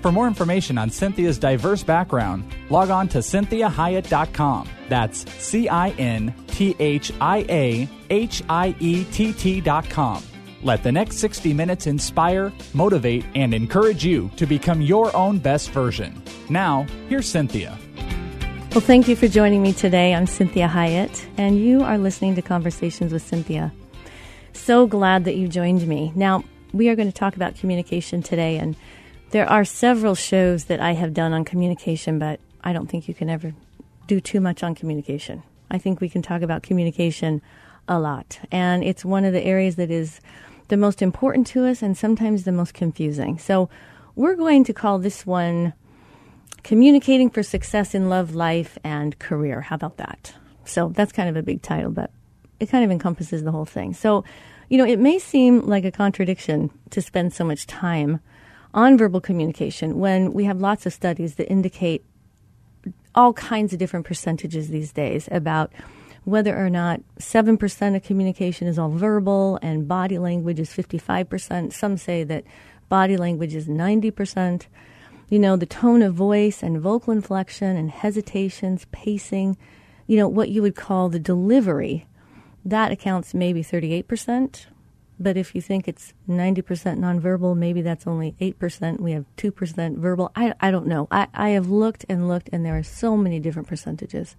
For 0.00 0.10
more 0.10 0.26
information 0.26 0.78
on 0.78 0.88
Cynthia's 0.88 1.38
diverse 1.38 1.82
background, 1.82 2.44
log 2.70 2.88
on 2.90 3.06
to 3.08 3.18
cinthiahiett.com. 3.18 4.68
That's 4.88 5.30
C 5.32 5.68
I 5.68 5.90
N 5.90 6.34
T 6.46 6.74
H 6.78 7.12
I 7.20 7.44
A 7.48 7.88
H 8.08 8.42
I 8.48 8.74
E 8.80 9.04
T 9.04 9.32
T.com. 9.32 10.24
Let 10.62 10.82
the 10.82 10.92
next 10.92 11.16
60 11.18 11.54
minutes 11.54 11.86
inspire, 11.86 12.52
motivate, 12.74 13.24
and 13.34 13.54
encourage 13.54 14.04
you 14.04 14.30
to 14.36 14.46
become 14.46 14.82
your 14.82 15.14
own 15.16 15.38
best 15.38 15.70
version. 15.70 16.22
Now, 16.50 16.86
here's 17.08 17.28
Cynthia. 17.28 17.78
Well, 18.72 18.80
thank 18.80 19.08
you 19.08 19.16
for 19.16 19.26
joining 19.26 19.62
me 19.62 19.72
today. 19.72 20.14
I'm 20.14 20.26
Cynthia 20.26 20.68
Hiett, 20.68 21.26
and 21.38 21.58
you 21.58 21.82
are 21.82 21.98
listening 21.98 22.34
to 22.36 22.42
Conversations 22.42 23.12
with 23.12 23.22
Cynthia. 23.22 23.72
So 24.52 24.86
glad 24.86 25.24
that 25.24 25.36
you 25.36 25.48
joined 25.48 25.86
me. 25.86 26.12
Now, 26.14 26.44
we 26.72 26.88
are 26.88 26.94
going 26.94 27.08
to 27.10 27.18
talk 27.18 27.36
about 27.36 27.56
communication 27.56 28.22
today, 28.22 28.58
and 28.58 28.76
there 29.30 29.48
are 29.48 29.64
several 29.64 30.14
shows 30.14 30.64
that 30.64 30.80
I 30.80 30.92
have 30.92 31.14
done 31.14 31.32
on 31.32 31.44
communication, 31.44 32.18
but 32.18 32.40
I 32.62 32.72
don't 32.72 32.88
think 32.88 33.08
you 33.08 33.14
can 33.14 33.30
ever 33.30 33.54
do 34.06 34.20
too 34.20 34.40
much 34.40 34.62
on 34.62 34.74
communication. 34.74 35.42
I 35.70 35.78
think 35.78 36.00
we 36.00 36.08
can 36.08 36.22
talk 36.22 36.42
about 36.42 36.62
communication 36.62 37.40
a 37.88 37.98
lot, 37.98 38.40
and 38.50 38.82
it's 38.82 39.04
one 39.04 39.24
of 39.24 39.32
the 39.32 39.42
areas 39.42 39.76
that 39.76 39.90
is 39.90 40.20
the 40.68 40.76
most 40.76 41.02
important 41.02 41.46
to 41.48 41.66
us 41.66 41.82
and 41.82 41.96
sometimes 41.96 42.44
the 42.44 42.52
most 42.52 42.74
confusing. 42.74 43.38
So, 43.38 43.68
we're 44.16 44.36
going 44.36 44.64
to 44.64 44.72
call 44.72 44.98
this 44.98 45.24
one 45.24 45.72
Communicating 46.62 47.30
for 47.30 47.42
Success 47.42 47.94
in 47.94 48.08
Love, 48.08 48.34
Life, 48.34 48.76
and 48.84 49.18
Career. 49.18 49.62
How 49.62 49.76
about 49.76 49.96
that? 49.96 50.34
So, 50.64 50.88
that's 50.88 51.12
kind 51.12 51.28
of 51.28 51.36
a 51.36 51.42
big 51.42 51.62
title, 51.62 51.90
but 51.90 52.10
it 52.58 52.68
kind 52.68 52.84
of 52.84 52.90
encompasses 52.90 53.42
the 53.44 53.52
whole 53.52 53.64
thing. 53.64 53.94
So, 53.94 54.24
you 54.68 54.76
know, 54.76 54.84
it 54.84 54.98
may 54.98 55.18
seem 55.18 55.60
like 55.60 55.84
a 55.84 55.90
contradiction 55.90 56.70
to 56.90 57.00
spend 57.00 57.32
so 57.32 57.44
much 57.44 57.66
time 57.66 58.20
on 58.74 58.96
verbal 58.96 59.20
communication 59.20 59.98
when 59.98 60.32
we 60.32 60.44
have 60.44 60.60
lots 60.60 60.86
of 60.86 60.92
studies 60.92 61.36
that 61.36 61.50
indicate 61.50 62.04
all 63.14 63.32
kinds 63.32 63.72
of 63.72 63.78
different 63.78 64.06
percentages 64.06 64.68
these 64.68 64.92
days 64.92 65.28
about 65.32 65.72
whether 66.24 66.56
or 66.56 66.70
not 66.70 67.00
7% 67.18 67.96
of 67.96 68.02
communication 68.02 68.68
is 68.68 68.78
all 68.78 68.90
verbal 68.90 69.58
and 69.62 69.88
body 69.88 70.18
language 70.18 70.60
is 70.60 70.70
55%. 70.70 71.72
Some 71.72 71.96
say 71.96 72.24
that 72.24 72.44
body 72.88 73.16
language 73.16 73.54
is 73.54 73.66
90%. 73.66 74.66
You 75.28 75.38
know, 75.38 75.56
the 75.56 75.66
tone 75.66 76.02
of 76.02 76.14
voice 76.14 76.62
and 76.62 76.80
vocal 76.80 77.12
inflection 77.12 77.76
and 77.76 77.90
hesitations, 77.90 78.86
pacing, 78.92 79.56
you 80.06 80.16
know, 80.16 80.28
what 80.28 80.50
you 80.50 80.60
would 80.62 80.76
call 80.76 81.08
the 81.08 81.20
delivery, 81.20 82.06
that 82.64 82.92
accounts 82.92 83.32
maybe 83.32 83.62
38%. 83.62 84.66
But 85.20 85.36
if 85.36 85.54
you 85.54 85.60
think 85.60 85.86
it's 85.86 86.14
90% 86.26 86.64
nonverbal, 86.98 87.54
maybe 87.54 87.82
that's 87.82 88.06
only 88.06 88.34
8%. 88.40 89.00
We 89.00 89.12
have 89.12 89.26
2% 89.36 89.98
verbal. 89.98 90.32
I, 90.34 90.54
I 90.60 90.70
don't 90.70 90.86
know. 90.86 91.08
I, 91.10 91.28
I 91.34 91.50
have 91.50 91.68
looked 91.68 92.06
and 92.08 92.26
looked, 92.26 92.48
and 92.50 92.64
there 92.64 92.78
are 92.78 92.82
so 92.82 93.18
many 93.18 93.38
different 93.38 93.68
percentages. 93.68 94.34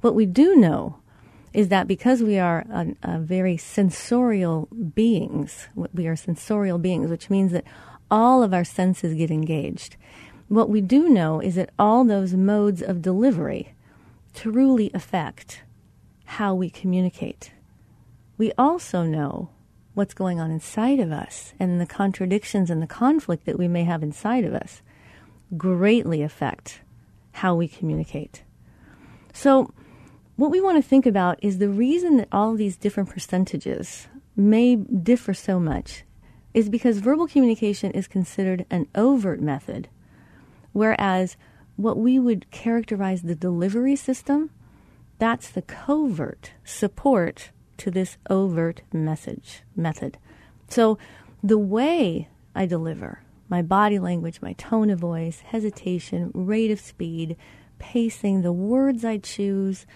What 0.00 0.14
we 0.14 0.24
do 0.24 0.56
know 0.56 0.96
is 1.52 1.68
that 1.68 1.86
because 1.86 2.22
we 2.22 2.38
are 2.38 2.64
a, 2.72 2.86
a 3.02 3.18
very 3.18 3.58
sensorial 3.58 4.66
beings, 4.94 5.68
we 5.92 6.06
are 6.06 6.16
sensorial 6.16 6.78
beings, 6.78 7.10
which 7.10 7.28
means 7.28 7.52
that 7.52 7.64
all 8.10 8.42
of 8.42 8.54
our 8.54 8.64
senses 8.64 9.14
get 9.14 9.30
engaged. 9.30 9.96
What 10.48 10.70
we 10.70 10.80
do 10.80 11.10
know 11.10 11.40
is 11.40 11.54
that 11.56 11.70
all 11.78 12.04
those 12.04 12.32
modes 12.32 12.80
of 12.80 13.02
delivery 13.02 13.74
truly 14.34 14.90
affect 14.94 15.62
how 16.24 16.54
we 16.54 16.70
communicate. 16.70 17.52
We 18.38 18.52
also 18.58 19.02
know 19.02 19.50
what's 19.94 20.14
going 20.14 20.40
on 20.40 20.50
inside 20.50 21.00
of 21.00 21.12
us 21.12 21.54
and 21.58 21.80
the 21.80 21.86
contradictions 21.86 22.68
and 22.68 22.82
the 22.82 22.86
conflict 22.86 23.46
that 23.46 23.58
we 23.58 23.68
may 23.68 23.84
have 23.84 24.02
inside 24.02 24.44
of 24.44 24.52
us 24.52 24.82
greatly 25.56 26.22
affect 26.22 26.80
how 27.32 27.54
we 27.54 27.68
communicate. 27.68 28.42
So, 29.32 29.72
what 30.36 30.50
we 30.50 30.60
want 30.60 30.82
to 30.82 30.88
think 30.88 31.06
about 31.06 31.38
is 31.42 31.58
the 31.58 31.68
reason 31.68 32.16
that 32.16 32.28
all 32.32 32.54
these 32.54 32.76
different 32.76 33.08
percentages 33.08 34.08
may 34.36 34.74
differ 34.76 35.32
so 35.32 35.60
much 35.60 36.04
is 36.52 36.68
because 36.68 36.98
verbal 36.98 37.28
communication 37.28 37.92
is 37.92 38.08
considered 38.08 38.66
an 38.70 38.88
overt 38.94 39.40
method, 39.40 39.88
whereas 40.72 41.36
what 41.76 41.96
we 41.96 42.18
would 42.18 42.50
characterize 42.50 43.22
the 43.22 43.34
delivery 43.34 43.96
system, 43.96 44.50
that's 45.18 45.50
the 45.50 45.62
covert 45.62 46.52
support 46.64 47.50
to 47.78 47.90
this 47.90 48.16
overt 48.28 48.82
message 48.92 49.62
method. 49.76 50.18
So 50.68 50.98
the 51.42 51.58
way 51.58 52.28
I 52.54 52.66
deliver, 52.66 53.22
my 53.48 53.62
body 53.62 53.98
language, 53.98 54.40
my 54.40 54.54
tone 54.54 54.90
of 54.90 54.98
voice, 54.98 55.40
hesitation, 55.40 56.30
rate 56.34 56.70
of 56.70 56.80
speed, 56.80 57.36
pacing, 57.78 58.42
the 58.42 58.52
words 58.52 59.04
I 59.04 59.18
choose, 59.18 59.86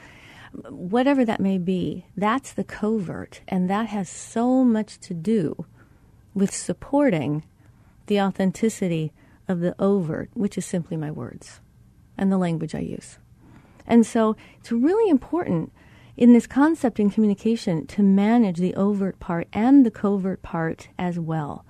whatever 0.69 1.25
that 1.25 1.41
may 1.41 1.59
be, 1.59 2.07
that's 2.17 2.53
the 2.53 2.65
covert. 2.65 3.41
And 3.49 3.69
that 3.71 3.87
has 3.89 4.09
so 4.09 4.65
much 4.65 4.99
to 5.01 5.15
do 5.15 5.67
with 6.35 6.55
supporting 6.55 7.45
the 8.07 8.21
authenticity 8.21 9.13
of 9.47 9.61
the 9.61 9.75
overt, 9.79 10.31
which 10.35 10.59
is 10.59 10.67
simply 10.67 10.97
my 10.97 11.11
words 11.11 11.61
and 12.17 12.31
the 12.31 12.39
language 12.39 12.75
I 12.75 12.81
use. 12.81 13.19
And 13.87 14.05
so 14.05 14.37
it's 14.61 14.71
really 14.71 15.11
important 15.11 15.73
in 16.19 16.33
this 16.33 16.49
concept 16.49 16.99
in 16.99 17.11
communication 17.11 17.87
to 17.87 18.03
manage 18.03 18.59
the 18.59 18.75
overt 18.75 19.21
part 19.21 19.47
and 19.53 19.87
the 19.87 19.91
covert 19.91 20.43
part 20.43 20.89
as 20.99 21.17
well, 21.17 21.65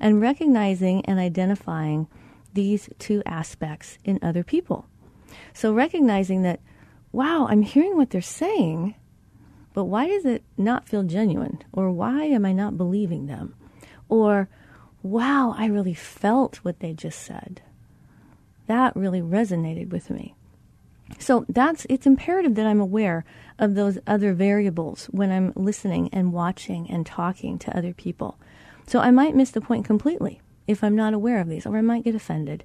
and 0.00 0.20
recognizing 0.20 1.04
and 1.06 1.20
identifying 1.20 2.08
these 2.52 2.90
two 2.98 3.22
aspects 3.24 3.98
in 4.04 4.18
other 4.20 4.42
people. 4.42 4.86
So 5.54 5.72
recognizing 5.72 6.42
that, 6.42 6.60
wow, 7.12 7.46
I'm 7.48 7.62
hearing 7.62 7.96
what 7.96 8.10
they're 8.10 8.20
saying, 8.20 8.96
but 9.72 9.84
why 9.84 10.08
does 10.08 10.26
it 10.26 10.42
not 10.58 10.88
feel 10.88 11.04
genuine? 11.04 11.62
Or 11.72 11.90
why 11.92 12.24
am 12.24 12.44
I 12.44 12.52
not 12.52 12.76
believing 12.76 13.26
them? 13.26 13.54
Or, 14.08 14.48
wow, 15.04 15.54
I 15.56 15.66
really 15.66 15.94
felt 15.94 16.56
what 16.56 16.80
they 16.80 16.92
just 16.92 17.22
said. 17.22 17.62
That 18.66 18.96
really 18.96 19.22
resonated 19.22 19.90
with 19.90 20.10
me. 20.10 20.34
So 21.18 21.44
that's 21.48 21.86
it's 21.88 22.06
imperative 22.06 22.54
that 22.56 22.66
I'm 22.66 22.80
aware 22.80 23.24
of 23.58 23.74
those 23.74 23.98
other 24.06 24.32
variables 24.32 25.06
when 25.06 25.30
I'm 25.30 25.52
listening 25.54 26.08
and 26.12 26.32
watching 26.32 26.90
and 26.90 27.06
talking 27.06 27.58
to 27.60 27.76
other 27.76 27.94
people. 27.94 28.38
So 28.86 28.98
I 28.98 29.10
might 29.10 29.36
miss 29.36 29.50
the 29.50 29.60
point 29.60 29.84
completely 29.84 30.40
if 30.66 30.82
I'm 30.82 30.96
not 30.96 31.14
aware 31.14 31.40
of 31.40 31.48
these, 31.48 31.66
or 31.66 31.76
I 31.76 31.80
might 31.80 32.04
get 32.04 32.14
offended. 32.14 32.64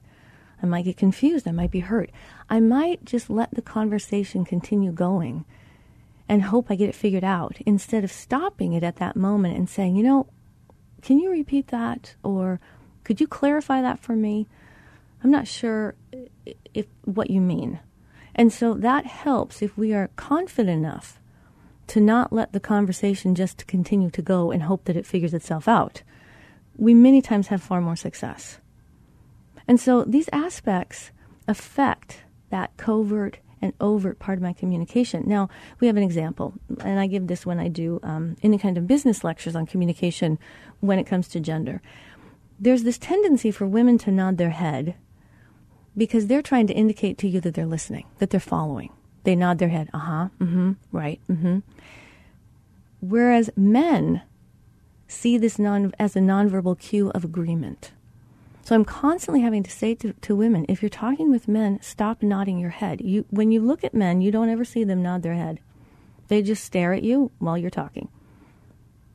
I 0.62 0.66
might 0.66 0.86
get 0.86 0.98
confused. 0.98 1.48
I 1.48 1.52
might 1.52 1.72
be 1.72 1.82
hurt. 1.82 2.10
I 2.50 2.60
might 2.60 3.06
just 3.06 3.30
let 3.30 3.52
the 3.52 3.62
conversation 3.62 4.44
continue 4.44 4.92
going 4.92 5.46
and 6.28 6.44
hope 6.44 6.68
I 6.70 6.76
get 6.76 6.90
it 6.90 6.96
figured 6.96 7.24
out 7.24 7.58
instead 7.66 8.04
of 8.04 8.12
stopping 8.12 8.74
it 8.74 8.84
at 8.84 8.98
that 8.98 9.16
moment 9.16 9.56
and 9.56 9.70
saying, 9.70 9.96
you 9.96 10.04
know, 10.04 10.28
can 11.02 11.20
you 11.20 11.30
repeat 11.30 11.68
that? 11.68 12.16
Or 12.24 12.60
could 13.04 13.22
you 13.22 13.28
clarify 13.28 13.82
that 13.82 14.00
for 14.00 14.16
me? 14.16 14.48
I'm 15.24 15.32
not 15.32 15.48
sure 15.48 15.96
if 16.74 16.86
what 17.06 17.30
you 17.30 17.40
mean. 17.40 17.80
And 18.38 18.54
so 18.54 18.75
that 18.75 19.06
helps 19.06 19.62
if 19.62 19.78
we 19.78 19.94
are 19.94 20.10
confident 20.16 20.78
enough 20.78 21.19
to 21.88 22.00
not 22.00 22.31
let 22.31 22.54
the 22.54 22.60
conversation 22.60 23.34
just 23.34 23.66
continue 23.66 24.10
to 24.12 24.22
go 24.22 24.51
and 24.51 24.63
hope 24.63 24.86
that 24.86 24.98
it 24.98 25.06
figures 25.06 25.34
itself 25.34 25.68
out. 25.68 26.04
We 26.75 26.94
many 26.94 27.22
times 27.22 27.48
have 27.48 27.63
far 27.63 27.81
more 27.81 27.95
success. 27.95 28.60
And 29.68 29.80
so 29.80 30.04
these 30.04 30.30
aspects 30.31 31.12
affect 31.48 32.24
that 32.50 32.75
covert 32.78 33.39
and 33.62 33.74
overt 33.81 34.19
part 34.19 34.38
of 34.38 34.44
my 34.44 34.54
communication. 34.54 35.24
Now, 35.25 35.50
we 35.80 35.88
have 35.88 35.98
an 35.98 36.04
example, 36.04 36.54
and 36.83 37.00
I 37.00 37.07
give 37.07 37.25
this 37.25 37.45
when 37.45 37.60
I 37.60 37.69
do 37.69 38.00
um, 38.04 38.36
any 38.44 38.60
kind 38.60 38.78
of 38.78 38.86
business 38.86 39.24
lectures 39.24 39.56
on 39.56 39.66
communication 39.66 40.38
when 40.80 41.00
it 41.00 41.07
comes 41.07 41.28
to 41.30 41.40
gender. 41.40 41.81
There's 42.60 42.83
this 42.83 43.00
tendency 43.00 43.50
for 43.50 43.66
women 43.66 43.98
to 44.00 44.12
nod 44.12 44.38
their 44.38 44.51
head 44.51 44.95
because 45.98 46.28
they're 46.28 46.42
trying 46.42 46.68
to 46.68 46.74
indicate 46.74 47.18
to 47.18 47.28
you 47.28 47.42
that 47.42 47.56
they're 47.56 47.66
listening, 47.66 48.06
that 48.20 48.30
they're 48.30 48.40
following. 48.40 48.92
They 49.24 49.36
nod 49.36 49.58
their 49.58 49.70
head, 49.70 49.90
uh 49.94 50.00
huh, 50.00 50.28
mm 50.40 50.50
hmm, 50.50 50.72
right, 50.92 51.20
mm 51.30 51.40
hmm. 51.40 51.60
Whereas 53.00 53.50
men 53.56 54.22
see 55.08 55.38
this 55.38 55.60
non- 55.60 55.94
as 56.00 56.16
a 56.16 56.20
nonverbal 56.20 56.80
cue 56.80 57.10
of 57.12 57.24
agreement. 57.24 57.92
So 58.64 58.76
I'm 58.76 58.86
constantly 58.86 59.42
having 59.42 59.64
to 59.64 59.72
say 59.72 59.96
to, 59.96 60.12
to 60.14 60.36
women, 60.36 60.66
if 60.68 60.82
you're 60.82 60.90
talking 60.90 61.32
with 61.32 61.48
men, 61.48 61.82
stop 61.82 62.22
nodding 62.22 62.60
your 62.60 62.72
head. 62.72 63.00
You, 63.00 63.26
when 63.30 63.52
you 63.52 63.62
look 63.62 63.84
at 63.84 63.94
men, 63.94 64.20
you 64.20 64.30
don't 64.30 64.50
ever 64.50 64.66
see 64.66 64.84
them 64.84 65.02
nod 65.02 65.24
their 65.24 65.36
head. 65.36 65.60
They 66.28 66.42
just 66.42 66.66
stare 66.66 66.92
at 66.92 67.04
you 67.04 67.32
while 67.40 67.58
you're 67.58 67.70
talking. 67.70 68.10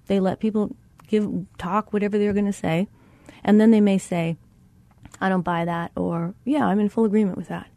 They 0.07 0.21
let 0.21 0.41
people 0.41 0.75
give 1.07 1.29
talk 1.59 1.93
whatever 1.93 2.17
they're 2.17 2.33
going 2.33 2.47
to 2.47 2.53
say, 2.53 2.89
and 3.45 3.61
then 3.61 3.71
they 3.71 3.81
may 3.81 3.99
say, 3.99 4.39
"I 5.23 5.29
don't 5.29 5.43
buy 5.43 5.65
that," 5.65 5.93
or 5.97 6.35
"Yeah, 6.45 6.67
I'm 6.67 6.81
in 6.81 6.89
full 6.89 7.05
agreement 7.05 7.39
with 7.39 7.49
that." 7.49 7.69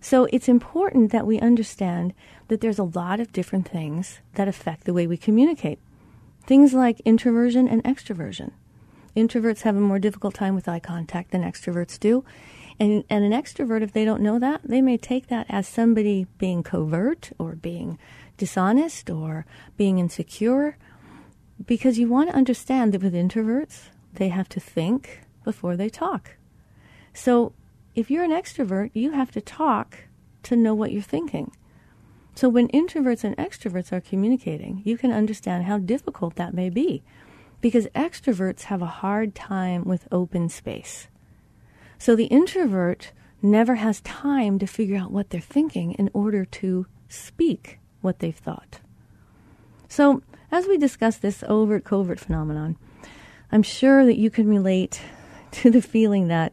So 0.00 0.28
it's 0.32 0.48
important 0.48 1.10
that 1.10 1.26
we 1.26 1.40
understand 1.40 2.14
that 2.48 2.60
there's 2.60 2.78
a 2.78 2.84
lot 2.84 3.18
of 3.18 3.32
different 3.32 3.68
things 3.68 4.20
that 4.34 4.48
affect 4.48 4.84
the 4.84 4.94
way 4.94 5.06
we 5.06 5.16
communicate. 5.16 5.78
Things 6.46 6.72
like 6.72 7.00
introversion 7.04 7.66
and 7.66 7.82
extroversion. 7.82 8.52
Introverts 9.16 9.62
have 9.62 9.76
a 9.76 9.80
more 9.80 9.98
difficult 9.98 10.34
time 10.34 10.54
with 10.54 10.68
eye 10.68 10.78
contact 10.78 11.30
than 11.30 11.42
extroverts 11.42 11.98
do. 11.98 12.24
And, 12.78 13.02
and 13.08 13.24
an 13.24 13.32
extrovert, 13.32 13.82
if 13.82 13.92
they 13.92 14.04
don't 14.04 14.20
know 14.20 14.38
that, 14.38 14.60
they 14.62 14.82
may 14.82 14.98
take 14.98 15.28
that 15.28 15.46
as 15.48 15.66
somebody 15.66 16.26
being 16.36 16.62
covert 16.62 17.32
or 17.38 17.56
being 17.56 17.98
dishonest 18.36 19.08
or 19.08 19.46
being 19.78 19.98
insecure. 19.98 20.76
Because 21.66 21.98
you 21.98 22.08
want 22.08 22.28
to 22.28 22.36
understand 22.36 22.92
that 22.92 23.02
with 23.02 23.14
introverts, 23.14 23.88
they 24.12 24.28
have 24.28 24.48
to 24.50 24.60
think 24.60 25.22
before 25.42 25.76
they 25.76 25.88
talk. 25.88 26.36
So 27.16 27.54
if 27.94 28.10
you're 28.10 28.24
an 28.24 28.30
extrovert, 28.30 28.90
you 28.92 29.12
have 29.12 29.30
to 29.32 29.40
talk 29.40 30.00
to 30.42 30.54
know 30.54 30.74
what 30.74 30.92
you're 30.92 31.00
thinking. 31.00 31.50
So 32.34 32.50
when 32.50 32.68
introverts 32.68 33.24
and 33.24 33.34
extroverts 33.38 33.90
are 33.90 34.02
communicating, 34.02 34.82
you 34.84 34.98
can 34.98 35.10
understand 35.10 35.64
how 35.64 35.78
difficult 35.78 36.36
that 36.36 36.52
may 36.52 36.68
be 36.68 37.02
because 37.62 37.86
extroverts 37.94 38.64
have 38.64 38.82
a 38.82 39.00
hard 39.00 39.34
time 39.34 39.82
with 39.84 40.06
open 40.12 40.50
space. 40.50 41.08
So 41.98 42.14
the 42.14 42.26
introvert 42.26 43.12
never 43.40 43.76
has 43.76 44.02
time 44.02 44.58
to 44.58 44.66
figure 44.66 44.98
out 44.98 45.10
what 45.10 45.30
they're 45.30 45.40
thinking 45.40 45.92
in 45.92 46.10
order 46.12 46.44
to 46.44 46.84
speak 47.08 47.78
what 48.02 48.18
they've 48.18 48.36
thought. 48.36 48.80
So, 49.88 50.22
as 50.52 50.66
we 50.66 50.76
discuss 50.76 51.16
this 51.16 51.42
overt 51.48 51.84
covert 51.84 52.20
phenomenon, 52.20 52.76
I'm 53.50 53.62
sure 53.62 54.04
that 54.04 54.18
you 54.18 54.30
can 54.30 54.46
relate 54.46 55.00
to 55.52 55.70
the 55.70 55.80
feeling 55.80 56.28
that 56.28 56.52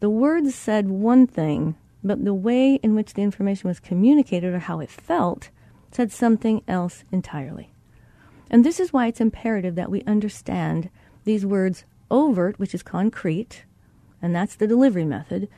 the 0.00 0.10
words 0.10 0.54
said 0.54 0.88
one 0.88 1.26
thing, 1.26 1.76
but 2.04 2.24
the 2.24 2.34
way 2.34 2.74
in 2.74 2.94
which 2.94 3.14
the 3.14 3.22
information 3.22 3.68
was 3.68 3.80
communicated 3.80 4.54
or 4.54 4.60
how 4.60 4.80
it 4.80 4.90
felt 4.90 5.50
said 5.90 6.12
something 6.12 6.62
else 6.68 7.04
entirely. 7.10 7.72
And 8.50 8.64
this 8.64 8.80
is 8.80 8.92
why 8.92 9.06
it's 9.06 9.20
imperative 9.20 9.74
that 9.74 9.90
we 9.90 10.02
understand 10.02 10.90
these 11.24 11.44
words 11.44 11.84
overt, 12.10 12.58
which 12.58 12.74
is 12.74 12.82
concrete, 12.82 13.64
and 14.22 14.34
that's 14.34 14.56
the 14.56 14.66
delivery 14.66 15.04
method, 15.04 15.48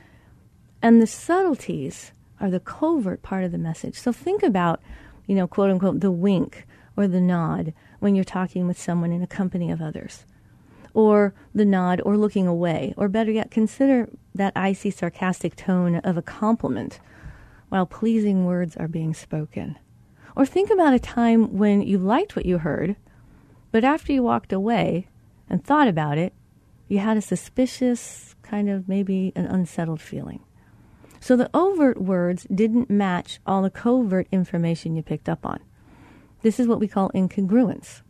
and 0.81 1.01
the 1.01 1.07
subtleties 1.07 2.11
are 2.39 2.49
the 2.49 2.59
covert 2.59 3.21
part 3.21 3.43
of 3.43 3.51
the 3.51 3.57
message. 3.57 3.95
So 3.95 4.11
think 4.11 4.43
about, 4.43 4.81
you 5.27 5.35
know, 5.35 5.47
quote 5.47 5.69
unquote, 5.69 5.99
the 5.99 6.11
wink 6.11 6.65
or 6.97 7.07
the 7.07 7.21
nod 7.21 7.73
when 7.99 8.15
you're 8.15 8.23
talking 8.23 8.67
with 8.67 8.79
someone 8.79 9.11
in 9.11 9.21
a 9.21 9.27
company 9.27 9.71
of 9.71 9.81
others, 9.81 10.25
or 10.93 11.33
the 11.53 11.65
nod 11.65 12.01
or 12.05 12.17
looking 12.17 12.47
away, 12.47 12.93
or 12.97 13.07
better 13.07 13.31
yet, 13.31 13.51
consider 13.51 14.09
that 14.35 14.53
icy, 14.55 14.91
sarcastic 14.91 15.55
tone 15.55 15.95
of 15.97 16.17
a 16.17 16.21
compliment 16.21 16.99
while 17.69 17.85
pleasing 17.85 18.45
words 18.45 18.75
are 18.77 18.87
being 18.87 19.13
spoken. 19.13 19.77
Or 20.35 20.45
think 20.45 20.69
about 20.69 20.93
a 20.93 20.99
time 20.99 21.57
when 21.57 21.81
you 21.81 21.97
liked 21.97 22.35
what 22.35 22.45
you 22.45 22.59
heard, 22.59 22.95
but 23.71 23.83
after 23.83 24.11
you 24.11 24.23
walked 24.23 24.51
away 24.51 25.07
and 25.49 25.63
thought 25.63 25.87
about 25.87 26.17
it, 26.17 26.33
you 26.87 26.99
had 26.99 27.17
a 27.17 27.21
suspicious, 27.21 28.35
kind 28.41 28.69
of 28.69 28.89
maybe 28.89 29.31
an 29.35 29.45
unsettled 29.45 30.01
feeling. 30.01 30.43
So 31.21 31.35
the 31.35 31.49
overt 31.53 32.01
words 32.01 32.47
didn't 32.53 32.89
match 32.89 33.39
all 33.45 33.61
the 33.61 33.69
covert 33.69 34.27
information 34.31 34.95
you 34.95 35.03
picked 35.03 35.29
up 35.29 35.45
on. 35.45 35.59
This 36.41 36.59
is 36.59 36.67
what 36.67 36.79
we 36.79 36.87
call 36.87 37.11
incongruence. 37.11 38.01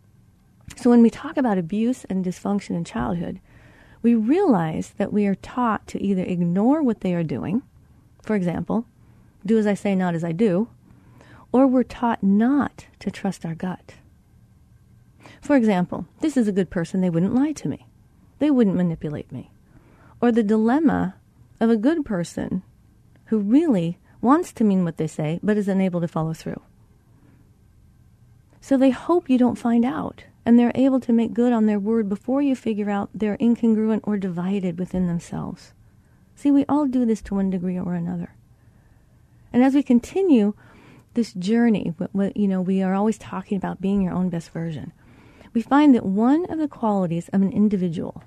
So 0.75 0.89
when 0.89 1.01
we 1.01 1.09
talk 1.09 1.37
about 1.37 1.57
abuse 1.57 2.05
and 2.05 2.25
dysfunction 2.25 2.71
in 2.71 2.83
childhood, 2.83 3.39
we 4.01 4.15
realize 4.15 4.93
that 4.97 5.13
we 5.13 5.27
are 5.27 5.35
taught 5.35 5.85
to 5.87 6.01
either 6.01 6.23
ignore 6.23 6.81
what 6.81 7.01
they 7.01 7.13
are 7.13 7.23
doing, 7.23 7.61
for 8.23 8.35
example, 8.35 8.85
do 9.45 9.57
as 9.57 9.67
I 9.67 9.73
say, 9.73 9.95
not 9.95 10.15
as 10.15 10.23
I 10.23 10.31
do, 10.31 10.69
or 11.51 11.67
we're 11.67 11.83
taught 11.83 12.23
not 12.23 12.87
to 12.99 13.11
trust 13.11 13.45
our 13.45 13.55
gut. 13.55 13.95
For 15.41 15.55
example, 15.55 16.07
this 16.21 16.37
is 16.37 16.47
a 16.47 16.51
good 16.51 16.69
person, 16.69 17.01
they 17.01 17.09
wouldn't 17.09 17.35
lie 17.35 17.51
to 17.53 17.67
me. 17.67 17.87
They 18.39 18.49
wouldn't 18.49 18.75
manipulate 18.75 19.31
me. 19.31 19.51
Or 20.19 20.31
the 20.31 20.43
dilemma 20.43 21.15
of 21.59 21.69
a 21.69 21.77
good 21.77 22.05
person 22.05 22.63
who 23.25 23.39
really 23.39 23.97
wants 24.19 24.51
to 24.53 24.63
mean 24.63 24.83
what 24.83 24.97
they 24.97 25.07
say 25.07 25.39
but 25.43 25.57
is 25.57 25.67
unable 25.67 26.01
to 26.01 26.07
follow 26.07 26.33
through. 26.33 26.61
So 28.61 28.77
they 28.77 28.91
hope 28.91 29.29
you 29.29 29.37
don't 29.37 29.57
find 29.57 29.83
out, 29.83 30.25
and 30.45 30.57
they're 30.57 30.71
able 30.75 30.99
to 30.99 31.13
make 31.13 31.33
good 31.33 31.53
on 31.53 31.65
their 31.65 31.79
word 31.79 32.09
before 32.09 32.41
you 32.41 32.55
figure 32.55 32.89
out 32.89 33.09
they're 33.13 33.37
incongruent 33.37 34.01
or 34.03 34.17
divided 34.17 34.79
within 34.79 35.07
themselves. 35.07 35.73
See, 36.35 36.51
we 36.51 36.65
all 36.67 36.87
do 36.87 37.05
this 37.05 37.21
to 37.23 37.35
one 37.35 37.49
degree 37.49 37.77
or 37.77 37.93
another. 37.93 38.33
And 39.53 39.63
as 39.63 39.75
we 39.75 39.83
continue 39.83 40.53
this 41.13 41.33
journey, 41.33 41.93
you 42.35 42.47
know, 42.47 42.61
we 42.61 42.81
are 42.81 42.93
always 42.93 43.17
talking 43.17 43.57
about 43.57 43.81
being 43.81 44.01
your 44.01 44.13
own 44.13 44.29
best 44.29 44.49
version. 44.51 44.93
We 45.53 45.61
find 45.61 45.93
that 45.93 46.05
one 46.05 46.45
of 46.45 46.57
the 46.57 46.67
qualities 46.67 47.29
of 47.29 47.41
an 47.41 47.51
individual 47.51 48.23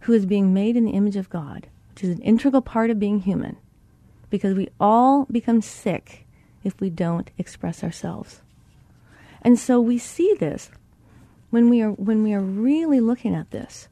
who 0.00 0.12
is 0.12 0.24
being 0.24 0.54
made 0.54 0.76
in 0.76 0.84
the 0.84 0.92
image 0.92 1.16
of 1.16 1.28
God, 1.28 1.66
which 1.90 2.04
is 2.04 2.10
an 2.10 2.22
integral 2.22 2.62
part 2.62 2.90
of 2.90 3.00
being 3.00 3.20
human, 3.20 3.56
because 4.30 4.54
we 4.54 4.68
all 4.78 5.26
become 5.30 5.60
sick 5.60 6.26
if 6.62 6.80
we 6.80 6.90
don't 6.90 7.30
express 7.36 7.82
ourselves. 7.82 8.40
And 9.42 9.58
so 9.58 9.80
we 9.80 9.98
see 9.98 10.34
this 10.38 10.70
when 11.54 11.70
we 11.70 11.80
are 11.80 11.92
when 11.92 12.24
we 12.24 12.34
are 12.34 12.40
really 12.40 13.00
looking 13.00 13.34
at 13.34 13.52
this. 13.52 13.88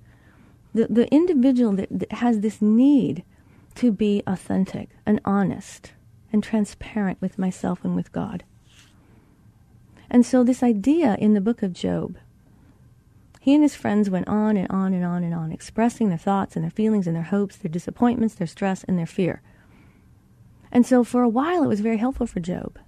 The 0.74 0.88
the 0.90 1.08
individual 1.14 1.72
that, 1.76 1.88
that 1.90 2.12
has 2.14 2.40
this 2.40 2.60
need 2.60 3.22
to 3.76 3.92
be 3.92 4.22
authentic 4.26 4.90
and 5.06 5.20
honest 5.24 5.92
and 6.32 6.42
transparent 6.42 7.20
with 7.20 7.38
myself 7.38 7.84
and 7.84 7.94
with 7.94 8.10
God. 8.10 8.42
And 10.10 10.26
so, 10.26 10.42
this 10.42 10.62
idea 10.62 11.16
in 11.20 11.34
the 11.34 11.40
book 11.40 11.62
of 11.62 11.72
Job, 11.72 12.18
he 13.40 13.54
and 13.54 13.62
his 13.62 13.76
friends 13.76 14.10
went 14.10 14.28
on 14.28 14.56
and 14.56 14.70
on 14.70 14.92
and 14.92 15.04
on 15.04 15.22
and 15.22 15.32
on, 15.32 15.52
expressing 15.52 16.08
their 16.08 16.18
thoughts 16.18 16.56
and 16.56 16.64
their 16.64 16.70
feelings 16.70 17.06
and 17.06 17.14
their 17.14 17.22
hopes, 17.22 17.56
their 17.56 17.70
disappointments, 17.70 18.34
their 18.34 18.46
stress, 18.46 18.84
and 18.84 18.98
their 18.98 19.06
fear. 19.06 19.40
And 20.72 20.84
so, 20.84 21.04
for 21.04 21.22
a 21.22 21.28
while, 21.28 21.62
it 21.62 21.68
was 21.68 21.80
very 21.80 21.98
helpful 21.98 22.26
for 22.26 22.40
Job 22.40 22.78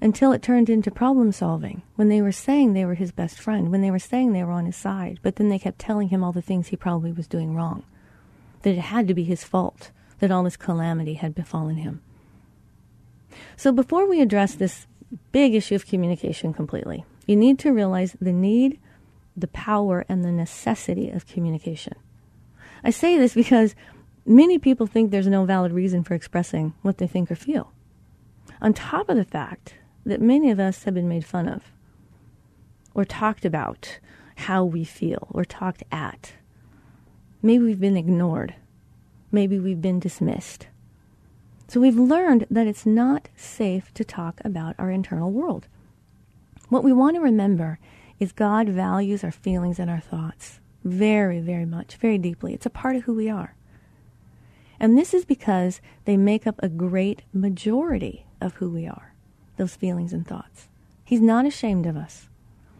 until 0.00 0.32
it 0.32 0.42
turned 0.42 0.68
into 0.68 0.90
problem 0.90 1.32
solving 1.32 1.82
when 1.96 2.08
they 2.08 2.20
were 2.20 2.32
saying 2.32 2.72
they 2.72 2.84
were 2.84 2.94
his 2.94 3.12
best 3.12 3.38
friend, 3.38 3.70
when 3.70 3.80
they 3.80 3.90
were 3.90 3.98
saying 3.98 4.32
they 4.32 4.44
were 4.44 4.52
on 4.52 4.66
his 4.66 4.76
side, 4.76 5.18
but 5.22 5.36
then 5.36 5.48
they 5.48 5.58
kept 5.58 5.78
telling 5.78 6.08
him 6.08 6.22
all 6.22 6.32
the 6.32 6.42
things 6.42 6.68
he 6.68 6.76
probably 6.76 7.12
was 7.12 7.26
doing 7.26 7.54
wrong, 7.54 7.84
that 8.62 8.74
it 8.74 8.78
had 8.78 9.08
to 9.08 9.14
be 9.14 9.24
his 9.24 9.44
fault, 9.44 9.90
that 10.18 10.30
all 10.30 10.44
this 10.44 10.56
calamity 10.56 11.14
had 11.14 11.34
befallen 11.34 11.76
him. 11.76 12.02
So 13.56 13.72
before 13.72 14.08
we 14.08 14.20
address 14.20 14.54
this 14.54 14.86
big 15.32 15.54
issue 15.54 15.74
of 15.74 15.86
communication 15.86 16.52
completely, 16.52 17.04
you 17.26 17.36
need 17.36 17.58
to 17.60 17.72
realize 17.72 18.16
the 18.20 18.32
need, 18.32 18.78
the 19.36 19.48
power, 19.48 20.04
and 20.08 20.24
the 20.24 20.32
necessity 20.32 21.10
of 21.10 21.26
communication. 21.26 21.94
I 22.82 22.90
say 22.90 23.18
this 23.18 23.34
because 23.34 23.74
many 24.26 24.58
people 24.58 24.86
think 24.86 25.10
there's 25.10 25.26
no 25.26 25.44
valid 25.44 25.72
reason 25.72 26.04
for 26.04 26.14
expressing 26.14 26.74
what 26.82 26.98
they 26.98 27.06
think 27.06 27.30
or 27.30 27.34
feel. 27.34 27.72
On 28.60 28.72
top 28.72 29.08
of 29.08 29.16
the 29.16 29.24
fact 29.24 29.74
that 30.04 30.20
many 30.20 30.50
of 30.50 30.60
us 30.60 30.84
have 30.84 30.94
been 30.94 31.08
made 31.08 31.24
fun 31.24 31.48
of, 31.48 31.72
or 32.94 33.04
talked 33.04 33.44
about 33.44 33.98
how 34.36 34.64
we 34.64 34.84
feel, 34.84 35.28
or 35.30 35.44
talked 35.44 35.82
at. 35.90 36.34
Maybe 37.42 37.64
we've 37.64 37.80
been 37.80 37.96
ignored. 37.96 38.54
Maybe 39.30 39.58
we've 39.58 39.82
been 39.82 40.00
dismissed. 40.00 40.68
So 41.68 41.80
we've 41.80 41.96
learned 41.96 42.46
that 42.50 42.66
it's 42.66 42.86
not 42.86 43.28
safe 43.36 43.92
to 43.94 44.04
talk 44.04 44.40
about 44.44 44.74
our 44.78 44.90
internal 44.90 45.30
world. 45.30 45.66
What 46.68 46.84
we 46.84 46.92
want 46.92 47.16
to 47.16 47.20
remember 47.22 47.78
is 48.20 48.32
God 48.32 48.68
values 48.68 49.24
our 49.24 49.32
feelings 49.32 49.78
and 49.78 49.90
our 49.90 50.00
thoughts 50.00 50.60
very, 50.84 51.40
very 51.40 51.64
much, 51.64 51.96
very 51.96 52.18
deeply. 52.18 52.52
It's 52.54 52.66
a 52.66 52.70
part 52.70 52.96
of 52.96 53.04
who 53.04 53.14
we 53.14 53.30
are. 53.30 53.56
And 54.78 54.98
this 54.98 55.14
is 55.14 55.24
because 55.24 55.80
they 56.04 56.16
make 56.16 56.46
up 56.46 56.56
a 56.58 56.68
great 56.68 57.22
majority 57.32 58.26
of 58.40 58.54
who 58.54 58.70
we 58.70 58.86
are, 58.86 59.13
those 59.56 59.76
feelings 59.76 60.12
and 60.12 60.26
thoughts. 60.26 60.68
He's 61.04 61.20
not 61.20 61.46
ashamed 61.46 61.86
of 61.86 61.96
us, 61.96 62.28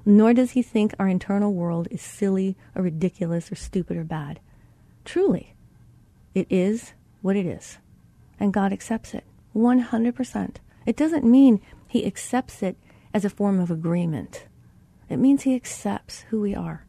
nor 0.04 0.32
does 0.32 0.52
he 0.52 0.62
think 0.62 0.94
our 0.98 1.08
internal 1.08 1.52
world 1.52 1.88
is 1.90 2.02
silly 2.02 2.56
or 2.74 2.82
ridiculous 2.82 3.50
or 3.52 3.54
stupid 3.54 3.96
or 3.96 4.04
bad. 4.04 4.40
Truly, 5.04 5.54
it 6.34 6.46
is 6.50 6.92
what 7.22 7.36
it 7.36 7.46
is, 7.46 7.78
and 8.40 8.52
God 8.52 8.72
accepts 8.72 9.14
it 9.14 9.24
100%. 9.54 10.56
It 10.86 10.96
doesn't 10.96 11.24
mean 11.24 11.60
he 11.86 12.06
accepts 12.06 12.62
it 12.62 12.76
as 13.12 13.24
a 13.24 13.30
form 13.30 13.60
of 13.60 13.70
agreement. 13.70 14.46
It 15.08 15.18
means 15.18 15.42
he 15.42 15.54
accepts 15.54 16.22
who 16.30 16.40
we 16.40 16.54
are. 16.54 16.86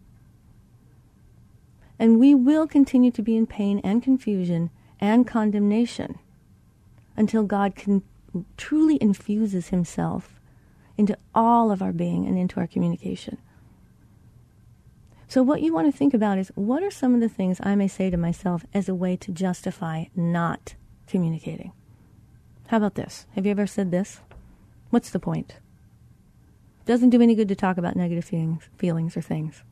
And 2.00 2.20
we 2.20 2.34
will 2.34 2.68
continue 2.68 3.12
to 3.12 3.22
be 3.22 3.38
in 3.38 3.46
pain 3.46 3.80
and 3.84 4.01
confusion 4.01 4.70
and 5.00 5.27
condemnation 5.27 6.20
until 7.15 7.44
God 7.44 7.75
can 7.75 8.04
truly 8.58 8.98
infuses 9.01 9.70
himself 9.70 10.39
into 10.98 11.18
all 11.34 11.72
of 11.72 11.82
our 11.82 11.92
being 11.92 12.25
and 12.25 12.38
into 12.38 12.60
our 12.60 12.68
communication. 12.68 13.38
So, 15.27 15.42
what 15.44 15.62
you 15.62 15.74
want 15.74 15.92
to 15.92 15.98
think 15.98 16.13
about 16.13 16.38
is 16.38 16.51
what 16.56 16.84
are 16.84 16.92
some 16.92 17.15
of 17.15 17.22
the 17.22 17.30
things 17.30 17.60
I 17.62 17.75
may 17.75 17.88
say 17.88 18.10
to 18.10 18.18
myself 18.18 18.65
as 18.74 18.88
a 18.88 18.96
way 18.96 19.15
to 19.18 19.32
justify 19.32 20.06
not 20.15 20.75
communicating? 21.08 21.74
How 22.68 22.77
about 22.77 22.96
this? 22.96 23.25
Have 23.36 23.46
you 23.46 23.51
ever 23.51 23.68
said 23.68 23.92
this? 23.92 24.22
What's 24.92 25.10
the 25.10 25.20
point? 25.20 25.56
Doesn't 26.86 27.10
do 27.10 27.22
any 27.22 27.36
good 27.36 27.48
to 27.50 27.56
talk 27.56 27.77
about 27.77 27.96
negative 27.96 28.25
feelings, 28.25 28.70
feelings 28.77 29.18
or 29.18 29.22
things. 29.22 29.63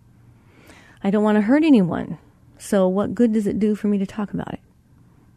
I 1.03 1.11
don't 1.11 1.23
want 1.23 1.35
to 1.37 1.43
hurt 1.43 1.63
anyone, 1.63 2.17
so 2.57 2.87
what 2.87 3.13
good 3.13 3.33
does 3.33 3.45
it 3.45 3.59
do 3.59 3.75
for 3.75 3.87
me 3.87 3.99
to 3.99 4.05
talk 4.05 4.33
about 4.33 4.53
it? 4.53 4.59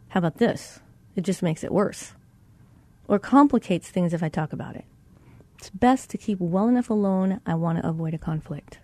How 0.09 0.19
about 0.19 0.37
this? 0.37 0.79
It 1.15 1.21
just 1.21 1.43
makes 1.43 1.63
it 1.63 1.71
worse 1.71 2.13
or 3.07 3.19
complicates 3.19 3.89
things 3.89 4.13
if 4.13 4.21
I 4.21 4.29
talk 4.29 4.53
about 4.53 4.75
it. 4.75 4.85
It's 5.57 5.69
best 5.69 6.09
to 6.11 6.17
keep 6.17 6.39
well 6.39 6.67
enough 6.67 6.89
alone. 6.89 7.41
I 7.45 7.55
want 7.55 7.79
to 7.79 7.87
avoid 7.87 8.13
a 8.13 8.19
conflict. 8.19 8.79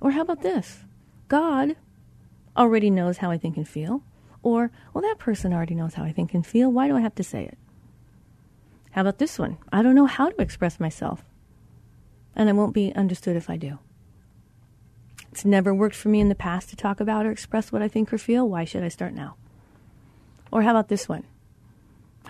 Or 0.00 0.12
how 0.12 0.22
about 0.22 0.42
this? 0.42 0.84
God 1.28 1.76
already 2.56 2.90
knows 2.90 3.18
how 3.18 3.30
I 3.30 3.38
think 3.38 3.56
and 3.56 3.68
feel. 3.68 4.02
Or, 4.42 4.70
well, 4.94 5.02
that 5.02 5.18
person 5.18 5.52
already 5.52 5.74
knows 5.74 5.94
how 5.94 6.04
I 6.04 6.12
think 6.12 6.32
and 6.32 6.46
feel. 6.46 6.70
Why 6.70 6.88
do 6.88 6.96
I 6.96 7.00
have 7.00 7.14
to 7.16 7.24
say 7.24 7.44
it? 7.44 7.58
How 8.92 9.02
about 9.02 9.18
this 9.18 9.38
one? 9.38 9.58
I 9.72 9.82
don't 9.82 9.94
know 9.94 10.06
how 10.06 10.30
to 10.30 10.40
express 10.40 10.80
myself. 10.80 11.24
And 12.34 12.48
I 12.48 12.52
won't 12.52 12.74
be 12.74 12.94
understood 12.94 13.36
if 13.36 13.50
I 13.50 13.56
do. 13.56 13.78
It's 15.32 15.44
never 15.44 15.74
worked 15.74 15.96
for 15.96 16.08
me 16.08 16.20
in 16.20 16.30
the 16.30 16.34
past 16.34 16.70
to 16.70 16.76
talk 16.76 17.00
about 17.00 17.26
or 17.26 17.30
express 17.30 17.70
what 17.70 17.82
I 17.82 17.88
think 17.88 18.12
or 18.12 18.18
feel. 18.18 18.48
Why 18.48 18.64
should 18.64 18.82
I 18.82 18.88
start 18.88 19.12
now? 19.12 19.36
Or 20.50 20.62
how 20.62 20.70
about 20.70 20.88
this 20.88 21.08
one? 21.08 21.24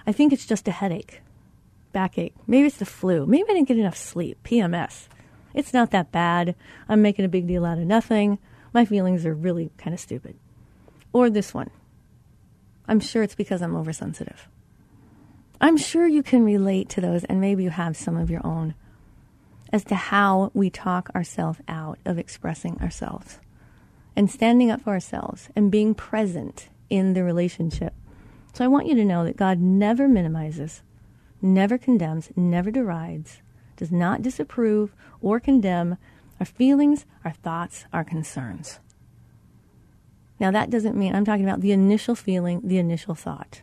I 0.06 0.12
think 0.12 0.32
it's 0.32 0.46
just 0.46 0.68
a 0.68 0.72
headache, 0.72 1.20
backache. 1.92 2.34
Maybe 2.46 2.66
it's 2.66 2.76
the 2.76 2.86
flu. 2.86 3.26
Maybe 3.26 3.44
I 3.50 3.54
didn't 3.54 3.68
get 3.68 3.78
enough 3.78 3.96
sleep, 3.96 4.38
PMS. 4.44 5.08
It's 5.52 5.72
not 5.72 5.90
that 5.90 6.12
bad. 6.12 6.54
I'm 6.88 7.02
making 7.02 7.24
a 7.24 7.28
big 7.28 7.46
deal 7.46 7.64
out 7.64 7.78
of 7.78 7.86
nothing. 7.86 8.38
My 8.72 8.84
feelings 8.84 9.24
are 9.26 9.34
really 9.34 9.70
kind 9.78 9.94
of 9.94 10.00
stupid. 10.00 10.36
Or 11.12 11.30
this 11.30 11.52
one. 11.52 11.70
I'm 12.86 13.00
sure 13.00 13.22
it's 13.22 13.34
because 13.34 13.62
I'm 13.62 13.74
oversensitive. 13.74 14.48
I'm 15.60 15.76
sure 15.76 16.06
you 16.06 16.22
can 16.22 16.44
relate 16.44 16.88
to 16.90 17.00
those, 17.00 17.24
and 17.24 17.40
maybe 17.40 17.64
you 17.64 17.70
have 17.70 17.96
some 17.96 18.16
of 18.16 18.30
your 18.30 18.46
own, 18.46 18.74
as 19.72 19.82
to 19.84 19.94
how 19.94 20.50
we 20.54 20.70
talk 20.70 21.10
ourselves 21.14 21.60
out 21.66 21.98
of 22.04 22.18
expressing 22.18 22.78
ourselves 22.80 23.40
and 24.14 24.30
standing 24.30 24.70
up 24.70 24.82
for 24.82 24.90
ourselves 24.90 25.48
and 25.56 25.70
being 25.70 25.94
present 25.94 26.68
in 26.90 27.14
the 27.14 27.24
relationship 27.24 27.94
so 28.56 28.64
I 28.64 28.68
want 28.68 28.86
you 28.86 28.94
to 28.94 29.04
know 29.04 29.22
that 29.22 29.36
God 29.36 29.60
never 29.60 30.08
minimizes, 30.08 30.80
never 31.42 31.76
condemns, 31.76 32.30
never 32.36 32.70
derides, 32.70 33.42
does 33.76 33.92
not 33.92 34.22
disapprove 34.22 34.94
or 35.20 35.38
condemn 35.38 35.98
our 36.40 36.46
feelings, 36.46 37.04
our 37.22 37.32
thoughts, 37.32 37.84
our 37.92 38.02
concerns. 38.02 38.78
Now, 40.40 40.50
that 40.52 40.70
doesn't 40.70 40.96
mean 40.96 41.14
I'm 41.14 41.26
talking 41.26 41.44
about 41.44 41.60
the 41.60 41.72
initial 41.72 42.14
feeling, 42.14 42.62
the 42.64 42.78
initial 42.78 43.14
thought. 43.14 43.60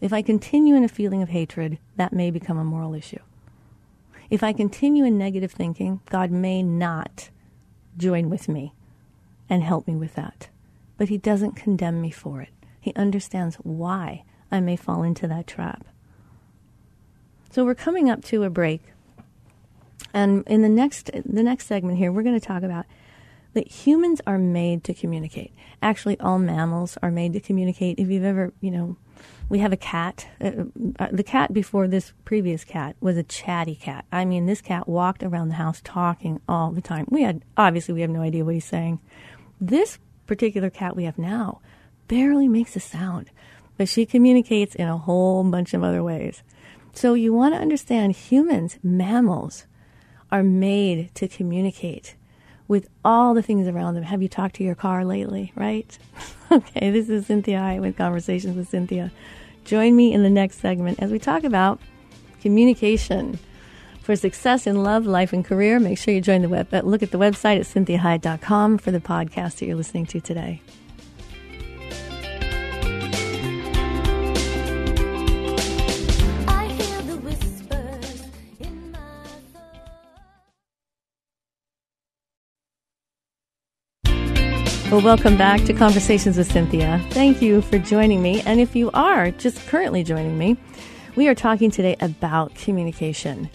If 0.00 0.12
I 0.12 0.22
continue 0.22 0.76
in 0.76 0.84
a 0.84 0.88
feeling 0.88 1.22
of 1.22 1.30
hatred, 1.30 1.80
that 1.96 2.12
may 2.12 2.30
become 2.30 2.56
a 2.56 2.62
moral 2.62 2.94
issue. 2.94 3.18
If 4.30 4.44
I 4.44 4.52
continue 4.52 5.04
in 5.04 5.18
negative 5.18 5.50
thinking, 5.50 6.02
God 6.08 6.30
may 6.30 6.62
not 6.62 7.30
join 7.98 8.30
with 8.30 8.48
me 8.48 8.74
and 9.48 9.64
help 9.64 9.88
me 9.88 9.96
with 9.96 10.14
that. 10.14 10.50
But 10.96 11.08
He 11.08 11.18
doesn't 11.18 11.56
condemn 11.56 12.00
me 12.00 12.12
for 12.12 12.40
it. 12.40 12.50
He 12.80 12.94
understands 12.94 13.56
why 13.56 14.24
I 14.50 14.60
may 14.60 14.76
fall 14.76 15.02
into 15.02 15.28
that 15.28 15.46
trap. 15.46 15.86
So 17.50 17.64
we're 17.64 17.74
coming 17.74 18.08
up 18.08 18.24
to 18.26 18.44
a 18.44 18.50
break. 18.50 18.82
And 20.14 20.44
in 20.46 20.62
the 20.62 20.68
next 20.68 21.10
the 21.24 21.42
next 21.42 21.66
segment 21.66 21.98
here, 21.98 22.10
we're 22.10 22.22
going 22.22 22.38
to 22.38 22.46
talk 22.46 22.62
about 22.62 22.86
that 23.52 23.68
humans 23.68 24.20
are 24.26 24.38
made 24.38 24.84
to 24.84 24.94
communicate. 24.94 25.52
Actually, 25.82 26.18
all 26.20 26.38
mammals 26.38 26.96
are 27.02 27.10
made 27.10 27.32
to 27.32 27.40
communicate. 27.40 27.98
If 27.98 28.08
you've 28.08 28.24
ever, 28.24 28.52
you 28.60 28.70
know, 28.70 28.96
we 29.48 29.58
have 29.58 29.72
a 29.72 29.76
cat. 29.76 30.28
Uh, 30.40 30.64
uh, 30.98 31.08
the 31.10 31.24
cat 31.24 31.52
before 31.52 31.88
this 31.88 32.12
previous 32.24 32.64
cat 32.64 32.96
was 33.00 33.16
a 33.16 33.24
chatty 33.24 33.74
cat. 33.74 34.04
I 34.12 34.24
mean, 34.24 34.46
this 34.46 34.60
cat 34.60 34.88
walked 34.88 35.22
around 35.22 35.48
the 35.48 35.56
house 35.56 35.80
talking 35.82 36.40
all 36.48 36.70
the 36.70 36.80
time. 36.80 37.06
We 37.10 37.22
had 37.22 37.42
obviously 37.56 37.94
we 37.94 38.00
have 38.02 38.10
no 38.10 38.22
idea 38.22 38.44
what 38.44 38.54
he's 38.54 38.64
saying. 38.64 39.00
This 39.60 39.98
particular 40.26 40.70
cat 40.70 40.94
we 40.94 41.04
have 41.04 41.18
now 41.18 41.60
barely 42.10 42.48
makes 42.48 42.74
a 42.74 42.80
sound, 42.80 43.30
but 43.78 43.88
she 43.88 44.04
communicates 44.04 44.74
in 44.74 44.88
a 44.88 44.98
whole 44.98 45.44
bunch 45.44 45.72
of 45.74 45.84
other 45.84 46.02
ways. 46.02 46.42
So 46.92 47.14
you 47.14 47.32
want 47.32 47.54
to 47.54 47.60
understand 47.60 48.16
humans, 48.16 48.80
mammals, 48.82 49.66
are 50.32 50.42
made 50.42 51.14
to 51.14 51.28
communicate 51.28 52.16
with 52.66 52.88
all 53.04 53.32
the 53.32 53.42
things 53.42 53.68
around 53.68 53.94
them. 53.94 54.02
Have 54.02 54.22
you 54.22 54.28
talked 54.28 54.56
to 54.56 54.64
your 54.64 54.74
car 54.74 55.04
lately, 55.04 55.52
right? 55.54 55.96
okay, 56.52 56.90
this 56.90 57.08
is 57.08 57.26
Cynthia 57.26 57.60
Hiett 57.60 57.80
with 57.80 57.96
Conversations 57.96 58.56
with 58.56 58.68
Cynthia. 58.68 59.12
Join 59.64 59.94
me 59.94 60.12
in 60.12 60.24
the 60.24 60.30
next 60.30 60.58
segment 60.58 61.00
as 61.00 61.12
we 61.12 61.20
talk 61.20 61.44
about 61.44 61.80
communication. 62.40 63.38
For 64.02 64.16
success 64.16 64.66
in 64.66 64.82
love, 64.82 65.06
life, 65.06 65.32
and 65.32 65.44
career, 65.44 65.78
make 65.78 65.96
sure 65.96 66.12
you 66.12 66.20
join 66.20 66.42
the 66.42 66.48
web. 66.48 66.74
Uh, 66.74 66.80
look 66.80 67.04
at 67.04 67.12
the 67.12 67.18
website 67.18 67.60
at 67.60 67.66
cinthiahiett.com 67.66 68.78
for 68.78 68.90
the 68.90 68.98
podcast 68.98 69.58
that 69.58 69.66
you're 69.66 69.76
listening 69.76 70.06
to 70.06 70.20
today. 70.20 70.60
Well, 84.90 85.02
welcome 85.02 85.36
back 85.36 85.62
to 85.66 85.72
Conversations 85.72 86.36
with 86.36 86.50
Cynthia. 86.50 87.00
Thank 87.10 87.40
you 87.40 87.62
for 87.62 87.78
joining 87.78 88.20
me. 88.22 88.40
And 88.40 88.60
if 88.60 88.74
you 88.74 88.90
are 88.92 89.30
just 89.30 89.64
currently 89.68 90.02
joining 90.02 90.36
me, 90.36 90.56
we 91.14 91.28
are 91.28 91.34
talking 91.36 91.70
today 91.70 91.94
about 92.00 92.56
communication. 92.56 93.48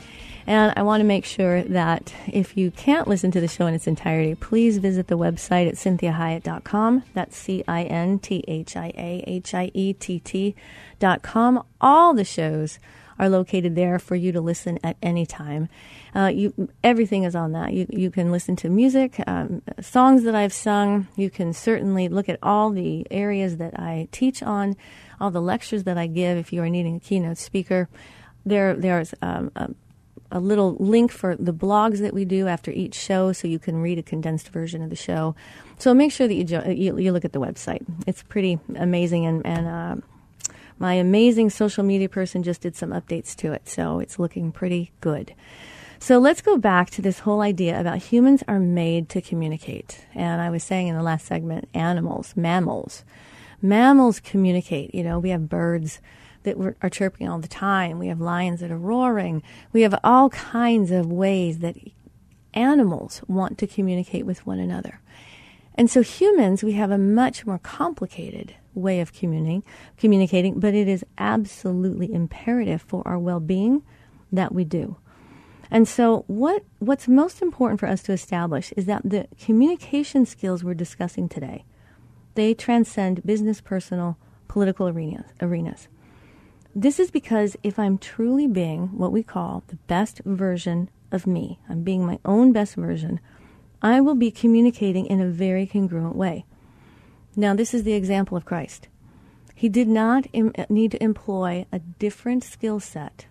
And 0.48 0.72
I 0.78 0.84
want 0.84 1.02
to 1.02 1.04
make 1.04 1.26
sure 1.26 1.64
that 1.64 2.14
if 2.28 2.56
you 2.56 2.72
can't 2.72 3.10
listen 3.10 3.32
to 3.32 3.42
the 3.42 3.50
show 3.50 3.68
in 3.68 3.74
its 3.74 3.86
entirety, 3.86 4.36
please 4.36 4.78
visit 4.78 5.08
the 5.08 5.18
website 5.18 5.68
at 5.68 5.74
cinthiahiett.com. 5.74 7.04
That's 7.14 7.36
C 7.36 7.66
I 7.68 7.84
N 7.84 8.18
T 8.20 8.42
H 8.48 8.78
I 8.78 8.94
A 8.96 9.22
H 9.28 9.54
I 9.54 9.72
E 9.74 9.92
T 9.92 10.20
T.com. 10.20 11.66
All 11.82 12.14
the 12.14 12.24
shows 12.24 12.80
are 13.18 13.30
located 13.30 13.76
there 13.76 14.00
for 14.00 14.16
you 14.16 14.32
to 14.32 14.42
listen 14.42 14.80
at 14.84 14.98
any 15.02 15.26
time. 15.26 15.70
Uh, 16.16 16.28
you, 16.28 16.70
everything 16.84 17.24
is 17.24 17.36
on 17.36 17.54
that. 17.54 17.74
You, 17.74 17.88
you 17.90 18.12
can 18.12 18.32
listen 18.32 18.56
to 18.58 18.70
music, 18.70 19.22
um, 19.28 19.62
songs 19.82 20.24
that 20.24 20.36
I've 20.36 20.54
sung. 20.54 21.08
You 21.16 21.30
can 21.30 21.54
certainly 21.54 22.08
look 22.08 22.30
at 22.30 22.40
all 22.44 22.72
the 22.72 23.06
areas 23.12 23.58
that 23.58 23.80
I 23.80 24.08
teach 24.12 24.44
on, 24.44 24.76
all 25.20 25.32
the 25.32 25.42
lectures 25.42 25.84
that 25.84 25.98
I 25.98 26.08
give 26.08 26.38
if 26.38 26.52
you 26.52 26.62
are 26.62 26.70
needing 26.70 26.96
a 26.96 27.00
keynote 27.00 27.38
speaker. 27.38 27.90
There, 28.46 28.76
there's 28.76 29.14
um, 29.22 29.52
a, 29.56 29.70
a 30.32 30.40
little 30.40 30.76
link 30.76 31.12
for 31.12 31.36
the 31.36 31.54
blogs 31.54 32.00
that 32.00 32.14
we 32.14 32.26
do 32.26 32.48
after 32.48 32.72
each 32.72 32.96
show, 32.96 33.32
so 33.32 33.48
you 33.48 33.60
can 33.60 33.82
read 33.82 33.98
a 33.98 34.04
condensed 34.04 34.50
version 34.50 34.82
of 34.82 34.90
the 34.90 34.96
show. 34.96 35.36
So 35.78 35.94
make 35.94 36.12
sure 36.12 36.28
that 36.28 36.34
you, 36.34 36.44
jo- 36.44 36.64
you, 36.68 36.98
you, 36.98 37.12
look 37.12 37.26
at 37.26 37.34
the 37.34 37.40
website. 37.40 37.84
It's 38.08 38.24
pretty 38.24 38.60
amazing, 38.76 39.26
and, 39.26 39.46
and 39.46 39.68
uh, 39.68 40.06
my 40.78 40.94
amazing 40.96 41.50
social 41.50 41.84
media 41.84 42.10
person 42.10 42.44
just 42.44 42.62
did 42.62 42.76
some 42.76 42.92
updates 42.92 43.36
to 43.38 43.54
it, 43.54 43.68
so 43.70 44.00
it's 44.00 44.20
looking 44.20 44.52
pretty 44.52 44.92
good. 45.02 45.34
So 46.00 46.20
let's 46.20 46.42
go 46.42 46.58
back 46.58 46.90
to 46.92 47.02
this 47.02 47.20
whole 47.20 47.42
idea 47.42 47.80
about 47.80 47.98
humans 47.98 48.44
are 48.48 48.60
made 48.60 49.10
to 49.10 49.22
communicate. 49.22 50.06
And 50.14 50.42
I 50.42 50.50
was 50.50 50.64
saying 50.64 50.88
in 50.88 50.96
the 50.96 51.04
last 51.04 51.26
segment, 51.26 51.70
animals, 51.74 52.34
mammals. 52.36 53.04
Mammals 53.62 54.20
communicate. 54.20 54.94
You 54.94 55.04
know, 55.04 55.20
we 55.20 55.30
have 55.30 55.50
birds 55.50 56.02
that 56.44 56.58
are 56.82 56.90
chirping 56.90 57.28
all 57.28 57.40
the 57.40 57.48
time. 57.48 57.98
We 57.98 58.08
have 58.08 58.22
lions 58.22 58.60
that 58.60 58.72
are 58.72 58.78
roaring. 58.78 59.42
We 59.74 59.82
have 59.82 59.98
all 60.04 60.30
kinds 60.30 60.92
of 60.92 61.12
ways 61.12 61.60
that 61.60 61.76
animals 62.54 63.22
want 63.28 63.58
to 63.60 63.68
communicate 63.68 64.26
with 64.26 64.46
one 64.46 64.60
another. 64.60 65.00
And 65.76 65.90
so 65.90 66.02
humans, 66.02 66.64
we 66.64 66.74
have 66.74 66.92
a 66.92 66.98
much 66.98 67.46
more 67.46 67.60
complicated 67.60 68.56
way 68.76 69.00
of 69.00 69.14
communicating, 69.14 69.64
communicating, 69.98 70.60
but 70.60 70.74
it 70.74 70.88
is 70.88 71.06
absolutely 71.18 72.14
imperative 72.14 72.82
for 72.82 73.02
our 73.08 73.18
well-being 73.18 73.84
that 74.32 74.54
we 74.54 74.64
do. 74.64 74.98
And 75.72 75.88
so 75.88 76.24
what 76.28 76.64
what's 76.80 77.08
most 77.08 77.42
important 77.42 77.80
for 77.80 77.88
us 77.88 78.04
to 78.04 78.14
establish 78.14 78.72
is 78.74 78.86
that 78.86 79.02
the 79.04 79.28
communication 79.40 80.26
skills 80.26 80.64
we're 80.64 80.76
discussing 80.76 81.28
today, 81.28 81.66
they 82.36 82.54
transcend 82.54 83.26
business, 83.26 83.62
personal, 83.62 84.18
political 84.48 84.88
arenas, 84.88 85.26
arenas. 85.42 85.88
This 86.76 87.00
is 87.00 87.10
because 87.10 87.56
if 87.64 87.80
I'm 87.80 87.98
truly 87.98 88.48
being 88.48 88.88
what 88.98 89.12
we 89.12 89.24
call 89.24 89.64
the 89.68 89.78
best 89.88 90.22
version 90.26 90.90
of 91.12 91.26
me, 91.26 91.60
I'm 91.70 91.84
being 91.84 92.06
my 92.06 92.20
own 92.26 92.52
best 92.52 92.76
version, 92.76 93.20
I 93.82 94.02
will 94.02 94.16
be 94.16 94.32
communicating 94.32 95.06
in 95.06 95.22
a 95.22 95.28
very 95.28 95.66
congruent 95.66 96.16
way. 96.16 96.46
Now, 97.36 97.54
this 97.54 97.74
is 97.74 97.84
the 97.84 97.94
example 97.94 98.38
of 98.38 98.46
Christ. 98.46 98.88
He 99.54 99.70
did 99.70 99.88
not 99.88 100.28
Im- 100.34 100.54
need 100.70 100.92
to 100.92 101.04
employ 101.04 101.66
a 101.72 101.80
different 101.80 102.44
skill 102.44 102.80
set 102.80 103.26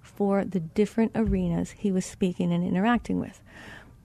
for 0.00 0.44
the 0.44 0.60
different 0.60 1.12
arenas 1.14 1.72
he 1.72 1.90
was 1.90 2.04
speaking 2.04 2.52
and 2.52 2.64
interacting 2.64 3.18
with. 3.18 3.42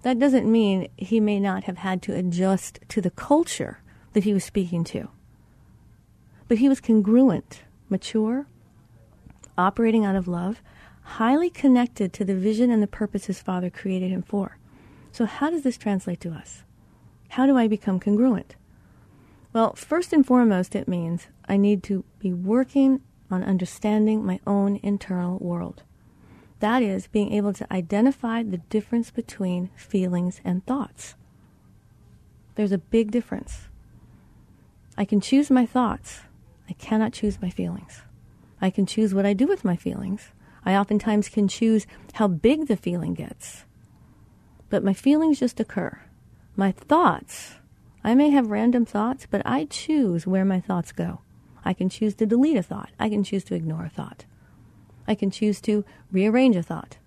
That 0.03 0.19
doesn't 0.19 0.49
mean 0.49 0.87
he 0.95 1.19
may 1.19 1.39
not 1.39 1.65
have 1.65 1.77
had 1.77 2.01
to 2.03 2.15
adjust 2.15 2.79
to 2.89 3.01
the 3.01 3.09
culture 3.09 3.79
that 4.13 4.23
he 4.23 4.33
was 4.33 4.43
speaking 4.43 4.83
to. 4.85 5.09
But 6.47 6.59
he 6.59 6.69
was 6.69 6.79
congruent, 6.79 7.63
mature, 7.89 8.47
operating 9.57 10.05
out 10.05 10.15
of 10.15 10.27
love, 10.27 10.61
highly 11.01 11.49
connected 11.49 12.13
to 12.13 12.25
the 12.25 12.35
vision 12.35 12.69
and 12.69 12.81
the 12.81 12.87
purpose 12.87 13.25
his 13.25 13.41
father 13.41 13.69
created 13.69 14.11
him 14.11 14.21
for. 14.21 14.57
So, 15.11 15.25
how 15.25 15.49
does 15.49 15.63
this 15.63 15.77
translate 15.77 16.21
to 16.21 16.31
us? 16.31 16.63
How 17.29 17.45
do 17.45 17.57
I 17.57 17.67
become 17.67 17.99
congruent? 17.99 18.55
Well, 19.57 19.73
first 19.73 20.13
and 20.13 20.23
foremost, 20.23 20.75
it 20.75 20.87
means 20.87 21.29
I 21.49 21.57
need 21.57 21.81
to 21.85 22.05
be 22.19 22.31
working 22.31 23.01
on 23.31 23.43
understanding 23.43 24.23
my 24.23 24.39
own 24.45 24.79
internal 24.83 25.39
world. 25.39 25.81
That 26.59 26.83
is, 26.83 27.07
being 27.07 27.33
able 27.33 27.53
to 27.53 27.73
identify 27.73 28.43
the 28.43 28.59
difference 28.59 29.09
between 29.09 29.71
feelings 29.75 30.41
and 30.45 30.63
thoughts. 30.67 31.15
There's 32.53 32.71
a 32.71 32.77
big 32.77 33.09
difference. 33.09 33.61
I 34.95 35.05
can 35.05 35.21
choose 35.21 35.49
my 35.49 35.65
thoughts, 35.65 36.19
I 36.69 36.73
cannot 36.73 37.13
choose 37.13 37.41
my 37.41 37.49
feelings. 37.49 38.03
I 38.61 38.69
can 38.69 38.85
choose 38.85 39.15
what 39.15 39.25
I 39.25 39.33
do 39.33 39.47
with 39.47 39.65
my 39.65 39.75
feelings. 39.75 40.33
I 40.65 40.75
oftentimes 40.75 41.29
can 41.29 41.47
choose 41.47 41.87
how 42.13 42.27
big 42.27 42.67
the 42.67 42.77
feeling 42.77 43.15
gets. 43.15 43.65
But 44.69 44.83
my 44.83 44.93
feelings 44.93 45.39
just 45.39 45.59
occur. 45.59 45.99
My 46.55 46.71
thoughts, 46.71 47.55
I 48.03 48.15
may 48.15 48.29
have 48.29 48.51
random 48.51 48.85
thoughts, 48.85 49.27
but 49.29 49.41
I 49.45 49.65
choose 49.65 50.25
where 50.25 50.45
my 50.45 50.59
thoughts 50.59 50.91
go. 50.91 51.21
I 51.65 51.73
can 51.73 51.89
choose 51.89 52.15
to 52.15 52.25
delete 52.25 52.57
a 52.57 52.63
thought. 52.63 52.91
I 52.99 53.09
can 53.09 53.23
choose 53.23 53.43
to 53.45 53.55
ignore 53.55 53.85
a 53.85 53.89
thought. 53.89 54.25
I 55.07 55.15
can 55.15 55.31
choose 55.31 55.59
to 55.61 55.83
rearrange 56.11 56.55
a 56.55 56.63
thought. 56.63 56.97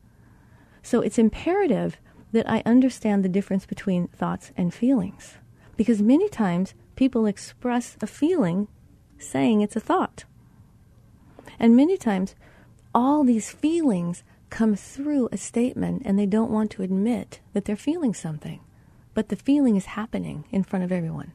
So 0.82 1.00
it's 1.00 1.18
imperative 1.18 1.98
that 2.32 2.48
I 2.48 2.62
understand 2.64 3.24
the 3.24 3.28
difference 3.28 3.66
between 3.66 4.08
thoughts 4.08 4.52
and 4.56 4.72
feelings. 4.72 5.38
Because 5.76 6.02
many 6.02 6.28
times 6.28 6.74
people 6.96 7.26
express 7.26 7.96
a 8.00 8.06
feeling 8.06 8.68
saying 9.18 9.60
it's 9.60 9.76
a 9.76 9.80
thought. 9.80 10.24
And 11.58 11.76
many 11.76 11.96
times 11.96 12.34
all 12.94 13.24
these 13.24 13.50
feelings 13.50 14.22
come 14.48 14.74
through 14.74 15.28
a 15.30 15.36
statement 15.36 16.02
and 16.04 16.18
they 16.18 16.26
don't 16.26 16.50
want 16.50 16.70
to 16.72 16.82
admit 16.82 17.40
that 17.52 17.64
they're 17.64 17.76
feeling 17.76 18.14
something. 18.14 18.60
But 19.14 19.28
the 19.28 19.36
feeling 19.36 19.76
is 19.76 19.86
happening 19.86 20.44
in 20.50 20.62
front 20.62 20.84
of 20.84 20.92
everyone. 20.92 21.32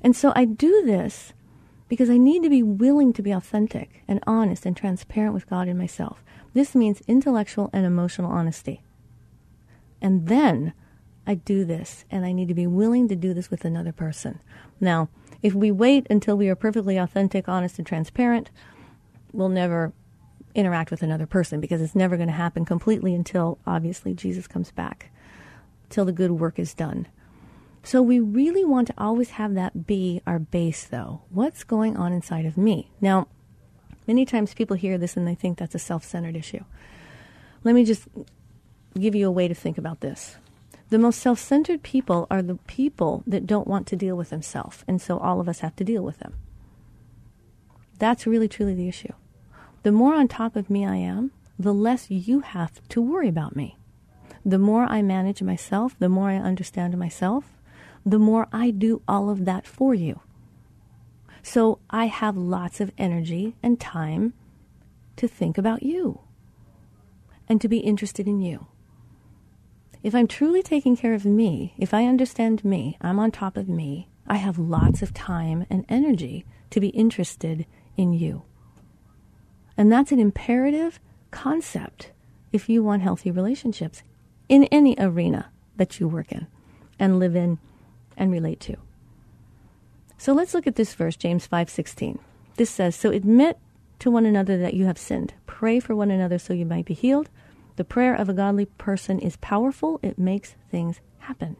And 0.00 0.16
so 0.16 0.32
I 0.34 0.44
do 0.44 0.82
this 0.84 1.32
because 1.88 2.08
I 2.08 2.16
need 2.16 2.42
to 2.44 2.50
be 2.50 2.62
willing 2.62 3.12
to 3.12 3.22
be 3.22 3.32
authentic 3.32 4.02
and 4.06 4.20
honest 4.26 4.64
and 4.64 4.76
transparent 4.76 5.34
with 5.34 5.50
God 5.50 5.68
and 5.68 5.78
myself. 5.78 6.22
This 6.54 6.74
means 6.74 7.02
intellectual 7.08 7.68
and 7.72 7.84
emotional 7.84 8.30
honesty. 8.30 8.82
And 10.00 10.28
then 10.28 10.72
I 11.26 11.34
do 11.34 11.64
this, 11.64 12.04
and 12.10 12.24
I 12.24 12.32
need 12.32 12.48
to 12.48 12.54
be 12.54 12.66
willing 12.66 13.08
to 13.08 13.16
do 13.16 13.34
this 13.34 13.50
with 13.50 13.64
another 13.64 13.92
person. 13.92 14.40
Now, 14.80 15.08
if 15.42 15.54
we 15.54 15.70
wait 15.70 16.06
until 16.10 16.36
we 16.36 16.48
are 16.48 16.56
perfectly 16.56 16.96
authentic, 16.96 17.48
honest, 17.48 17.78
and 17.78 17.86
transparent, 17.86 18.50
we'll 19.32 19.48
never 19.48 19.92
interact 20.54 20.90
with 20.90 21.02
another 21.02 21.26
person 21.26 21.60
because 21.60 21.80
it's 21.80 21.94
never 21.94 22.16
going 22.16 22.28
to 22.28 22.34
happen 22.34 22.64
completely 22.64 23.14
until 23.14 23.58
obviously 23.66 24.14
Jesus 24.14 24.46
comes 24.46 24.70
back, 24.72 25.12
till 25.90 26.04
the 26.04 26.12
good 26.12 26.32
work 26.32 26.58
is 26.58 26.72
done. 26.72 27.06
So 27.82 28.02
we 28.02 28.20
really 28.20 28.64
want 28.64 28.88
to 28.88 28.94
always 28.98 29.30
have 29.30 29.54
that 29.54 29.86
be 29.86 30.22
our 30.26 30.38
base, 30.38 30.86
though. 30.86 31.22
What's 31.30 31.64
going 31.64 31.96
on 31.96 32.12
inside 32.12 32.46
of 32.46 32.56
me? 32.56 32.90
Now, 33.00 33.28
many 34.06 34.24
times 34.24 34.54
people 34.54 34.76
hear 34.76 34.98
this 34.98 35.16
and 35.16 35.26
they 35.26 35.34
think 35.34 35.58
that's 35.58 35.74
a 35.74 35.78
self 35.78 36.04
centered 36.04 36.36
issue. 36.36 36.64
Let 37.64 37.74
me 37.74 37.84
just 37.84 38.06
give 38.98 39.14
you 39.14 39.26
a 39.26 39.32
way 39.32 39.48
to 39.48 39.54
think 39.54 39.78
about 39.78 40.00
this. 40.00 40.36
The 40.90 40.98
most 40.98 41.20
self 41.20 41.38
centered 41.38 41.82
people 41.82 42.26
are 42.30 42.42
the 42.42 42.56
people 42.66 43.22
that 43.26 43.46
don't 43.46 43.68
want 43.68 43.86
to 43.88 43.96
deal 43.96 44.16
with 44.16 44.30
themselves, 44.30 44.84
and 44.88 45.00
so 45.00 45.18
all 45.18 45.40
of 45.40 45.48
us 45.48 45.60
have 45.60 45.76
to 45.76 45.84
deal 45.84 46.02
with 46.02 46.18
them. 46.18 46.34
That's 47.98 48.26
really, 48.26 48.48
truly 48.48 48.74
the 48.74 48.88
issue. 48.88 49.12
The 49.82 49.92
more 49.92 50.14
on 50.14 50.26
top 50.28 50.56
of 50.56 50.68
me 50.68 50.84
I 50.84 50.96
am, 50.96 51.30
the 51.58 51.72
less 51.72 52.10
you 52.10 52.40
have 52.40 52.86
to 52.88 53.00
worry 53.00 53.28
about 53.28 53.54
me. 53.54 53.76
The 54.44 54.58
more 54.58 54.84
I 54.84 55.02
manage 55.02 55.42
myself, 55.42 55.94
the 55.98 56.08
more 56.08 56.30
I 56.30 56.36
understand 56.36 56.96
myself, 56.96 57.58
the 58.04 58.18
more 58.18 58.48
I 58.52 58.70
do 58.70 59.02
all 59.06 59.28
of 59.28 59.44
that 59.44 59.66
for 59.66 59.94
you. 59.94 60.20
So 61.42 61.78
I 61.90 62.06
have 62.06 62.36
lots 62.36 62.80
of 62.80 62.92
energy 62.98 63.56
and 63.62 63.78
time 63.78 64.34
to 65.16 65.28
think 65.28 65.58
about 65.58 65.82
you 65.82 66.20
and 67.48 67.60
to 67.60 67.68
be 67.68 67.78
interested 67.78 68.26
in 68.26 68.40
you. 68.40 68.66
If 70.02 70.14
I'm 70.14 70.26
truly 70.26 70.62
taking 70.62 70.96
care 70.96 71.12
of 71.12 71.26
me, 71.26 71.74
if 71.76 71.92
I 71.92 72.06
understand 72.06 72.64
me, 72.64 72.96
I'm 73.00 73.18
on 73.18 73.30
top 73.30 73.56
of 73.56 73.68
me, 73.68 74.08
I 74.26 74.36
have 74.36 74.58
lots 74.58 75.02
of 75.02 75.12
time 75.12 75.66
and 75.68 75.84
energy 75.88 76.46
to 76.70 76.80
be 76.80 76.88
interested 76.88 77.66
in 77.96 78.12
you. 78.12 78.42
And 79.76 79.92
that's 79.92 80.12
an 80.12 80.18
imperative 80.18 81.00
concept 81.30 82.12
if 82.52 82.68
you 82.68 82.82
want 82.82 83.02
healthy 83.02 83.30
relationships 83.30 84.02
in 84.50 84.64
any 84.64 84.96
arena 84.98 85.48
that 85.76 86.00
you 86.00 86.08
work 86.08 86.32
in 86.32 86.46
and 86.98 87.18
live 87.18 87.36
in 87.36 87.58
and 88.16 88.30
relate 88.30 88.60
to. 88.60 88.76
So 90.18 90.34
let's 90.34 90.52
look 90.52 90.66
at 90.66 90.74
this 90.74 90.92
verse, 90.92 91.16
James 91.16 91.46
5:16. 91.46 92.18
This 92.56 92.68
says, 92.68 92.94
"So 92.94 93.10
admit 93.10 93.58
to 94.00 94.10
one 94.10 94.26
another 94.26 94.58
that 94.58 94.74
you 94.74 94.84
have 94.84 94.98
sinned. 94.98 95.32
Pray 95.46 95.78
for 95.78 95.94
one 95.94 96.10
another 96.10 96.38
so 96.38 96.52
you 96.52 96.66
might 96.66 96.84
be 96.84 96.94
healed. 96.94 97.30
The 97.76 97.84
prayer 97.84 98.14
of 98.14 98.28
a 98.28 98.34
godly 98.34 98.66
person 98.66 99.20
is 99.20 99.36
powerful. 99.36 100.00
It 100.02 100.18
makes 100.18 100.56
things 100.70 101.00
happen." 101.20 101.56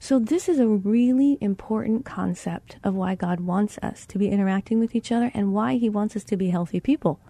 So 0.00 0.18
this 0.18 0.48
is 0.48 0.58
a 0.58 0.66
really 0.66 1.38
important 1.40 2.04
concept 2.04 2.76
of 2.82 2.94
why 2.94 3.14
God 3.14 3.40
wants 3.40 3.78
us 3.78 4.04
to 4.06 4.18
be 4.18 4.28
interacting 4.28 4.80
with 4.80 4.94
each 4.94 5.12
other 5.12 5.30
and 5.32 5.54
why 5.54 5.76
he 5.76 5.88
wants 5.88 6.16
us 6.16 6.24
to 6.24 6.36
be 6.36 6.50
healthy 6.50 6.80
people. 6.80 7.20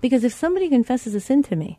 Because 0.00 0.24
if 0.24 0.32
somebody 0.32 0.68
confesses 0.68 1.14
a 1.14 1.20
sin 1.20 1.42
to 1.44 1.56
me, 1.56 1.78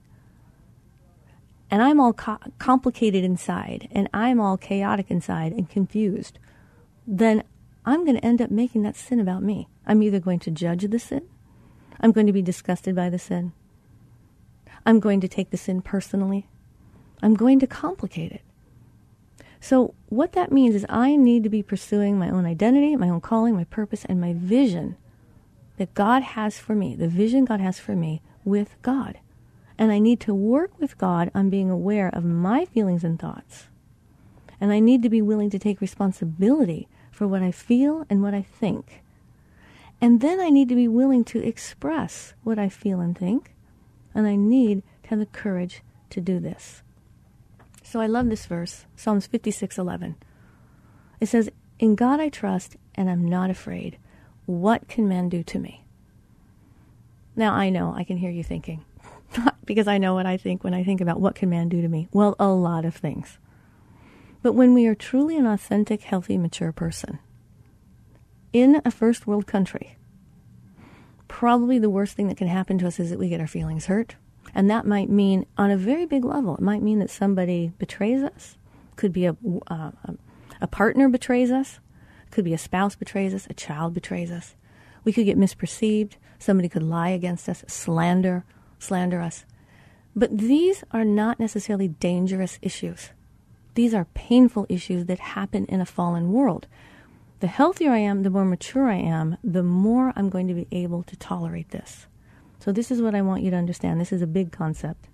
and 1.70 1.82
I'm 1.82 2.00
all 2.00 2.14
co- 2.14 2.40
complicated 2.60 3.24
inside 3.24 3.88
and 3.92 4.10
I'm 4.14 4.40
all 4.40 4.58
chaotic 4.58 5.12
inside 5.12 5.52
and 5.52 5.70
confused, 5.70 6.40
then 7.06 7.44
I'm 7.86 8.06
going 8.06 8.18
to 8.18 8.26
end 8.26 8.42
up 8.42 8.52
making 8.52 8.84
that 8.84 8.96
sin 8.96 9.20
about 9.20 9.44
me. 9.44 9.68
I'm 9.86 10.04
either 10.04 10.20
going 10.20 10.40
to 10.40 10.52
judge 10.52 10.84
the 10.84 11.00
sin, 11.00 11.22
I'm 12.00 12.12
going 12.12 12.28
to 12.28 12.34
be 12.34 12.42
disgusted 12.42 12.96
by 12.96 13.10
the 13.10 13.20
sin, 13.20 13.54
I'm 14.86 15.00
going 15.00 15.22
to 15.22 15.28
take 15.28 15.50
the 15.50 15.58
sin 15.58 15.82
personally, 15.82 16.48
I'm 17.22 17.34
going 17.34 17.60
to 17.60 17.68
complicate 17.68 18.32
it. 18.32 18.42
So, 19.60 19.96
what 20.10 20.34
that 20.34 20.52
means 20.52 20.76
is 20.76 20.86
I 20.88 21.16
need 21.16 21.44
to 21.44 21.50
be 21.50 21.64
pursuing 21.64 22.20
my 22.20 22.30
own 22.30 22.46
identity, 22.46 22.96
my 22.96 23.10
own 23.10 23.22
calling, 23.22 23.56
my 23.56 23.64
purpose, 23.64 24.06
and 24.06 24.22
my 24.22 24.34
vision 24.34 24.98
that 25.78 25.94
God 25.94 26.22
has 26.24 26.60
for 26.60 26.76
me, 26.76 26.96
the 26.96 27.08
vision 27.08 27.46
God 27.46 27.60
has 27.60 27.80
for 27.80 27.96
me 27.96 28.22
with 28.44 28.76
God. 28.82 29.20
And 29.78 29.92
I 29.92 30.00
need 30.00 30.20
to 30.22 30.34
work 30.34 30.80
with 30.80 30.98
God 30.98 31.30
on 31.36 31.50
being 31.50 31.70
aware 31.70 32.10
of 32.10 32.24
my 32.24 32.66
feelings 32.66 33.04
and 33.04 33.20
thoughts. 33.20 33.68
And 34.60 34.72
I 34.72 34.80
need 34.80 35.04
to 35.04 35.10
be 35.10 35.22
willing 35.22 35.50
to 35.52 35.60
take 35.60 35.82
responsibility 35.82 36.88
for 37.12 37.28
what 37.28 37.44
I 37.44 37.52
feel 37.52 38.06
and 38.10 38.24
what 38.24 38.34
I 38.34 38.42
think. 38.42 39.04
And 40.02 40.22
then 40.22 40.40
I 40.40 40.50
need 40.50 40.70
to 40.70 40.76
be 40.76 40.88
willing 40.88 41.24
to 41.26 41.44
express 41.44 42.34
what 42.44 42.58
I 42.60 42.70
feel 42.70 43.00
and 43.00 43.18
think. 43.18 43.54
And 44.14 44.28
I 44.28 44.36
need 44.36 44.84
to 45.04 45.10
have 45.10 45.20
the 45.20 45.26
courage 45.28 45.84
to 46.10 46.22
do 46.22 46.40
this. 46.40 46.82
So 47.84 48.00
I 48.00 48.08
love 48.08 48.30
this 48.30 48.46
verse, 48.46 48.86
Psalms 48.96 49.28
56:11. 49.28 50.16
It 51.20 51.28
says, 51.28 51.50
"In 51.80 51.96
God 51.96 52.20
I 52.20 52.30
trust 52.30 52.78
and 52.96 53.10
I'm 53.10 53.26
not 53.26 53.50
afraid. 53.50 53.98
What 54.46 54.88
can 54.88 55.08
man 55.08 55.30
do 55.30 55.44
to 55.44 55.60
me?" 55.60 55.84
Now 57.36 57.54
I 57.54 57.70
know 57.70 57.94
I 57.94 58.04
can 58.04 58.18
hear 58.18 58.32
you 58.32 58.44
thinking, 58.44 58.84
because 59.68 59.88
I 59.88 59.98
know 59.98 60.16
what 60.16 60.26
I 60.26 60.38
think 60.38 60.64
when 60.64 60.74
I 60.74 60.84
think 60.84 61.02
about 61.02 61.20
what 61.20 61.36
can 61.36 61.50
man 61.50 61.70
do 61.70 61.82
to 61.82 61.88
me. 61.88 62.08
Well, 62.12 62.36
a 62.40 62.48
lot 62.48 62.86
of 62.86 62.96
things. 62.96 63.38
But 64.42 64.54
when 64.54 64.74
we 64.74 64.88
are 64.88 64.96
truly 64.96 65.38
an 65.38 65.46
authentic, 65.46 66.02
healthy, 66.02 66.38
mature 66.38 66.72
person, 66.72 67.20
in 68.54 68.82
a 68.86 68.92
first 68.92 69.28
world 69.28 69.46
country, 69.46 69.98
probably 71.28 71.78
the 71.78 71.90
worst 71.90 72.16
thing 72.16 72.28
that 72.30 72.38
can 72.38 72.48
happen 72.48 72.78
to 72.80 72.88
us 72.88 73.00
is 73.00 73.10
that 73.10 73.20
we 73.20 73.30
get 73.30 73.42
our 73.42 73.48
feelings 73.48 73.88
hurt. 73.88 74.16
And 74.56 74.70
that 74.70 74.88
might 74.88 75.10
mean, 75.10 75.46
on 75.58 75.70
a 75.70 75.78
very 75.78 76.06
big 76.06 76.24
level, 76.24 76.56
it 76.56 76.62
might 76.62 76.82
mean 76.82 77.00
that 77.00 77.10
somebody 77.10 77.74
betrays 77.78 78.24
us. 78.24 78.58
Could 78.96 79.12
be 79.12 79.26
a, 79.26 79.36
uh, 79.68 79.92
a 80.62 80.68
partner 80.68 81.10
betrays 81.10 81.52
us. 81.52 81.80
Could 82.32 82.46
be 82.46 82.54
a 82.54 82.58
spouse 82.58 82.96
betrays 82.96 83.34
us. 83.34 83.48
A 83.50 83.54
child 83.54 83.94
betrays 83.94 84.32
us. 84.32 84.56
We 85.04 85.14
could 85.14 85.26
get 85.26 85.38
misperceived. 85.38 86.14
Somebody 86.40 86.70
could 86.70 86.84
lie 86.84 87.10
against 87.10 87.50
us, 87.50 87.64
slander, 87.68 88.46
slander 88.80 89.22
us. 89.22 89.46
But 90.18 90.36
these 90.36 90.84
are 90.90 91.06
not 91.06 91.40
necessarily 91.40 91.90
dangerous 91.90 92.58
issues. 92.64 93.12
These 93.76 93.94
are 93.94 94.08
painful 94.16 94.66
issues 94.68 95.06
that 95.06 95.20
happen 95.20 95.66
in 95.66 95.80
a 95.80 95.86
fallen 95.86 96.34
world. 96.34 96.66
The 97.40 97.46
healthier 97.46 97.92
I 97.92 98.00
am, 98.00 98.24
the 98.24 98.32
more 98.32 98.44
mature 98.44 98.90
I 98.90 98.96
am, 98.96 99.38
the 99.44 99.62
more 99.62 100.14
I'm 100.16 100.30
going 100.30 100.48
to 100.48 100.56
be 100.56 100.68
able 100.72 101.04
to 101.04 101.16
tolerate 101.18 101.70
this. 101.70 102.08
So, 102.60 102.72
this 102.72 102.90
is 102.90 103.00
what 103.00 103.14
I 103.14 103.22
want 103.22 103.44
you 103.44 103.52
to 103.52 103.58
understand. 103.58 104.02
This 104.02 104.12
is 104.12 104.24
a 104.24 104.28
big 104.28 104.52
concept. 104.52 105.08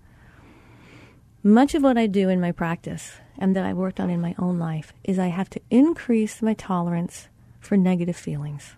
Much 1.44 1.76
of 1.76 1.84
what 1.84 1.98
I 1.98 2.08
do 2.08 2.30
in 2.30 2.40
my 2.40 2.54
practice 2.54 3.18
and 3.38 3.54
that 3.58 3.66
I 3.66 3.74
worked 3.74 4.00
on 4.00 4.10
in 4.10 4.22
my 4.22 4.34
own 4.40 4.58
life 4.58 4.94
is 5.04 5.20
I 5.20 5.28
have 5.28 5.50
to 5.50 5.62
increase 5.70 6.42
my 6.42 6.54
tolerance 6.54 7.28
for 7.60 7.76
negative 7.76 8.16
feelings. 8.16 8.78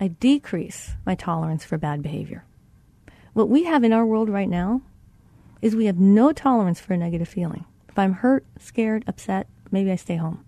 I 0.00 0.08
decrease 0.08 0.94
my 1.06 1.14
tolerance 1.14 1.64
for 1.64 1.78
bad 1.78 2.02
behavior. 2.02 2.44
What 3.34 3.48
we 3.48 3.62
have 3.64 3.84
in 3.84 3.92
our 3.92 4.04
world 4.04 4.28
right 4.28 4.48
now 4.48 4.82
is 5.62 5.74
we 5.74 5.86
have 5.86 5.98
no 5.98 6.32
tolerance 6.32 6.80
for 6.80 6.92
a 6.92 6.98
negative 6.98 7.28
feeling. 7.28 7.64
If 7.88 7.98
I'm 7.98 8.14
hurt, 8.14 8.44
scared, 8.58 9.04
upset, 9.06 9.46
maybe 9.70 9.90
I 9.90 9.96
stay 9.96 10.16
home. 10.16 10.44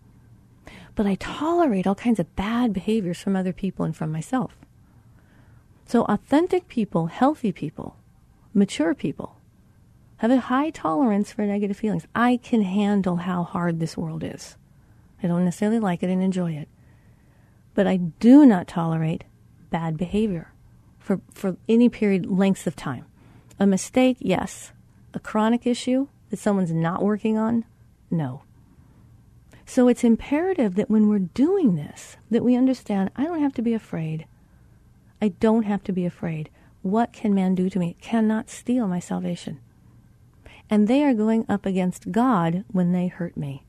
But 0.95 1.07
I 1.07 1.15
tolerate 1.15 1.87
all 1.87 1.95
kinds 1.95 2.21
of 2.21 2.37
bad 2.37 2.73
behaviors 2.73 3.21
from 3.21 3.37
other 3.37 3.53
people 3.53 3.85
and 3.85 3.97
from 3.97 4.13
myself. 4.13 4.57
So, 5.87 6.05
authentic 6.05 6.69
people, 6.69 7.07
healthy 7.07 7.53
people, 7.53 7.97
mature 8.53 8.95
people 8.95 9.37
have 10.19 10.31
a 10.31 10.41
high 10.41 10.71
tolerance 10.71 11.33
for 11.33 11.43
negative 11.43 11.77
feelings. 11.77 12.07
I 12.15 12.39
can 12.43 12.63
handle 12.63 13.17
how 13.17 13.43
hard 13.43 13.79
this 13.79 13.97
world 13.97 14.25
is. 14.25 14.57
I 15.23 15.27
don't 15.27 15.45
necessarily 15.45 15.79
like 15.79 16.03
it 16.03 16.11
and 16.11 16.23
enjoy 16.23 16.53
it. 16.53 16.69
But 17.75 17.87
I 17.87 17.97
do 17.97 18.47
not 18.47 18.69
tolerate 18.69 19.25
bad 19.71 19.97
behavior 19.97 20.53
for, 20.99 21.21
for 21.33 21.57
any 21.69 21.89
period, 21.89 22.27
lengths 22.27 22.67
of 22.67 22.77
time. 22.77 23.05
A 23.59 23.67
mistake, 23.67 24.17
yes. 24.21 24.73
A 25.15 25.21
chronic 25.21 25.65
issue, 25.65 26.09
that 26.31 26.39
someone's 26.39 26.73
not 26.73 27.03
working 27.03 27.39
on? 27.39 27.65
No. 28.11 28.43
So 29.65 29.87
it's 29.87 30.05
imperative 30.05 30.75
that 30.75 30.91
when 30.91 31.09
we're 31.09 31.21
doing 31.21 31.77
this, 31.77 32.17
that 32.31 32.45
we 32.45 32.57
understand 32.57 33.11
I 33.17 33.25
don't 33.25 33.41
have 33.41 33.55
to 33.55 33.63
be 33.63 33.75
afraid. 33.75 34.27
I 35.23 35.29
don't 35.29 35.63
have 35.63 35.85
to 35.85 35.93
be 35.93 36.05
afraid. 36.05 36.51
What 36.83 37.13
can 37.13 37.33
man 37.33 37.55
do 37.55 37.71
to 37.71 37.79
me? 37.79 37.91
It 37.91 38.03
cannot 38.03 38.51
steal 38.51 38.89
my 38.89 38.99
salvation. 38.99 39.61
And 40.69 40.89
they 40.89 41.05
are 41.05 41.15
going 41.15 41.47
up 41.49 41.65
against 41.65 42.11
God 42.11 42.65
when 42.69 42.93
they 42.93 43.07
hurt 43.07 43.37
me. 43.37 43.65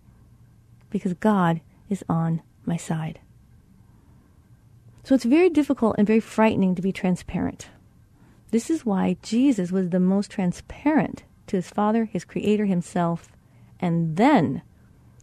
Because 0.89 1.13
God 1.13 1.61
is 1.89 2.03
on 2.09 2.41
my 2.65 2.75
side. 2.75 3.19
So 5.03 5.13
it's 5.13 5.25
very 5.25 5.49
difficult 5.49 5.95
and 5.97 6.07
very 6.07 6.19
frightening 6.19 6.73
to 6.73 6.81
be 6.81 6.91
transparent. 6.91 7.69
This 8.49 8.69
is 8.69 8.85
why 8.85 9.17
Jesus 9.21 9.71
was 9.71 9.89
the 9.89 9.99
most 9.99 10.31
transparent 10.31 11.23
to 11.47 11.57
his 11.57 11.69
father, 11.69 12.05
his 12.05 12.25
creator 12.25 12.65
himself, 12.65 13.31
and 13.79 14.17
then 14.17 14.61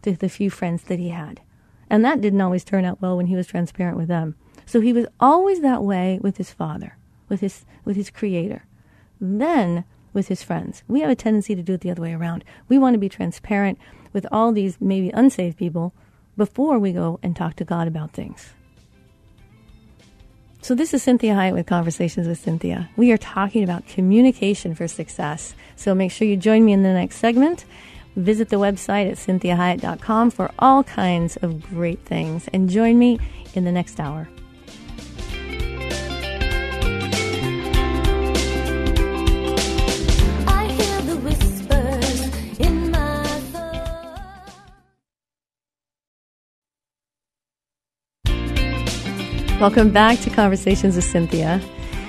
to 0.02 0.12
the 0.12 0.28
few 0.28 0.50
friends 0.50 0.82
that 0.84 0.98
he 0.98 1.10
had. 1.10 1.40
And 1.88 2.04
that 2.04 2.20
didn't 2.20 2.40
always 2.40 2.64
turn 2.64 2.84
out 2.84 3.02
well 3.02 3.16
when 3.16 3.26
he 3.26 3.36
was 3.36 3.46
transparent 3.46 3.96
with 3.96 4.08
them. 4.08 4.34
So 4.66 4.80
he 4.80 4.92
was 4.92 5.06
always 5.20 5.60
that 5.60 5.82
way 5.82 6.18
with 6.22 6.36
his 6.36 6.52
father, 6.52 6.96
with 7.28 7.40
his 7.40 7.64
with 7.84 7.96
his 7.96 8.10
creator. 8.10 8.64
Then 9.20 9.84
with 10.12 10.28
his 10.28 10.42
friends. 10.42 10.82
We 10.88 11.00
have 11.00 11.10
a 11.10 11.14
tendency 11.14 11.54
to 11.54 11.62
do 11.62 11.74
it 11.74 11.80
the 11.80 11.90
other 11.90 12.02
way 12.02 12.12
around. 12.12 12.44
We 12.68 12.78
want 12.78 12.94
to 12.94 12.98
be 12.98 13.08
transparent 13.08 13.78
with 14.12 14.26
all 14.30 14.52
these 14.52 14.78
maybe 14.80 15.10
unsaved 15.10 15.56
people 15.56 15.94
before 16.36 16.78
we 16.78 16.92
go 16.92 17.18
and 17.22 17.34
talk 17.34 17.56
to 17.56 17.64
God 17.64 17.88
about 17.88 18.12
things. 18.12 18.52
So, 20.62 20.76
this 20.76 20.94
is 20.94 21.02
Cynthia 21.02 21.34
Hiett 21.34 21.54
with 21.54 21.66
Conversations 21.66 22.28
with 22.28 22.38
Cynthia. 22.38 22.88
We 22.96 23.10
are 23.10 23.18
talking 23.18 23.64
about 23.64 23.84
communication 23.88 24.76
for 24.76 24.86
success. 24.86 25.56
So, 25.74 25.92
make 25.92 26.12
sure 26.12 26.28
you 26.28 26.36
join 26.36 26.64
me 26.64 26.72
in 26.72 26.84
the 26.84 26.92
next 26.92 27.16
segment. 27.16 27.64
Visit 28.14 28.48
the 28.48 28.60
website 28.60 29.10
at 29.10 29.16
cinthiahiett.com 29.16 30.30
for 30.30 30.52
all 30.60 30.84
kinds 30.84 31.36
of 31.38 31.68
great 31.68 31.98
things. 32.04 32.48
And 32.52 32.70
join 32.70 32.96
me 32.96 33.18
in 33.54 33.64
the 33.64 33.72
next 33.72 33.98
hour. 33.98 34.28
Welcome 49.62 49.92
back 49.92 50.18
to 50.22 50.30
Conversations 50.30 50.96
with 50.96 51.04
Cynthia. 51.04 51.60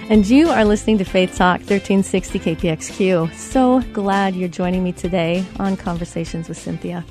And 0.10 0.28
you 0.28 0.50
are 0.50 0.66
listening 0.66 0.98
to 0.98 1.04
Faith 1.04 1.36
Talk 1.36 1.60
1360 1.60 2.40
KPXQ. 2.40 3.32
So 3.36 3.82
glad 3.94 4.36
you're 4.36 4.50
joining 4.50 4.84
me 4.84 4.92
today 4.92 5.46
on 5.60 5.78
Conversations 5.78 6.50
with 6.50 6.58
Cynthia. 6.58 7.06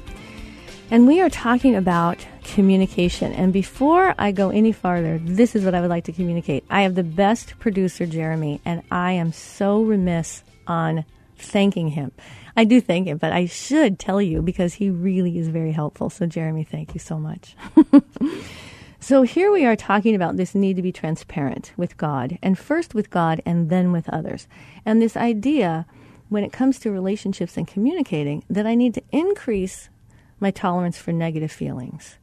And 0.91 1.07
we 1.07 1.21
are 1.21 1.31
talking 1.31 1.77
about 1.77 2.27
communication. 2.43 3.33
And 3.33 3.53
before 3.53 4.17
I 4.19 4.33
go 4.33 4.51
any 4.51 4.73
farther, 4.73 5.21
this 5.23 5.55
is 5.55 5.65
what 5.65 5.77
I 5.77 5.81
would 5.81 5.91
like 5.91 6.07
to 6.07 6.13
communicate. 6.13 6.65
I 6.69 6.83
have 6.83 6.97
the 6.97 7.05
best 7.05 7.57
producer, 7.61 8.05
Jeremy, 8.05 8.61
and 8.65 8.83
I 8.91 9.13
am 9.13 9.33
so 9.33 9.81
remiss 9.81 10.43
on 10.67 11.05
thanking 11.37 11.87
him. 11.87 12.11
I 12.57 12.65
do 12.65 12.81
thank 12.81 13.07
him, 13.07 13.19
but 13.19 13.31
I 13.31 13.47
should 13.47 14.01
tell 14.01 14.21
you 14.21 14.43
because 14.43 14.75
he 14.75 14.91
really 14.91 15.39
is 15.39 15.47
very 15.47 15.71
helpful. 15.71 16.11
So, 16.11 16.27
Jeremy, 16.27 16.65
thank 16.65 16.95
you 16.95 16.99
so 17.01 17.17
much. 17.17 17.55
So 19.03 19.23
here 19.23 19.51
we 19.51 19.67
are 19.67 19.75
talking 19.75 20.15
about 20.15 20.37
this 20.37 20.55
need 20.55 20.77
to 20.77 20.83
be 20.83 20.93
transparent 20.93 21.73
with 21.77 21.97
God, 21.97 22.39
and 22.41 22.57
first 22.57 22.95
with 22.95 23.11
God 23.11 23.43
and 23.45 23.69
then 23.69 23.91
with 23.91 24.09
others. 24.09 24.47
And 24.87 25.03
this 25.03 25.17
idea, 25.17 25.87
when 26.29 26.45
it 26.45 26.53
comes 26.53 26.79
to 26.79 26.93
relationships 26.93 27.57
and 27.57 27.67
communicating, 27.67 28.45
that 28.49 28.65
I 28.65 28.77
need 28.77 28.95
to 28.95 29.03
increase 29.11 29.91
my 30.39 30.53
tolerance 30.53 30.99
for 30.99 31.11
negative 31.11 31.51
feelings. 31.51 32.19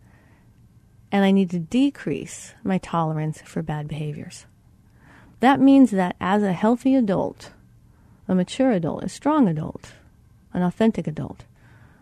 And 1.12 1.26
I 1.26 1.32
need 1.32 1.50
to 1.50 1.60
decrease 1.60 2.54
my 2.64 2.78
tolerance 2.78 3.42
for 3.42 3.62
bad 3.62 3.90
behaviors. 3.90 4.46
That 5.42 5.60
means 5.60 5.92
that 5.92 6.16
as 6.22 6.44
a 6.44 6.54
healthy 6.54 6.96
adult, 6.96 7.52
a 8.26 8.34
mature 8.34 8.72
adult, 8.72 9.04
a 9.04 9.10
strong 9.10 9.50
adult, 9.50 9.96
an 10.54 10.62
authentic 10.62 11.08
adult, 11.08 11.44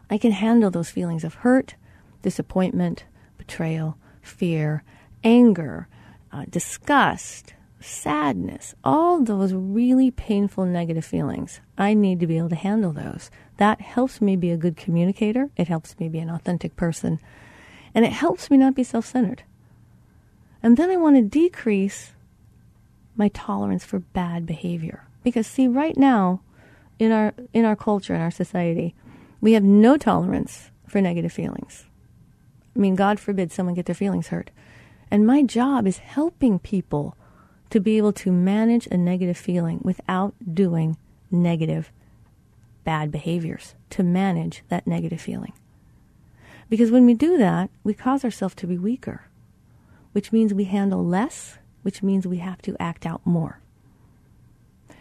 I 0.07 0.19
can 0.19 0.33
handle 0.33 0.69
those 0.69 0.91
feelings 0.91 1.23
of 1.23 1.33
hurt, 1.33 1.73
disappointment, 2.21 3.05
betrayal, 3.39 3.97
fear, 4.27 4.83
anger, 5.23 5.87
uh, 6.31 6.45
disgust, 6.49 7.53
sadness, 7.79 8.75
all 8.83 9.23
those 9.23 9.53
really 9.53 10.11
painful 10.11 10.65
negative 10.65 11.05
feelings. 11.05 11.61
I 11.77 11.93
need 11.93 12.19
to 12.19 12.27
be 12.27 12.37
able 12.37 12.49
to 12.49 12.55
handle 12.55 12.91
those. 12.91 13.29
That 13.57 13.81
helps 13.81 14.21
me 14.21 14.35
be 14.35 14.51
a 14.51 14.57
good 14.57 14.77
communicator. 14.77 15.49
It 15.55 15.67
helps 15.67 15.97
me 15.99 16.09
be 16.09 16.19
an 16.19 16.29
authentic 16.29 16.75
person. 16.75 17.19
And 17.93 18.05
it 18.05 18.11
helps 18.11 18.49
me 18.49 18.57
not 18.57 18.75
be 18.75 18.83
self 18.83 19.05
centered. 19.05 19.43
And 20.61 20.77
then 20.77 20.89
I 20.89 20.97
want 20.97 21.15
to 21.15 21.21
decrease 21.21 22.11
my 23.15 23.29
tolerance 23.29 23.85
for 23.85 23.99
bad 23.99 24.45
behavior. 24.45 25.05
Because 25.23 25.47
see, 25.47 25.67
right 25.67 25.97
now, 25.97 26.41
in 26.99 27.11
our 27.11 27.33
in 27.53 27.65
our 27.65 27.75
culture, 27.75 28.15
in 28.15 28.21
our 28.21 28.31
society, 28.31 28.95
we 29.41 29.53
have 29.53 29.63
no 29.63 29.97
tolerance 29.97 30.71
for 30.87 31.01
negative 31.01 31.31
feelings. 31.31 31.85
I 32.77 32.79
mean, 32.79 32.95
God 32.95 33.19
forbid 33.19 33.51
someone 33.51 33.73
get 33.73 33.87
their 33.87 33.95
feelings 33.95 34.27
hurt. 34.27 34.51
And 35.09 35.25
my 35.25 35.41
job 35.41 35.87
is 35.87 35.97
helping 35.97 36.59
people 36.59 37.17
to 37.71 37.79
be 37.79 37.97
able 37.97 38.13
to 38.13 38.31
manage 38.31 38.87
a 38.87 38.97
negative 38.97 39.37
feeling 39.37 39.79
without 39.83 40.35
doing 40.53 40.95
negative, 41.31 41.91
bad 42.83 43.11
behaviors, 43.11 43.73
to 43.89 44.03
manage 44.03 44.63
that 44.69 44.85
negative 44.85 45.19
feeling. 45.19 45.53
Because 46.69 46.91
when 46.91 47.05
we 47.05 47.15
do 47.15 47.37
that, 47.37 47.69
we 47.83 47.93
cause 47.93 48.23
ourselves 48.23 48.53
to 48.55 48.67
be 48.67 48.77
weaker, 48.77 49.23
which 50.11 50.31
means 50.31 50.53
we 50.53 50.65
handle 50.65 51.03
less, 51.03 51.57
which 51.81 52.03
means 52.03 52.27
we 52.27 52.37
have 52.37 52.61
to 52.61 52.75
act 52.79 53.05
out 53.05 53.25
more. 53.25 53.59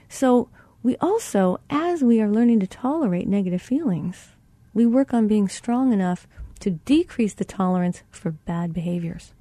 So, 0.08 0.48
we 0.82 0.96
also, 0.98 1.58
as 1.68 2.02
we 2.02 2.20
are 2.22 2.30
learning 2.30 2.60
to 2.60 2.66
tolerate 2.66 3.26
negative 3.26 3.60
feelings, 3.60 4.28
we 4.72 4.86
work 4.86 5.12
on 5.12 5.26
being 5.26 5.48
strong 5.48 5.92
enough 5.92 6.28
to 6.60 6.70
decrease 6.70 7.34
the 7.34 7.44
tolerance 7.44 8.02
for 8.10 8.30
bad 8.30 8.72
behaviors. 8.72 9.32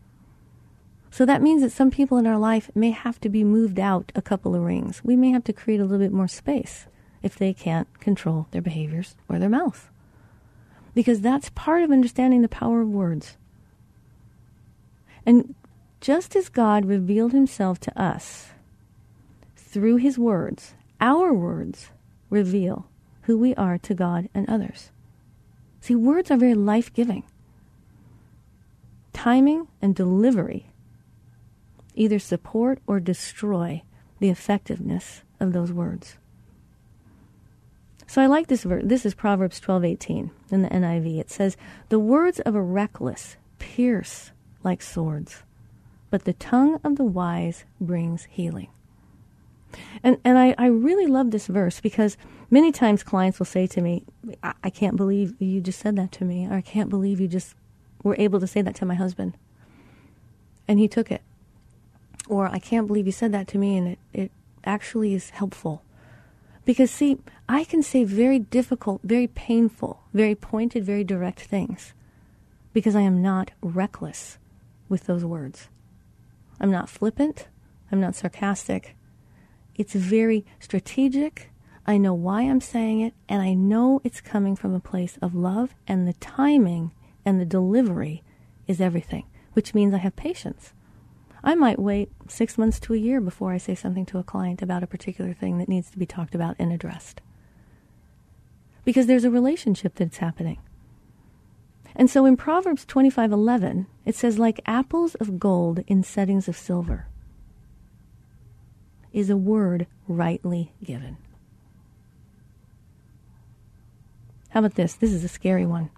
So 1.11 1.25
that 1.25 1.41
means 1.41 1.61
that 1.61 1.71
some 1.71 1.91
people 1.91 2.17
in 2.17 2.27
our 2.27 2.37
life 2.37 2.69
may 2.75 2.91
have 2.91 3.21
to 3.21 3.29
be 3.29 3.43
moved 3.43 3.79
out 3.79 4.11
a 4.15 4.21
couple 4.21 4.53
of 4.53 4.63
rings. 4.63 5.01
We 5.03 5.15
may 5.15 5.31
have 5.31 5.45
to 5.45 5.53
create 5.53 5.79
a 5.79 5.83
little 5.83 6.05
bit 6.05 6.11
more 6.11 6.27
space 6.27 6.87
if 7.23 7.37
they 7.37 7.53
can't 7.53 7.87
control 8.01 8.47
their 8.51 8.61
behaviors 8.61 9.15
or 9.29 9.39
their 9.39 9.49
mouth. 9.49 9.89
Because 10.93 11.21
that's 11.21 11.49
part 11.51 11.83
of 11.83 11.91
understanding 11.91 12.41
the 12.41 12.49
power 12.49 12.81
of 12.81 12.89
words. 12.89 13.37
And 15.25 15.55
just 16.01 16.35
as 16.35 16.49
God 16.49 16.85
revealed 16.85 17.31
himself 17.31 17.79
to 17.79 18.01
us 18.01 18.49
through 19.55 19.95
his 19.95 20.19
words, 20.19 20.73
our 20.99 21.33
words 21.33 21.91
reveal 22.29 22.87
who 23.23 23.37
we 23.37 23.55
are 23.55 23.77
to 23.77 23.93
God 23.93 24.29
and 24.33 24.49
others. 24.49 24.91
See, 25.85 25.93
words 25.93 26.31
are 26.31 26.37
very 26.37 26.55
life 26.55 26.91
giving. 26.91 27.21
Timing 29.13 29.67
and 29.83 29.93
delivery 29.93 30.71
either 31.93 32.17
support 32.17 32.79
or 32.87 32.99
destroy 32.99 33.83
the 34.17 34.29
effectiveness 34.29 35.21
of 35.39 35.53
those 35.53 35.71
words. 35.71 36.17
So 38.07 38.19
I 38.19 38.25
like 38.25 38.47
this 38.47 38.63
verse. 38.63 38.81
This 38.83 39.05
is 39.05 39.13
Proverbs 39.13 39.59
12:18 39.59 40.31
in 40.49 40.63
the 40.63 40.73
NIV. 40.73 41.19
It 41.19 41.29
says, 41.29 41.55
"The 41.89 41.99
words 41.99 42.39
of 42.39 42.55
a 42.55 42.63
reckless 42.63 43.37
pierce 43.59 44.31
like 44.63 44.81
swords, 44.81 45.43
but 46.09 46.23
the 46.23 46.33
tongue 46.33 46.79
of 46.83 46.95
the 46.95 47.05
wise 47.05 47.63
brings 47.79 48.23
healing." 48.23 48.69
And 50.03 50.17
and 50.23 50.37
I, 50.37 50.55
I 50.57 50.67
really 50.67 51.07
love 51.07 51.31
this 51.31 51.47
verse 51.47 51.79
because 51.79 52.17
many 52.49 52.71
times 52.71 53.03
clients 53.03 53.39
will 53.39 53.45
say 53.45 53.67
to 53.67 53.81
me, 53.81 54.03
I, 54.43 54.53
I 54.63 54.69
can't 54.69 54.95
believe 54.95 55.39
you 55.41 55.61
just 55.61 55.79
said 55.79 55.95
that 55.97 56.11
to 56.13 56.25
me, 56.25 56.47
or 56.47 56.53
I 56.53 56.61
can't 56.61 56.89
believe 56.89 57.19
you 57.19 57.27
just 57.27 57.55
were 58.03 58.15
able 58.17 58.39
to 58.39 58.47
say 58.47 58.61
that 58.61 58.75
to 58.75 58.85
my 58.85 58.95
husband. 58.95 59.35
And 60.67 60.79
he 60.79 60.87
took 60.87 61.11
it. 61.11 61.21
Or 62.27 62.47
I 62.47 62.59
can't 62.59 62.87
believe 62.87 63.05
you 63.05 63.11
said 63.11 63.31
that 63.33 63.47
to 63.49 63.57
me 63.57 63.77
and 63.77 63.87
it, 63.89 63.99
it 64.13 64.31
actually 64.63 65.13
is 65.13 65.29
helpful. 65.31 65.83
Because, 66.65 66.89
see, 66.89 67.19
I 67.47 67.63
can 67.63 67.83
say 67.83 68.03
very 68.03 68.39
difficult, 68.39 69.01
very 69.03 69.27
painful, 69.27 70.01
very 70.13 70.33
pointed, 70.33 70.83
very 70.83 71.03
direct 71.03 71.41
things 71.41 71.93
because 72.73 72.95
I 72.95 73.01
am 73.01 73.21
not 73.21 73.51
reckless 73.61 74.37
with 74.89 75.05
those 75.05 75.23
words. 75.23 75.69
I'm 76.59 76.71
not 76.71 76.89
flippant. 76.89 77.47
I'm 77.91 78.01
not 78.01 78.15
sarcastic. 78.15 78.95
It's 79.75 79.93
very 79.93 80.45
strategic. 80.59 81.51
I 81.85 81.97
know 81.97 82.13
why 82.13 82.43
I'm 82.43 82.61
saying 82.61 83.01
it, 83.01 83.13
and 83.27 83.41
I 83.41 83.53
know 83.53 84.01
it's 84.03 84.21
coming 84.21 84.55
from 84.55 84.73
a 84.73 84.79
place 84.79 85.17
of 85.21 85.35
love, 85.35 85.75
and 85.87 86.07
the 86.07 86.13
timing 86.13 86.91
and 87.25 87.39
the 87.39 87.45
delivery 87.45 88.23
is 88.67 88.79
everything, 88.79 89.25
which 89.53 89.73
means 89.73 89.93
I 89.93 89.97
have 89.97 90.15
patience. 90.15 90.73
I 91.43 91.53
might 91.53 91.77
wait 91.77 92.11
six 92.27 92.57
months 92.57 92.79
to 92.81 92.93
a 92.93 92.97
year 92.97 93.21
before 93.21 93.51
I 93.51 93.57
say 93.57 93.75
something 93.75 94.05
to 94.07 94.17
a 94.17 94.23
client 94.23 94.61
about 94.61 94.81
a 94.81 94.87
particular 94.87 95.33
thing 95.33 95.59
that 95.59 95.69
needs 95.69 95.91
to 95.91 95.99
be 95.99 96.05
talked 96.05 96.33
about 96.33 96.55
and 96.57 96.71
addressed. 96.71 97.21
Because 98.83 99.05
there's 99.05 99.25
a 99.25 99.31
relationship 99.31 99.95
that's 99.95 100.17
happening. 100.17 100.57
And 101.95 102.09
so 102.09 102.25
in 102.25 102.35
Proverbs 102.35 102.85
25:11, 102.85 103.85
it 104.05 104.15
says 104.15 104.39
like 104.39 104.59
apples 104.65 105.15
of 105.15 105.39
gold 105.39 105.83
in 105.87 106.01
settings 106.01 106.47
of 106.47 106.57
silver 106.57 107.07
is 109.15 109.31
a 109.31 109.37
word 109.37 109.87
rightly 110.07 110.71
given. 110.83 111.17
How 114.49 114.59
about 114.59 114.75
this? 114.75 114.93
This 114.93 115.11
is 115.11 115.23
a 115.23 115.27
scary 115.27 115.65
one. 115.65 115.89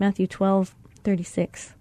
Matthew 0.00 0.26
12:36. 0.26 1.74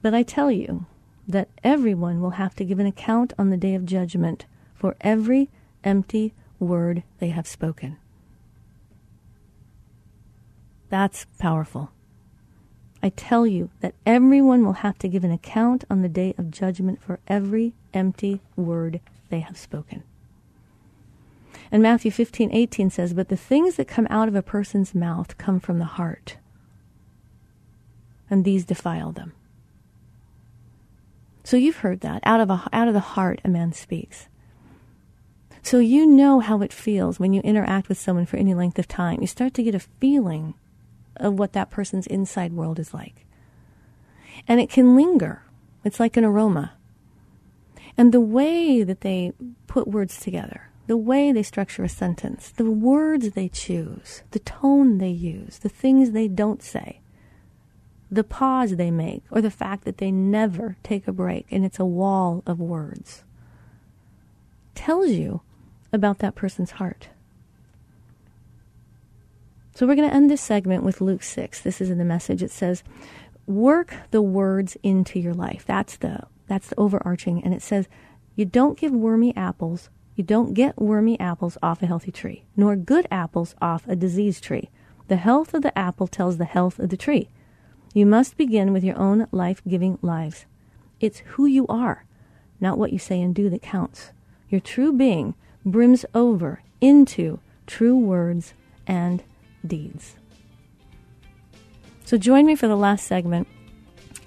But 0.00 0.14
I 0.14 0.22
tell 0.22 0.50
you, 0.50 0.86
that 1.26 1.48
everyone 1.62 2.20
will 2.20 2.30
have 2.30 2.54
to 2.56 2.64
give 2.64 2.78
an 2.78 2.86
account 2.86 3.32
on 3.38 3.50
the 3.50 3.56
day 3.56 3.74
of 3.74 3.86
judgment 3.86 4.46
for 4.74 4.96
every 5.00 5.48
empty 5.84 6.34
word 6.58 7.02
they 7.18 7.28
have 7.28 7.46
spoken. 7.46 7.96
That's 10.88 11.26
powerful. 11.38 11.90
I 13.02 13.08
tell 13.08 13.46
you 13.46 13.70
that 13.80 13.94
everyone 14.06 14.64
will 14.64 14.74
have 14.74 14.98
to 14.98 15.08
give 15.08 15.24
an 15.24 15.32
account 15.32 15.84
on 15.90 16.02
the 16.02 16.08
day 16.08 16.34
of 16.38 16.50
judgment 16.50 17.02
for 17.02 17.18
every 17.26 17.72
empty 17.94 18.40
word 18.56 19.00
they 19.32 19.40
have 19.40 19.56
spoken. 19.56 20.04
And 21.72 21.82
Matthew 21.82 22.10
15:18 22.10 22.90
says, 22.90 23.14
"But 23.14 23.30
the 23.30 23.36
things 23.36 23.76
that 23.76 23.88
come 23.88 24.06
out 24.10 24.28
of 24.28 24.34
a 24.34 24.42
person's 24.42 24.94
mouth 24.94 25.38
come 25.38 25.58
from 25.58 25.78
the 25.78 25.96
heart, 25.96 26.36
and 28.28 28.44
these 28.44 28.66
defile 28.66 29.10
them." 29.10 29.32
So 31.44 31.56
you've 31.56 31.78
heard 31.78 32.00
that. 32.00 32.20
Out 32.24 32.40
of, 32.40 32.50
a, 32.50 32.68
out 32.72 32.88
of 32.88 32.94
the 32.94 33.00
heart, 33.00 33.40
a 33.42 33.48
man 33.48 33.72
speaks. 33.72 34.28
So 35.62 35.78
you 35.78 36.06
know 36.06 36.40
how 36.40 36.60
it 36.60 36.72
feels 36.72 37.18
when 37.18 37.32
you 37.32 37.40
interact 37.40 37.88
with 37.88 37.98
someone 37.98 38.26
for 38.26 38.36
any 38.36 38.52
length 38.52 38.78
of 38.78 38.86
time. 38.86 39.20
You 39.20 39.26
start 39.26 39.54
to 39.54 39.62
get 39.62 39.74
a 39.74 39.80
feeling 39.80 40.54
of 41.16 41.38
what 41.38 41.52
that 41.54 41.70
person's 41.70 42.06
inside 42.06 42.52
world 42.52 42.78
is 42.78 42.92
like. 42.92 43.26
And 44.46 44.60
it 44.60 44.68
can 44.68 44.94
linger. 44.94 45.42
It's 45.84 46.00
like 46.00 46.16
an 46.16 46.24
aroma. 46.24 46.72
And 47.96 48.12
the 48.12 48.20
way 48.20 48.82
that 48.82 49.02
they 49.02 49.32
put 49.66 49.88
words 49.88 50.18
together, 50.20 50.70
the 50.86 50.96
way 50.96 51.32
they 51.32 51.42
structure 51.42 51.84
a 51.84 51.88
sentence, 51.88 52.50
the 52.50 52.70
words 52.70 53.30
they 53.30 53.48
choose, 53.48 54.22
the 54.30 54.38
tone 54.38 54.98
they 54.98 55.10
use, 55.10 55.58
the 55.58 55.68
things 55.68 56.10
they 56.10 56.28
don't 56.28 56.62
say, 56.62 57.00
the 58.10 58.24
pause 58.24 58.76
they 58.76 58.90
make, 58.90 59.22
or 59.30 59.40
the 59.40 59.50
fact 59.50 59.84
that 59.84 59.98
they 59.98 60.10
never 60.10 60.76
take 60.82 61.08
a 61.08 61.12
break 61.12 61.46
and 61.50 61.64
it's 61.64 61.78
a 61.78 61.84
wall 61.84 62.42
of 62.46 62.60
words, 62.60 63.24
tells 64.74 65.10
you 65.10 65.40
about 65.92 66.18
that 66.18 66.34
person's 66.34 66.72
heart. 66.72 67.08
So 69.74 69.86
we're 69.86 69.94
going 69.94 70.08
to 70.08 70.14
end 70.14 70.30
this 70.30 70.42
segment 70.42 70.82
with 70.82 71.00
Luke 71.00 71.22
6. 71.22 71.62
This 71.62 71.80
is 71.80 71.88
in 71.88 71.98
the 71.98 72.04
message. 72.04 72.42
It 72.42 72.50
says, 72.50 72.82
work 73.46 73.94
the 74.10 74.20
words 74.20 74.76
into 74.82 75.18
your 75.18 75.32
life. 75.32 75.64
That's 75.66 75.96
the, 75.96 76.24
that's 76.46 76.68
the 76.68 76.78
overarching. 76.78 77.42
And 77.42 77.54
it 77.54 77.62
says, 77.62 77.88
you 78.36 78.44
don't 78.44 78.78
give 78.78 78.92
wormy 78.92 79.36
apples, 79.36 79.90
you 80.14 80.24
don't 80.24 80.54
get 80.54 80.80
wormy 80.80 81.18
apples 81.20 81.58
off 81.62 81.82
a 81.82 81.86
healthy 81.86 82.10
tree, 82.10 82.44
nor 82.56 82.76
good 82.76 83.06
apples 83.10 83.54
off 83.60 83.86
a 83.86 83.96
diseased 83.96 84.44
tree. 84.44 84.70
The 85.08 85.16
health 85.16 85.54
of 85.54 85.62
the 85.62 85.76
apple 85.78 86.06
tells 86.06 86.38
the 86.38 86.44
health 86.44 86.78
of 86.78 86.90
the 86.90 86.96
tree. 86.96 87.28
You 87.94 88.06
must 88.06 88.36
begin 88.36 88.72
with 88.72 88.84
your 88.84 88.98
own 88.98 89.26
life 89.32 89.62
giving 89.68 89.98
lives. 90.00 90.46
It's 91.00 91.18
who 91.20 91.46
you 91.46 91.66
are, 91.66 92.04
not 92.60 92.78
what 92.78 92.92
you 92.92 92.98
say 92.98 93.20
and 93.20 93.34
do, 93.34 93.50
that 93.50 93.62
counts. 93.62 94.12
Your 94.48 94.60
true 94.60 94.92
being 94.92 95.34
brims 95.64 96.04
over 96.14 96.62
into 96.80 97.40
true 97.66 97.96
words 97.96 98.54
and 98.86 99.22
deeds. 99.66 100.16
So 102.04 102.16
join 102.16 102.46
me 102.46 102.54
for 102.54 102.68
the 102.68 102.76
last 102.76 103.06
segment 103.06 103.48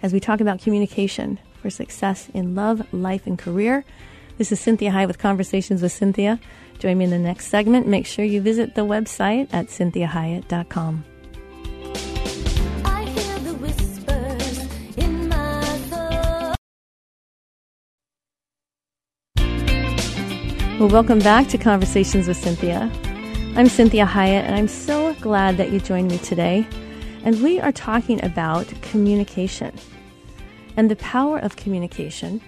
as 0.02 0.14
we 0.14 0.20
talk 0.20 0.42
about 0.42 0.62
communication 0.62 1.40
for 1.66 1.72
success 1.72 2.30
in 2.32 2.54
love, 2.54 2.94
life, 2.94 3.26
and 3.26 3.40
career. 3.40 3.84
This 4.38 4.52
is 4.52 4.60
Cynthia 4.60 4.92
Hiett 4.92 5.08
with 5.08 5.18
Conversations 5.18 5.82
with 5.82 5.92
Cynthia. 5.92 6.40
Join 6.78 7.00
me 7.00 7.06
in 7.06 7.10
the 7.10 7.18
next 7.18 7.48
segment. 7.48 7.88
Make 7.88 8.06
sure 8.06 8.24
you 8.24 8.40
visit 8.40 8.76
the 8.76 8.82
website 8.82 9.48
at 9.52 9.70
cinthiahiett.com. 9.70 11.04
Well, 20.80 20.90
welcome 20.90 21.18
back 21.18 21.48
to 21.48 21.58
Conversations 21.58 22.28
with 22.28 22.38
Cynthia. 22.38 22.92
I'm 23.56 23.70
Cynthia 23.70 24.06
Hiett, 24.06 24.44
and 24.44 24.54
I'm 24.54 24.68
so 24.68 25.16
glad 25.16 25.58
that 25.58 25.72
you 25.72 25.80
joined 25.80 26.12
me 26.12 26.20
today. 26.20 26.68
And 27.24 27.42
we 27.42 27.60
are 27.60 27.72
talking 27.72 28.24
about 28.24 28.72
communication 28.84 29.74
and 30.76 30.90
the 30.90 30.96
power 30.96 31.40
of 31.40 31.56
communication 31.56 32.42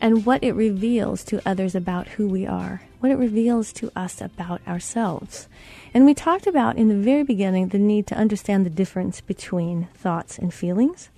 and 0.00 0.26
what 0.26 0.44
it 0.44 0.52
reveals 0.52 1.24
to 1.24 1.40
others 1.46 1.74
about 1.74 2.08
who 2.08 2.28
we 2.28 2.46
are, 2.46 2.82
what 3.00 3.10
it 3.10 3.16
reveals 3.16 3.72
to 3.72 3.90
us 3.96 4.20
about 4.20 4.60
ourselves. 4.66 5.48
And 5.94 6.04
we 6.04 6.14
talked 6.14 6.46
about 6.46 6.76
in 6.76 6.88
the 6.88 6.96
very 6.96 7.22
beginning 7.22 7.68
the 7.68 7.78
need 7.78 8.06
to 8.08 8.14
understand 8.14 8.66
the 8.66 8.70
difference 8.70 9.20
between 9.20 9.88
thoughts 9.94 10.38
and 10.38 10.52
feelings. 10.52 11.08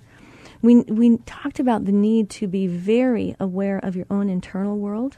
We, 0.62 0.82
we 0.82 1.18
talked 1.18 1.60
about 1.60 1.84
the 1.84 1.92
need 1.92 2.30
to 2.30 2.46
be 2.46 2.66
very 2.66 3.34
aware 3.40 3.78
of 3.78 3.96
your 3.96 4.06
own 4.10 4.28
internal 4.28 4.76
world 4.76 5.16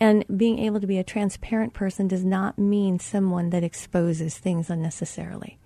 and 0.00 0.24
being 0.34 0.58
able 0.60 0.80
to 0.80 0.86
be 0.86 0.98
a 0.98 1.04
transparent 1.04 1.72
person 1.72 2.06
does 2.06 2.24
not 2.24 2.58
mean 2.58 2.98
someone 2.98 3.50
that 3.50 3.64
exposes 3.64 4.38
things 4.38 4.70
unnecessarily. 4.70 5.58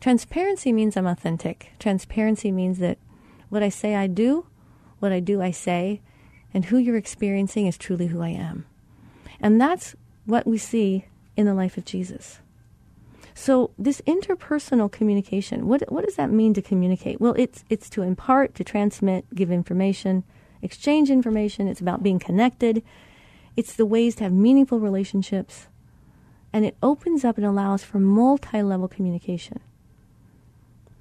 Transparency 0.00 0.72
means 0.72 0.96
I'm 0.96 1.06
authentic. 1.06 1.70
Transparency 1.78 2.50
means 2.50 2.78
that 2.78 2.98
what 3.54 3.62
I 3.62 3.68
say 3.68 3.94
I 3.94 4.08
do, 4.08 4.46
what 4.98 5.12
I 5.12 5.20
do 5.20 5.40
I 5.40 5.52
say, 5.52 6.02
and 6.52 6.64
who 6.64 6.76
you're 6.76 6.96
experiencing 6.96 7.68
is 7.68 7.78
truly 7.78 8.08
who 8.08 8.20
I 8.20 8.30
am. 8.30 8.66
And 9.40 9.60
that's 9.60 9.94
what 10.26 10.44
we 10.44 10.58
see 10.58 11.06
in 11.36 11.46
the 11.46 11.54
life 11.54 11.78
of 11.78 11.84
Jesus. 11.84 12.40
So 13.32 13.70
this 13.78 14.00
interpersonal 14.08 14.90
communication, 14.90 15.68
what 15.68 15.90
what 15.90 16.04
does 16.04 16.16
that 16.16 16.30
mean 16.30 16.52
to 16.54 16.62
communicate? 16.62 17.20
Well, 17.20 17.34
it's 17.38 17.64
it's 17.70 17.88
to 17.90 18.02
impart, 18.02 18.54
to 18.56 18.64
transmit, 18.64 19.24
give 19.34 19.50
information, 19.52 20.24
exchange 20.60 21.08
information. 21.08 21.68
It's 21.68 21.80
about 21.80 22.02
being 22.02 22.18
connected. 22.18 22.82
It's 23.56 23.74
the 23.74 23.86
ways 23.86 24.16
to 24.16 24.24
have 24.24 24.32
meaningful 24.32 24.80
relationships. 24.80 25.68
And 26.52 26.64
it 26.64 26.76
opens 26.82 27.24
up 27.24 27.36
and 27.36 27.46
allows 27.46 27.84
for 27.84 28.00
multi 28.00 28.62
level 28.62 28.88
communication. 28.88 29.60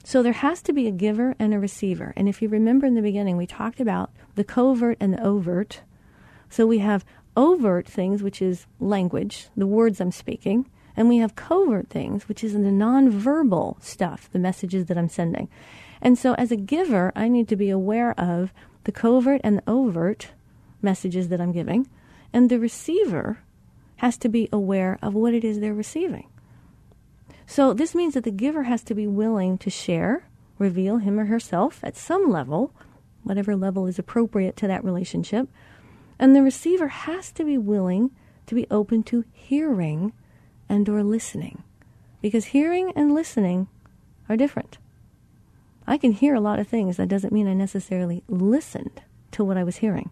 So 0.03 0.21
there 0.21 0.33
has 0.33 0.61
to 0.63 0.73
be 0.73 0.87
a 0.87 0.91
giver 0.91 1.33
and 1.39 1.53
a 1.53 1.59
receiver. 1.59 2.13
And 2.17 2.27
if 2.27 2.41
you 2.41 2.49
remember 2.49 2.85
in 2.85 2.93
the 2.93 3.01
beginning, 3.01 3.37
we 3.37 3.47
talked 3.47 3.79
about 3.79 4.11
the 4.35 4.43
covert 4.43 4.97
and 4.99 5.13
the 5.13 5.23
overt. 5.23 5.81
So 6.49 6.67
we 6.67 6.79
have 6.79 7.05
overt 7.37 7.87
things, 7.87 8.21
which 8.21 8.41
is 8.41 8.67
language, 8.79 9.47
the 9.55 9.65
words 9.65 10.01
I'm 10.01 10.11
speaking, 10.11 10.69
and 10.95 11.09
we 11.09 11.17
have 11.17 11.35
covert 11.35 11.89
things, 11.89 12.27
which 12.27 12.43
is 12.43 12.53
the 12.53 12.59
nonverbal 12.59 13.81
stuff, 13.81 14.29
the 14.31 14.39
messages 14.39 14.85
that 14.87 14.97
I'm 14.97 15.09
sending. 15.09 15.49
And 16.01 16.17
so 16.17 16.33
as 16.33 16.51
a 16.51 16.57
giver, 16.57 17.11
I 17.15 17.29
need 17.29 17.47
to 17.47 17.55
be 17.55 17.69
aware 17.69 18.11
of 18.19 18.53
the 18.83 18.91
covert 18.91 19.41
and 19.43 19.57
the 19.57 19.63
overt 19.67 20.31
messages 20.81 21.29
that 21.29 21.39
I'm 21.39 21.53
giving, 21.53 21.87
and 22.33 22.49
the 22.49 22.59
receiver 22.59 23.39
has 23.97 24.17
to 24.17 24.29
be 24.29 24.49
aware 24.51 24.99
of 25.01 25.13
what 25.13 25.33
it 25.33 25.45
is 25.45 25.59
they're 25.59 25.73
receiving. 25.73 26.27
So 27.45 27.73
this 27.73 27.93
means 27.93 28.13
that 28.13 28.23
the 28.23 28.31
giver 28.31 28.63
has 28.63 28.83
to 28.83 28.95
be 28.95 29.07
willing 29.07 29.57
to 29.59 29.69
share, 29.69 30.27
reveal 30.57 30.97
him 30.97 31.19
or 31.19 31.25
herself 31.25 31.79
at 31.83 31.97
some 31.97 32.29
level, 32.29 32.73
whatever 33.23 33.55
level 33.55 33.87
is 33.87 33.99
appropriate 33.99 34.55
to 34.57 34.67
that 34.67 34.83
relationship, 34.83 35.47
and 36.19 36.35
the 36.35 36.41
receiver 36.41 36.87
has 36.87 37.31
to 37.33 37.43
be 37.43 37.57
willing 37.57 38.11
to 38.45 38.55
be 38.55 38.67
open 38.69 39.03
to 39.03 39.25
hearing 39.31 40.13
and 40.69 40.87
or 40.87 41.03
listening. 41.03 41.63
Because 42.21 42.45
hearing 42.45 42.91
and 42.95 43.13
listening 43.13 43.67
are 44.29 44.37
different. 44.37 44.77
I 45.85 45.97
can 45.97 46.13
hear 46.13 46.35
a 46.35 46.41
lot 46.41 46.59
of 46.59 46.67
things. 46.67 46.97
That 46.97 47.09
doesn't 47.09 47.33
mean 47.33 47.47
I 47.47 47.53
necessarily 47.53 48.23
listened 48.27 49.01
to 49.31 49.43
what 49.43 49.57
I 49.57 49.63
was 49.63 49.77
hearing. 49.77 50.11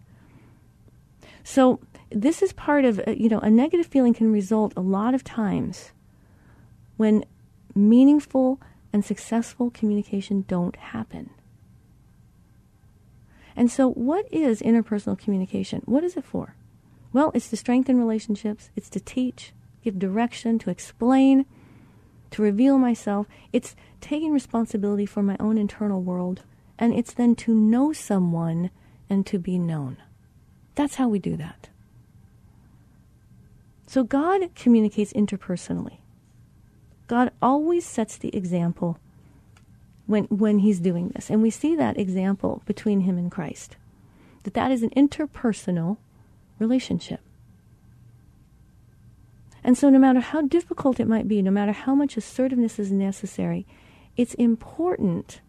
So 1.44 1.80
this 2.10 2.42
is 2.42 2.52
part 2.52 2.84
of, 2.84 3.00
uh, 3.06 3.12
you 3.12 3.28
know, 3.28 3.38
a 3.38 3.50
negative 3.50 3.86
feeling 3.86 4.14
can 4.14 4.32
result 4.32 4.74
a 4.76 4.80
lot 4.80 5.14
of 5.14 5.24
times 5.24 5.92
when 6.96 7.24
meaningful 7.74 8.60
and 8.92 9.04
successful 9.04 9.70
communication 9.70 10.44
don't 10.48 10.76
happen. 10.76 11.30
And 13.56 13.70
so, 13.70 13.90
what 13.90 14.26
is 14.32 14.62
interpersonal 14.62 15.18
communication? 15.18 15.82
What 15.84 16.04
is 16.04 16.16
it 16.16 16.24
for? 16.24 16.54
Well, 17.12 17.30
it's 17.34 17.50
to 17.50 17.56
strengthen 17.56 17.98
relationships, 17.98 18.70
it's 18.74 18.88
to 18.90 19.00
teach, 19.00 19.52
give 19.82 19.98
direction, 19.98 20.58
to 20.60 20.70
explain, 20.70 21.44
to 22.30 22.42
reveal 22.42 22.78
myself. 22.78 23.26
It's 23.52 23.76
taking 24.00 24.32
responsibility 24.32 25.04
for 25.04 25.22
my 25.22 25.36
own 25.38 25.58
internal 25.58 26.00
world, 26.00 26.42
and 26.78 26.94
it's 26.94 27.12
then 27.12 27.34
to 27.36 27.54
know 27.54 27.92
someone 27.92 28.70
and 29.10 29.26
to 29.26 29.38
be 29.38 29.58
known. 29.58 29.98
That's 30.74 30.94
how 30.94 31.08
we 31.08 31.18
do 31.18 31.36
that. 31.36 31.68
So 33.86 34.04
God 34.04 34.54
communicates 34.54 35.12
interpersonally. 35.12 35.98
God 37.12 37.30
always 37.42 37.84
sets 37.84 38.16
the 38.16 38.34
example 38.34 38.98
when, 40.06 40.24
when 40.30 40.60
he's 40.60 40.80
doing 40.80 41.10
this. 41.10 41.28
And 41.28 41.42
we 41.42 41.50
see 41.50 41.76
that 41.76 41.98
example 41.98 42.62
between 42.64 43.00
him 43.00 43.18
and 43.18 43.30
Christ. 43.30 43.76
That 44.44 44.54
that 44.54 44.70
is 44.70 44.82
an 44.82 44.88
interpersonal 44.96 45.98
relationship. 46.58 47.20
And 49.62 49.76
so 49.76 49.90
no 49.90 49.98
matter 49.98 50.20
how 50.20 50.40
difficult 50.40 51.00
it 51.00 51.06
might 51.06 51.28
be, 51.28 51.42
no 51.42 51.50
matter 51.50 51.72
how 51.72 51.94
much 51.94 52.16
assertiveness 52.16 52.78
is 52.78 52.90
necessary, 52.90 53.66
it's 54.16 54.32
important 54.32 55.42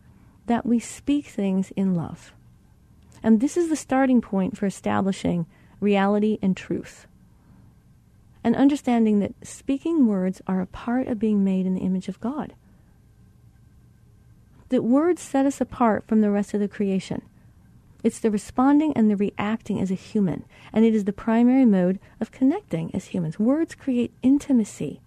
that 0.47 0.65
we 0.65 0.79
speak 0.79 1.27
things 1.27 1.71
in 1.77 1.95
love. 1.95 2.33
And 3.23 3.39
this 3.39 3.55
is 3.55 3.69
the 3.69 3.77
starting 3.77 4.19
point 4.19 4.57
for 4.57 4.65
establishing 4.65 5.45
reality 5.79 6.39
and 6.41 6.57
truth 6.57 7.07
and 8.43 8.55
understanding 8.55 9.19
that 9.19 9.33
speaking 9.43 10.07
words 10.07 10.41
are 10.47 10.61
a 10.61 10.67
part 10.67 11.07
of 11.07 11.19
being 11.19 11.43
made 11.43 11.65
in 11.65 11.73
the 11.73 11.81
image 11.81 12.07
of 12.07 12.19
God. 12.19 12.53
That 14.69 14.83
words 14.83 15.21
set 15.21 15.45
us 15.45 15.61
apart 15.61 16.05
from 16.07 16.21
the 16.21 16.31
rest 16.31 16.53
of 16.53 16.59
the 16.59 16.67
creation. 16.67 17.21
It's 18.03 18.19
the 18.19 18.31
responding 18.31 18.91
and 18.95 19.09
the 19.09 19.15
reacting 19.15 19.79
as 19.79 19.89
a 19.89 19.95
human, 19.95 20.43
and 20.73 20.83
it 20.83 20.93
is 20.93 21.05
the 21.05 21.13
primary 21.13 21.63
mode 21.63 21.99
of 22.19 22.31
connecting 22.31 22.93
as 22.93 23.05
humans. 23.05 23.39
Words 23.39 23.75
create 23.75 24.11
intimacy. 24.21 24.99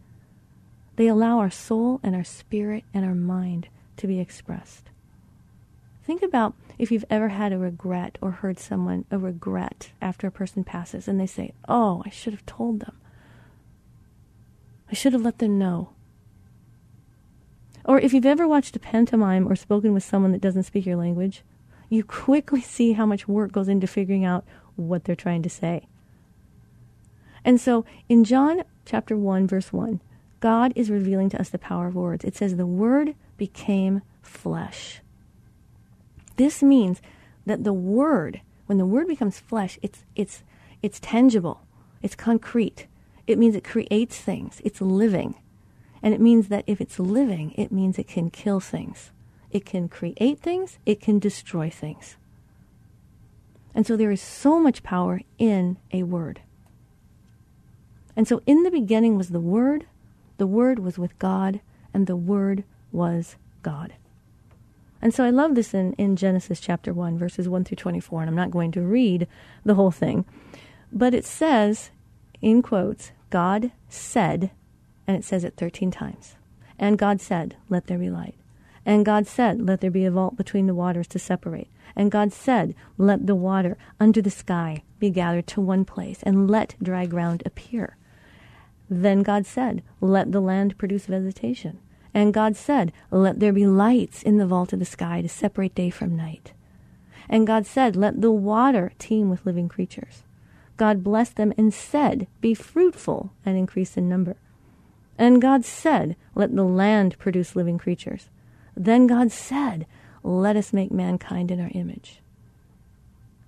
They 0.96 1.08
allow 1.08 1.38
our 1.38 1.50
soul 1.50 2.00
and 2.02 2.16
our 2.16 2.24
spirit 2.24 2.84
and 2.94 3.04
our 3.04 3.14
mind 3.14 3.68
to 3.98 4.06
be 4.06 4.18
expressed. 4.18 4.90
Think 6.04 6.22
about 6.22 6.54
if 6.78 6.90
you've 6.90 7.04
ever 7.10 7.28
had 7.28 7.52
a 7.52 7.58
regret 7.58 8.16
or 8.22 8.30
heard 8.30 8.58
someone 8.58 9.04
a 9.10 9.18
regret 9.18 9.90
after 10.00 10.26
a 10.26 10.30
person 10.30 10.64
passes 10.64 11.08
and 11.08 11.20
they 11.20 11.26
say, 11.26 11.52
Oh, 11.68 12.02
I 12.06 12.10
should 12.10 12.32
have 12.32 12.46
told 12.46 12.80
them. 12.80 12.96
I 14.90 14.94
should 14.94 15.12
have 15.12 15.22
let 15.22 15.38
them 15.38 15.58
know. 15.58 15.90
Or 17.84 18.00
if 18.00 18.12
you've 18.12 18.26
ever 18.26 18.48
watched 18.48 18.74
a 18.76 18.80
pantomime 18.80 19.46
or 19.48 19.54
spoken 19.54 19.94
with 19.94 20.02
someone 20.02 20.32
that 20.32 20.40
doesn't 20.40 20.64
speak 20.64 20.86
your 20.86 20.96
language, 20.96 21.42
you 21.88 22.02
quickly 22.04 22.60
see 22.62 22.92
how 22.92 23.06
much 23.06 23.28
work 23.28 23.52
goes 23.52 23.68
into 23.68 23.86
figuring 23.86 24.24
out 24.24 24.44
what 24.74 25.04
they're 25.04 25.14
trying 25.14 25.42
to 25.42 25.50
say. 25.50 25.86
And 27.44 27.60
so 27.60 27.84
in 28.08 28.24
John 28.24 28.64
chapter 28.84 29.16
1 29.16 29.46
verse 29.46 29.72
1, 29.72 30.00
God 30.40 30.72
is 30.76 30.90
revealing 30.90 31.30
to 31.30 31.40
us 31.40 31.48
the 31.48 31.58
power 31.58 31.86
of 31.86 31.94
words. 31.94 32.24
It 32.24 32.36
says 32.36 32.56
the 32.56 32.66
word 32.66 33.14
became 33.36 34.02
flesh. 34.20 35.00
This 36.36 36.62
means 36.62 37.00
that 37.46 37.64
the 37.64 37.72
word, 37.72 38.40
when 38.66 38.78
the 38.78 38.84
word 38.84 39.06
becomes 39.06 39.38
flesh, 39.38 39.78
it's 39.80 40.04
it's 40.14 40.42
it's 40.82 41.00
tangible, 41.00 41.62
it's 42.02 42.14
concrete. 42.14 42.86
It 43.26 43.38
means 43.38 43.54
it 43.54 43.64
creates 43.64 44.18
things. 44.18 44.60
It's 44.64 44.80
living. 44.80 45.36
And 46.02 46.14
it 46.14 46.20
means 46.20 46.48
that 46.48 46.64
if 46.66 46.80
it's 46.80 46.98
living, 46.98 47.52
it 47.52 47.72
means 47.72 47.98
it 47.98 48.08
can 48.08 48.30
kill 48.30 48.60
things. 48.60 49.10
It 49.50 49.64
can 49.64 49.88
create 49.88 50.40
things, 50.40 50.78
it 50.84 51.00
can 51.00 51.18
destroy 51.18 51.70
things. 51.70 52.16
And 53.74 53.86
so 53.86 53.96
there 53.96 54.10
is 54.10 54.20
so 54.20 54.58
much 54.58 54.82
power 54.82 55.20
in 55.38 55.78
a 55.92 56.02
word. 56.02 56.40
And 58.16 58.26
so 58.26 58.42
in 58.46 58.62
the 58.62 58.70
beginning 58.70 59.18
was 59.18 59.28
the 59.28 59.40
Word, 59.40 59.86
the 60.38 60.46
Word 60.46 60.78
was 60.78 60.98
with 60.98 61.18
God, 61.18 61.60
and 61.92 62.06
the 62.06 62.16
Word 62.16 62.64
was 62.90 63.36
God. 63.62 63.92
And 65.02 65.12
so 65.12 65.22
I 65.22 65.30
love 65.30 65.54
this 65.54 65.74
in, 65.74 65.92
in 65.94 66.16
Genesis 66.16 66.58
chapter 66.58 66.94
1, 66.94 67.18
verses 67.18 67.48
1 67.48 67.64
through 67.64 67.76
24, 67.76 68.22
and 68.22 68.30
I'm 68.30 68.36
not 68.36 68.50
going 68.50 68.72
to 68.72 68.80
read 68.80 69.28
the 69.64 69.74
whole 69.74 69.90
thing. 69.90 70.24
But 70.90 71.12
it 71.12 71.26
says, 71.26 71.90
in 72.46 72.62
quotes, 72.62 73.10
God 73.28 73.72
said, 73.88 74.52
and 75.04 75.16
it 75.16 75.24
says 75.24 75.42
it 75.42 75.54
13 75.56 75.90
times. 75.90 76.36
And 76.78 76.96
God 76.96 77.20
said, 77.20 77.56
Let 77.68 77.88
there 77.88 77.98
be 77.98 78.08
light. 78.08 78.36
And 78.84 79.04
God 79.04 79.26
said, 79.26 79.60
Let 79.60 79.80
there 79.80 79.90
be 79.90 80.04
a 80.04 80.12
vault 80.12 80.36
between 80.36 80.68
the 80.68 80.74
waters 80.74 81.08
to 81.08 81.18
separate. 81.18 81.66
And 81.96 82.08
God 82.08 82.32
said, 82.32 82.76
Let 82.98 83.26
the 83.26 83.34
water 83.34 83.76
under 83.98 84.22
the 84.22 84.30
sky 84.30 84.84
be 85.00 85.10
gathered 85.10 85.48
to 85.48 85.60
one 85.60 85.84
place, 85.84 86.22
and 86.22 86.48
let 86.48 86.76
dry 86.80 87.04
ground 87.04 87.42
appear. 87.44 87.96
Then 88.88 89.24
God 89.24 89.44
said, 89.44 89.82
Let 90.00 90.30
the 90.30 90.40
land 90.40 90.78
produce 90.78 91.06
vegetation. 91.06 91.80
And 92.14 92.32
God 92.32 92.54
said, 92.54 92.92
Let 93.10 93.40
there 93.40 93.52
be 93.52 93.66
lights 93.66 94.22
in 94.22 94.38
the 94.38 94.46
vault 94.46 94.72
of 94.72 94.78
the 94.78 94.84
sky 94.84 95.20
to 95.20 95.28
separate 95.28 95.74
day 95.74 95.90
from 95.90 96.14
night. 96.14 96.52
And 97.28 97.44
God 97.44 97.66
said, 97.66 97.96
Let 97.96 98.20
the 98.20 98.30
water 98.30 98.92
teem 99.00 99.30
with 99.30 99.44
living 99.44 99.68
creatures. 99.68 100.22
God 100.76 101.02
blessed 101.02 101.36
them 101.36 101.52
and 101.56 101.72
said, 101.72 102.26
Be 102.40 102.54
fruitful 102.54 103.32
and 103.44 103.56
increase 103.56 103.96
in 103.96 104.08
number. 104.08 104.36
And 105.18 105.40
God 105.40 105.64
said, 105.64 106.16
Let 106.34 106.54
the 106.54 106.64
land 106.64 107.18
produce 107.18 107.56
living 107.56 107.78
creatures. 107.78 108.28
Then 108.76 109.06
God 109.06 109.32
said, 109.32 109.86
Let 110.22 110.56
us 110.56 110.72
make 110.72 110.90
mankind 110.92 111.50
in 111.50 111.60
our 111.60 111.70
image. 111.72 112.20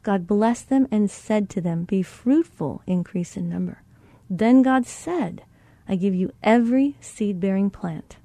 God 0.02 0.26
blessed 0.26 0.70
them 0.70 0.88
and 0.90 1.10
said 1.10 1.50
to 1.50 1.60
them, 1.60 1.84
Be 1.84 2.02
fruitful, 2.02 2.82
increase 2.86 3.36
in 3.36 3.48
number. 3.48 3.82
Then 4.30 4.62
God 4.62 4.86
said, 4.86 5.42
I 5.86 5.96
give 5.96 6.14
you 6.14 6.32
every 6.42 6.96
seed 7.00 7.40
bearing 7.40 7.70
plant. 7.70 8.16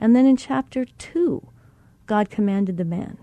And 0.00 0.14
then 0.14 0.26
in 0.26 0.36
chapter 0.36 0.84
2, 0.84 1.48
God 2.06 2.30
commanded 2.30 2.76
the 2.76 2.84
man, 2.84 3.18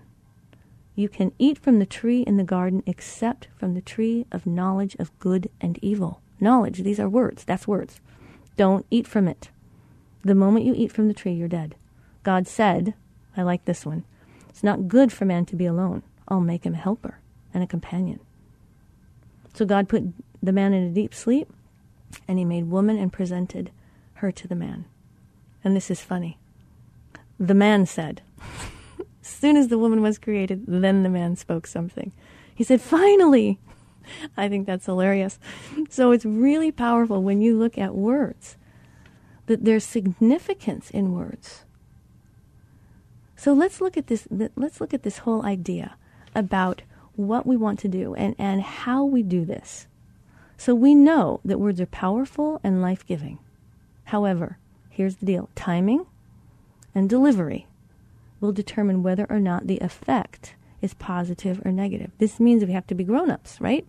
you 0.94 1.08
can 1.08 1.32
eat 1.38 1.58
from 1.58 1.78
the 1.78 1.86
tree 1.86 2.22
in 2.22 2.36
the 2.36 2.44
garden 2.44 2.82
except 2.86 3.48
from 3.56 3.74
the 3.74 3.80
tree 3.80 4.26
of 4.30 4.46
knowledge 4.46 4.94
of 4.96 5.18
good 5.18 5.48
and 5.60 5.78
evil. 5.82 6.20
Knowledge, 6.40 6.78
these 6.78 7.00
are 7.00 7.08
words. 7.08 7.44
That's 7.44 7.68
words. 7.68 8.00
Don't 8.56 8.86
eat 8.90 9.06
from 9.06 9.28
it. 9.28 9.50
The 10.22 10.34
moment 10.34 10.66
you 10.66 10.74
eat 10.76 10.92
from 10.92 11.08
the 11.08 11.14
tree, 11.14 11.32
you're 11.32 11.48
dead. 11.48 11.74
God 12.22 12.46
said, 12.46 12.94
I 13.36 13.42
like 13.42 13.64
this 13.64 13.86
one, 13.86 14.04
it's 14.48 14.62
not 14.62 14.88
good 14.88 15.12
for 15.12 15.24
man 15.24 15.46
to 15.46 15.56
be 15.56 15.66
alone. 15.66 16.02
I'll 16.28 16.40
make 16.40 16.64
him 16.64 16.74
a 16.74 16.78
helper 16.78 17.18
and 17.52 17.62
a 17.62 17.66
companion. 17.66 18.20
So 19.54 19.64
God 19.64 19.88
put 19.88 20.04
the 20.42 20.52
man 20.52 20.72
in 20.72 20.84
a 20.84 20.90
deep 20.90 21.14
sleep, 21.14 21.48
and 22.28 22.38
he 22.38 22.44
made 22.44 22.70
woman 22.70 22.98
and 22.98 23.12
presented 23.12 23.70
her 24.14 24.30
to 24.32 24.46
the 24.46 24.54
man. 24.54 24.84
And 25.64 25.74
this 25.74 25.90
is 25.90 26.00
funny. 26.00 26.38
The 27.38 27.54
man 27.54 27.86
said, 27.86 28.22
soon 29.22 29.56
as 29.56 29.68
the 29.68 29.78
woman 29.78 30.02
was 30.02 30.18
created, 30.18 30.64
then 30.66 31.02
the 31.02 31.08
man 31.08 31.36
spoke 31.36 31.66
something. 31.66 32.12
He 32.54 32.64
said, 32.64 32.80
Finally! 32.80 33.58
I 34.36 34.48
think 34.48 34.66
that's 34.66 34.86
hilarious. 34.86 35.38
So 35.88 36.10
it's 36.10 36.24
really 36.24 36.72
powerful 36.72 37.22
when 37.22 37.40
you 37.40 37.56
look 37.56 37.78
at 37.78 37.94
words, 37.94 38.56
that 39.46 39.64
there's 39.64 39.84
significance 39.84 40.90
in 40.90 41.12
words. 41.12 41.64
So 43.36 43.52
let's 43.52 43.80
look 43.80 43.96
at 43.96 44.08
this. 44.08 44.26
Let's 44.30 44.80
look 44.80 44.94
at 44.94 45.02
this 45.02 45.18
whole 45.18 45.44
idea 45.44 45.96
about 46.34 46.82
what 47.14 47.46
we 47.46 47.56
want 47.56 47.78
to 47.80 47.88
do 47.88 48.14
and, 48.14 48.34
and 48.38 48.62
how 48.62 49.04
we 49.04 49.22
do 49.22 49.44
this. 49.44 49.86
So 50.56 50.74
we 50.74 50.94
know 50.94 51.40
that 51.44 51.58
words 51.58 51.80
are 51.80 51.86
powerful 51.86 52.60
and 52.62 52.80
life 52.80 53.04
giving. 53.06 53.38
However, 54.04 54.58
here's 54.90 55.16
the 55.16 55.26
deal 55.26 55.50
timing 55.54 56.06
and 56.94 57.08
delivery 57.08 57.66
will 58.42 58.52
determine 58.52 59.02
whether 59.02 59.26
or 59.30 59.40
not 59.40 59.66
the 59.66 59.78
effect 59.78 60.54
is 60.82 60.92
positive 60.94 61.64
or 61.64 61.72
negative. 61.72 62.10
This 62.18 62.40
means 62.40 62.64
we 62.64 62.72
have 62.72 62.88
to 62.88 62.94
be 62.94 63.04
grown 63.04 63.30
ups, 63.30 63.58
right? 63.60 63.86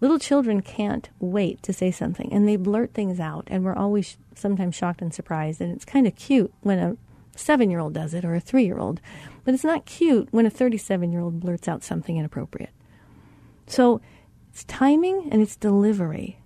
Little 0.00 0.18
children 0.18 0.60
can't 0.60 1.08
wait 1.20 1.62
to 1.62 1.72
say 1.72 1.90
something 1.90 2.30
and 2.30 2.46
they 2.46 2.56
blurt 2.56 2.92
things 2.92 3.18
out, 3.18 3.44
and 3.46 3.64
we're 3.64 3.74
always 3.74 4.18
sometimes 4.34 4.74
shocked 4.74 5.00
and 5.00 5.14
surprised. 5.14 5.60
And 5.60 5.72
it's 5.72 5.86
kind 5.86 6.06
of 6.06 6.16
cute 6.16 6.52
when 6.60 6.78
a 6.78 6.96
seven 7.38 7.70
year 7.70 7.80
old 7.80 7.94
does 7.94 8.12
it 8.12 8.24
or 8.24 8.34
a 8.34 8.40
three 8.40 8.64
year 8.66 8.78
old, 8.78 9.00
but 9.44 9.54
it's 9.54 9.64
not 9.64 9.86
cute 9.86 10.28
when 10.32 10.44
a 10.44 10.50
37 10.50 11.12
year 11.12 11.20
old 11.20 11.40
blurts 11.40 11.68
out 11.68 11.84
something 11.84 12.16
inappropriate. 12.16 12.70
So 13.66 14.00
it's 14.50 14.64
timing 14.64 15.28
and 15.30 15.40
it's 15.40 15.56
delivery. 15.56 16.40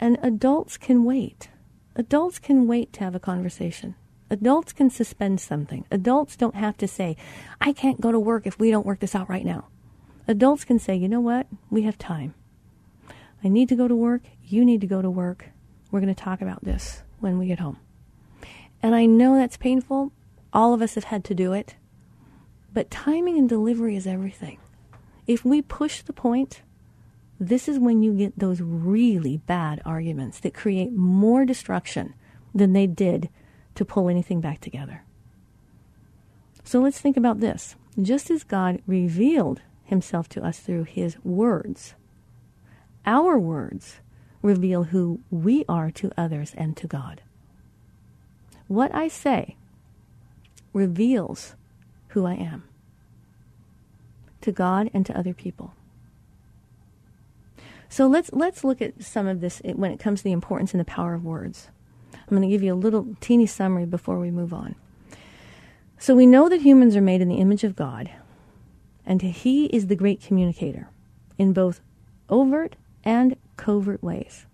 And 0.00 0.18
adults 0.22 0.76
can 0.76 1.04
wait. 1.04 1.50
Adults 1.94 2.38
can 2.38 2.66
wait 2.66 2.92
to 2.94 3.00
have 3.00 3.14
a 3.14 3.20
conversation. 3.20 3.94
Adults 4.28 4.72
can 4.72 4.90
suspend 4.90 5.40
something. 5.40 5.84
Adults 5.90 6.36
don't 6.36 6.56
have 6.56 6.76
to 6.78 6.88
say, 6.88 7.16
I 7.60 7.72
can't 7.72 8.00
go 8.00 8.10
to 8.10 8.18
work 8.18 8.46
if 8.46 8.58
we 8.58 8.70
don't 8.70 8.86
work 8.86 9.00
this 9.00 9.14
out 9.14 9.28
right 9.28 9.44
now. 9.44 9.66
Adults 10.26 10.64
can 10.64 10.78
say, 10.78 10.96
you 10.96 11.08
know 11.08 11.20
what? 11.20 11.46
We 11.70 11.82
have 11.82 11.96
time. 11.96 12.34
I 13.44 13.48
need 13.48 13.68
to 13.68 13.76
go 13.76 13.86
to 13.86 13.94
work. 13.94 14.22
You 14.44 14.64
need 14.64 14.80
to 14.80 14.86
go 14.86 15.00
to 15.00 15.10
work. 15.10 15.50
We're 15.90 16.00
going 16.00 16.14
to 16.14 16.20
talk 16.20 16.40
about 16.42 16.64
this 16.64 17.02
when 17.20 17.38
we 17.38 17.46
get 17.46 17.60
home. 17.60 17.78
And 18.82 18.94
I 18.94 19.06
know 19.06 19.36
that's 19.36 19.56
painful. 19.56 20.12
All 20.52 20.74
of 20.74 20.82
us 20.82 20.96
have 20.96 21.04
had 21.04 21.22
to 21.24 21.34
do 21.34 21.52
it. 21.52 21.76
But 22.72 22.90
timing 22.90 23.38
and 23.38 23.48
delivery 23.48 23.94
is 23.94 24.06
everything. 24.06 24.58
If 25.26 25.44
we 25.44 25.62
push 25.62 26.02
the 26.02 26.12
point, 26.12 26.62
this 27.38 27.68
is 27.68 27.78
when 27.78 28.02
you 28.02 28.12
get 28.12 28.38
those 28.38 28.60
really 28.60 29.36
bad 29.38 29.80
arguments 29.84 30.40
that 30.40 30.54
create 30.54 30.92
more 30.92 31.44
destruction 31.44 32.14
than 32.54 32.72
they 32.72 32.86
did 32.86 33.28
to 33.76 33.84
pull 33.84 34.08
anything 34.08 34.40
back 34.40 34.60
together. 34.60 35.04
So 36.64 36.80
let's 36.80 37.00
think 37.00 37.16
about 37.16 37.40
this. 37.40 37.76
Just 38.00 38.30
as 38.30 38.42
God 38.44 38.82
revealed 38.86 39.62
himself 39.84 40.28
to 40.30 40.44
us 40.44 40.58
through 40.58 40.84
his 40.84 41.16
words, 41.24 41.94
our 43.06 43.38
words 43.38 44.00
reveal 44.42 44.84
who 44.84 45.20
we 45.30 45.64
are 45.68 45.90
to 45.92 46.10
others 46.16 46.52
and 46.56 46.76
to 46.76 46.86
God. 46.86 47.22
What 48.68 48.94
I 48.94 49.08
say 49.08 49.56
reveals 50.72 51.54
who 52.08 52.26
I 52.26 52.34
am 52.34 52.64
to 54.40 54.52
God 54.52 54.90
and 54.92 55.06
to 55.06 55.16
other 55.16 55.34
people. 55.34 55.74
So 57.88 58.06
let's 58.06 58.30
let's 58.32 58.64
look 58.64 58.82
at 58.82 59.02
some 59.02 59.26
of 59.26 59.40
this 59.40 59.62
when 59.64 59.92
it 59.92 60.00
comes 60.00 60.20
to 60.20 60.24
the 60.24 60.32
importance 60.32 60.72
and 60.72 60.80
the 60.80 60.84
power 60.84 61.14
of 61.14 61.24
words. 61.24 61.68
I'm 62.28 62.36
going 62.36 62.48
to 62.48 62.52
give 62.52 62.62
you 62.62 62.74
a 62.74 62.76
little 62.76 63.14
teeny 63.20 63.46
summary 63.46 63.86
before 63.86 64.18
we 64.18 64.30
move 64.30 64.52
on. 64.52 64.74
So 65.98 66.14
we 66.14 66.26
know 66.26 66.48
that 66.48 66.62
humans 66.62 66.96
are 66.96 67.00
made 67.00 67.20
in 67.20 67.28
the 67.28 67.36
image 67.36 67.64
of 67.64 67.76
God, 67.76 68.10
and 69.04 69.22
he 69.22 69.66
is 69.66 69.86
the 69.86 69.96
great 69.96 70.20
communicator 70.20 70.88
in 71.38 71.52
both 71.52 71.80
overt 72.28 72.76
and 73.04 73.36
covert 73.56 74.02
ways. 74.02 74.46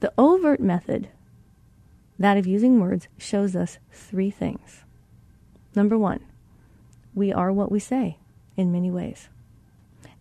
The 0.00 0.12
overt 0.18 0.60
method, 0.60 1.08
that 2.18 2.36
of 2.36 2.46
using 2.46 2.78
words, 2.78 3.08
shows 3.18 3.56
us 3.56 3.78
three 3.90 4.30
things. 4.30 4.84
Number 5.74 5.96
one, 5.96 6.20
we 7.14 7.32
are 7.32 7.52
what 7.52 7.72
we 7.72 7.80
say 7.80 8.18
in 8.56 8.70
many 8.70 8.90
ways. 8.90 9.28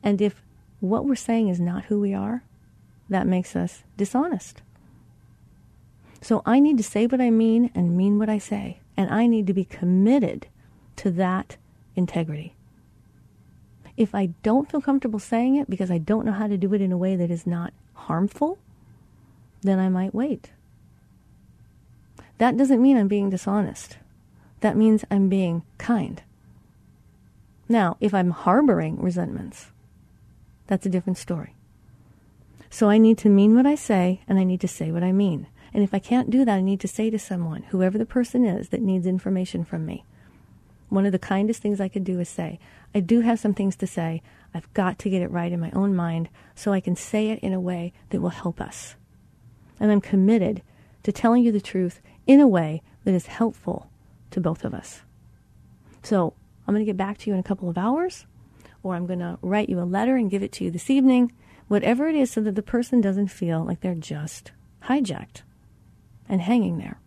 And 0.01 0.21
if 0.21 0.41
what 0.79 1.05
we're 1.05 1.15
saying 1.15 1.49
is 1.49 1.59
not 1.59 1.85
who 1.85 1.99
we 1.99 2.13
are, 2.13 2.43
that 3.09 3.27
makes 3.27 3.55
us 3.55 3.83
dishonest. 3.97 4.61
So 6.21 6.41
I 6.45 6.59
need 6.59 6.77
to 6.77 6.83
say 6.83 7.07
what 7.07 7.21
I 7.21 7.29
mean 7.29 7.71
and 7.73 7.95
mean 7.95 8.19
what 8.19 8.29
I 8.29 8.37
say. 8.37 8.79
And 8.97 9.09
I 9.09 9.27
need 9.27 9.47
to 9.47 9.53
be 9.53 9.65
committed 9.65 10.47
to 10.97 11.11
that 11.11 11.57
integrity. 11.95 12.55
If 13.95 14.13
I 14.13 14.27
don't 14.43 14.69
feel 14.69 14.81
comfortable 14.81 15.19
saying 15.19 15.55
it 15.55 15.69
because 15.69 15.91
I 15.91 15.97
don't 15.97 16.25
know 16.25 16.31
how 16.31 16.47
to 16.47 16.57
do 16.57 16.73
it 16.73 16.81
in 16.81 16.91
a 16.91 16.97
way 16.97 17.15
that 17.15 17.31
is 17.31 17.47
not 17.47 17.73
harmful, 17.93 18.57
then 19.61 19.79
I 19.79 19.89
might 19.89 20.15
wait. 20.15 20.51
That 22.37 22.55
doesn't 22.55 22.81
mean 22.81 22.97
I'm 22.97 23.09
being 23.09 23.29
dishonest. 23.29 23.97
That 24.61 24.77
means 24.77 25.03
I'm 25.11 25.29
being 25.29 25.63
kind. 25.77 26.21
Now, 27.67 27.97
if 27.99 28.13
I'm 28.13 28.31
harboring 28.31 29.01
resentments, 29.01 29.67
that's 30.67 30.85
a 30.85 30.89
different 30.89 31.17
story. 31.17 31.55
So 32.69 32.89
I 32.89 32.97
need 32.97 33.17
to 33.19 33.29
mean 33.29 33.55
what 33.55 33.65
I 33.65 33.75
say, 33.75 34.21
and 34.27 34.39
I 34.39 34.43
need 34.43 34.61
to 34.61 34.67
say 34.67 34.91
what 34.91 35.03
I 35.03 35.11
mean. 35.11 35.47
And 35.73 35.83
if 35.83 35.93
I 35.93 35.99
can't 35.99 36.29
do 36.29 36.45
that, 36.45 36.57
I 36.57 36.61
need 36.61 36.79
to 36.81 36.87
say 36.87 37.09
to 37.09 37.19
someone, 37.19 37.63
whoever 37.63 37.97
the 37.97 38.05
person 38.05 38.45
is 38.45 38.69
that 38.69 38.81
needs 38.81 39.05
information 39.05 39.63
from 39.63 39.85
me, 39.85 40.03
one 40.89 41.05
of 41.05 41.11
the 41.11 41.19
kindest 41.19 41.61
things 41.61 41.79
I 41.79 41.87
could 41.87 42.03
do 42.03 42.19
is 42.19 42.27
say, 42.27 42.59
I 42.93 42.99
do 42.99 43.21
have 43.21 43.39
some 43.39 43.53
things 43.53 43.75
to 43.77 43.87
say. 43.87 44.21
I've 44.53 44.71
got 44.73 44.97
to 44.99 45.09
get 45.09 45.21
it 45.21 45.31
right 45.31 45.51
in 45.51 45.59
my 45.59 45.71
own 45.71 45.95
mind 45.95 46.29
so 46.55 46.73
I 46.73 46.79
can 46.79 46.95
say 46.95 47.29
it 47.29 47.39
in 47.39 47.53
a 47.53 47.59
way 47.59 47.93
that 48.09 48.21
will 48.21 48.29
help 48.29 48.59
us. 48.59 48.95
And 49.79 49.91
I'm 49.91 50.01
committed 50.01 50.63
to 51.03 51.11
telling 51.11 51.43
you 51.43 51.51
the 51.51 51.61
truth 51.61 52.01
in 52.25 52.39
a 52.39 52.47
way 52.47 52.81
that 53.03 53.13
is 53.13 53.27
helpful 53.27 53.91
to 54.31 54.41
both 54.41 54.65
of 54.65 54.73
us. 54.73 55.03
So 56.01 56.33
I'm 56.67 56.73
going 56.73 56.85
to 56.85 56.89
get 56.89 56.97
back 56.97 57.19
to 57.19 57.29
you 57.29 57.35
in 57.35 57.39
a 57.39 57.43
couple 57.43 57.69
of 57.69 57.77
hours 57.77 58.25
or 58.81 58.95
I'm 58.95 59.05
going 59.05 59.19
to 59.19 59.37
write 59.41 59.69
you 59.69 59.79
a 59.79 59.83
letter 59.83 60.15
and 60.15 60.31
give 60.31 60.43
it 60.43 60.51
to 60.53 60.63
you 60.63 60.71
this 60.71 60.89
evening, 60.89 61.31
whatever 61.67 62.07
it 62.07 62.15
is, 62.15 62.31
so 62.31 62.41
that 62.41 62.55
the 62.55 62.63
person 62.63 63.01
doesn't 63.01 63.27
feel 63.27 63.63
like 63.63 63.81
they're 63.81 63.93
just 63.93 64.51
hijacked 64.83 65.43
and 66.29 66.41
hanging 66.41 66.77
there. 66.77 66.99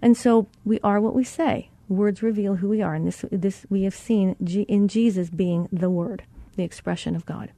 And 0.00 0.16
so 0.16 0.46
we 0.64 0.78
are 0.80 1.00
what 1.00 1.14
we 1.14 1.24
say. 1.24 1.70
Words 1.88 2.22
reveal 2.22 2.56
who 2.56 2.68
we 2.68 2.82
are, 2.82 2.94
and 2.94 3.06
this, 3.06 3.24
this 3.30 3.66
we 3.68 3.82
have 3.82 3.94
seen 3.94 4.36
in 4.40 4.88
Jesus 4.88 5.30
being 5.30 5.68
the 5.72 5.90
Word, 5.90 6.24
the 6.56 6.62
expression 6.62 7.16
of 7.16 7.26
God. 7.26 7.50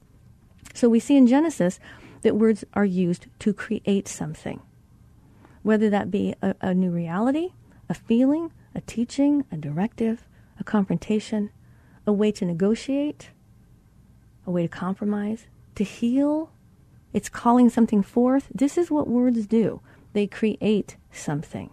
So 0.73 0.89
we 0.89 0.99
see 0.99 1.17
in 1.17 1.27
Genesis 1.27 1.79
that 2.21 2.35
words 2.35 2.63
are 2.73 2.85
used 2.85 3.27
to 3.39 3.53
create 3.53 4.07
something, 4.07 4.61
whether 5.63 5.89
that 5.89 6.11
be 6.11 6.35
a, 6.41 6.55
a 6.61 6.73
new 6.73 6.91
reality, 6.91 7.49
a 7.89 7.93
feeling, 7.93 8.51
a 8.75 8.81
teaching, 8.81 9.45
a 9.51 9.57
directive, 9.57 10.27
a 10.59 10.63
confrontation, 10.63 11.49
a 12.05 12.13
way 12.13 12.31
to 12.31 12.45
negotiate, 12.45 13.29
a 14.45 14.51
way 14.51 14.63
to 14.63 14.67
compromise, 14.67 15.47
to 15.75 15.83
heal. 15.83 16.51
It's 17.13 17.29
calling 17.29 17.69
something 17.69 18.03
forth. 18.03 18.47
This 18.53 18.77
is 18.77 18.91
what 18.91 19.07
words 19.07 19.47
do. 19.47 19.81
They 20.17 20.25
create 20.25 20.97
something. 21.11 21.69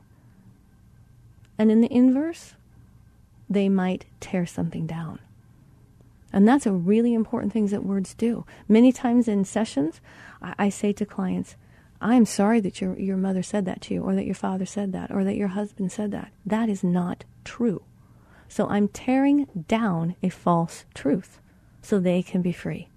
And 1.57 1.71
in 1.71 1.81
the 1.81 1.91
inverse, 1.91 2.53
they 3.49 3.71
might 3.71 4.05
tear 4.21 4.45
something 4.45 4.87
down. 4.87 5.19
And 6.31 6.47
that's 6.47 6.67
a 6.67 6.73
really 6.73 7.15
important 7.15 7.55
thing 7.55 7.69
that 7.69 7.87
words 7.87 8.13
do. 8.13 8.45
Many 8.69 8.93
times 8.93 9.29
in 9.29 9.47
sessions, 9.47 10.03
I, 10.43 10.55
I 10.59 10.69
say 10.69 10.93
to 10.93 11.07
clients, 11.07 11.57
I'm 12.03 12.27
sorry 12.27 12.61
that 12.61 12.83
your, 12.83 12.99
your 12.99 13.17
mother 13.17 13.43
said 13.43 13.65
that 13.65 13.81
to 13.81 13.95
you, 13.95 14.03
or 14.03 14.15
that 14.15 14.27
your 14.27 14.35
father 14.35 14.67
said 14.67 14.93
that, 14.93 15.11
or 15.11 15.25
that 15.25 15.37
your 15.37 15.49
husband 15.49 15.91
said 15.91 16.11
that. 16.11 16.31
That 16.45 16.69
is 16.69 16.85
not 16.85 17.25
true. 17.45 17.83
So 18.47 18.69
I'm 18.69 18.89
tearing 18.89 19.65
down 19.69 20.17
a 20.23 20.29
false 20.29 20.85
truth 20.93 21.41
so 21.81 21.99
they 21.99 22.23
can 22.23 22.43
be 22.43 22.53
free. 22.53 22.89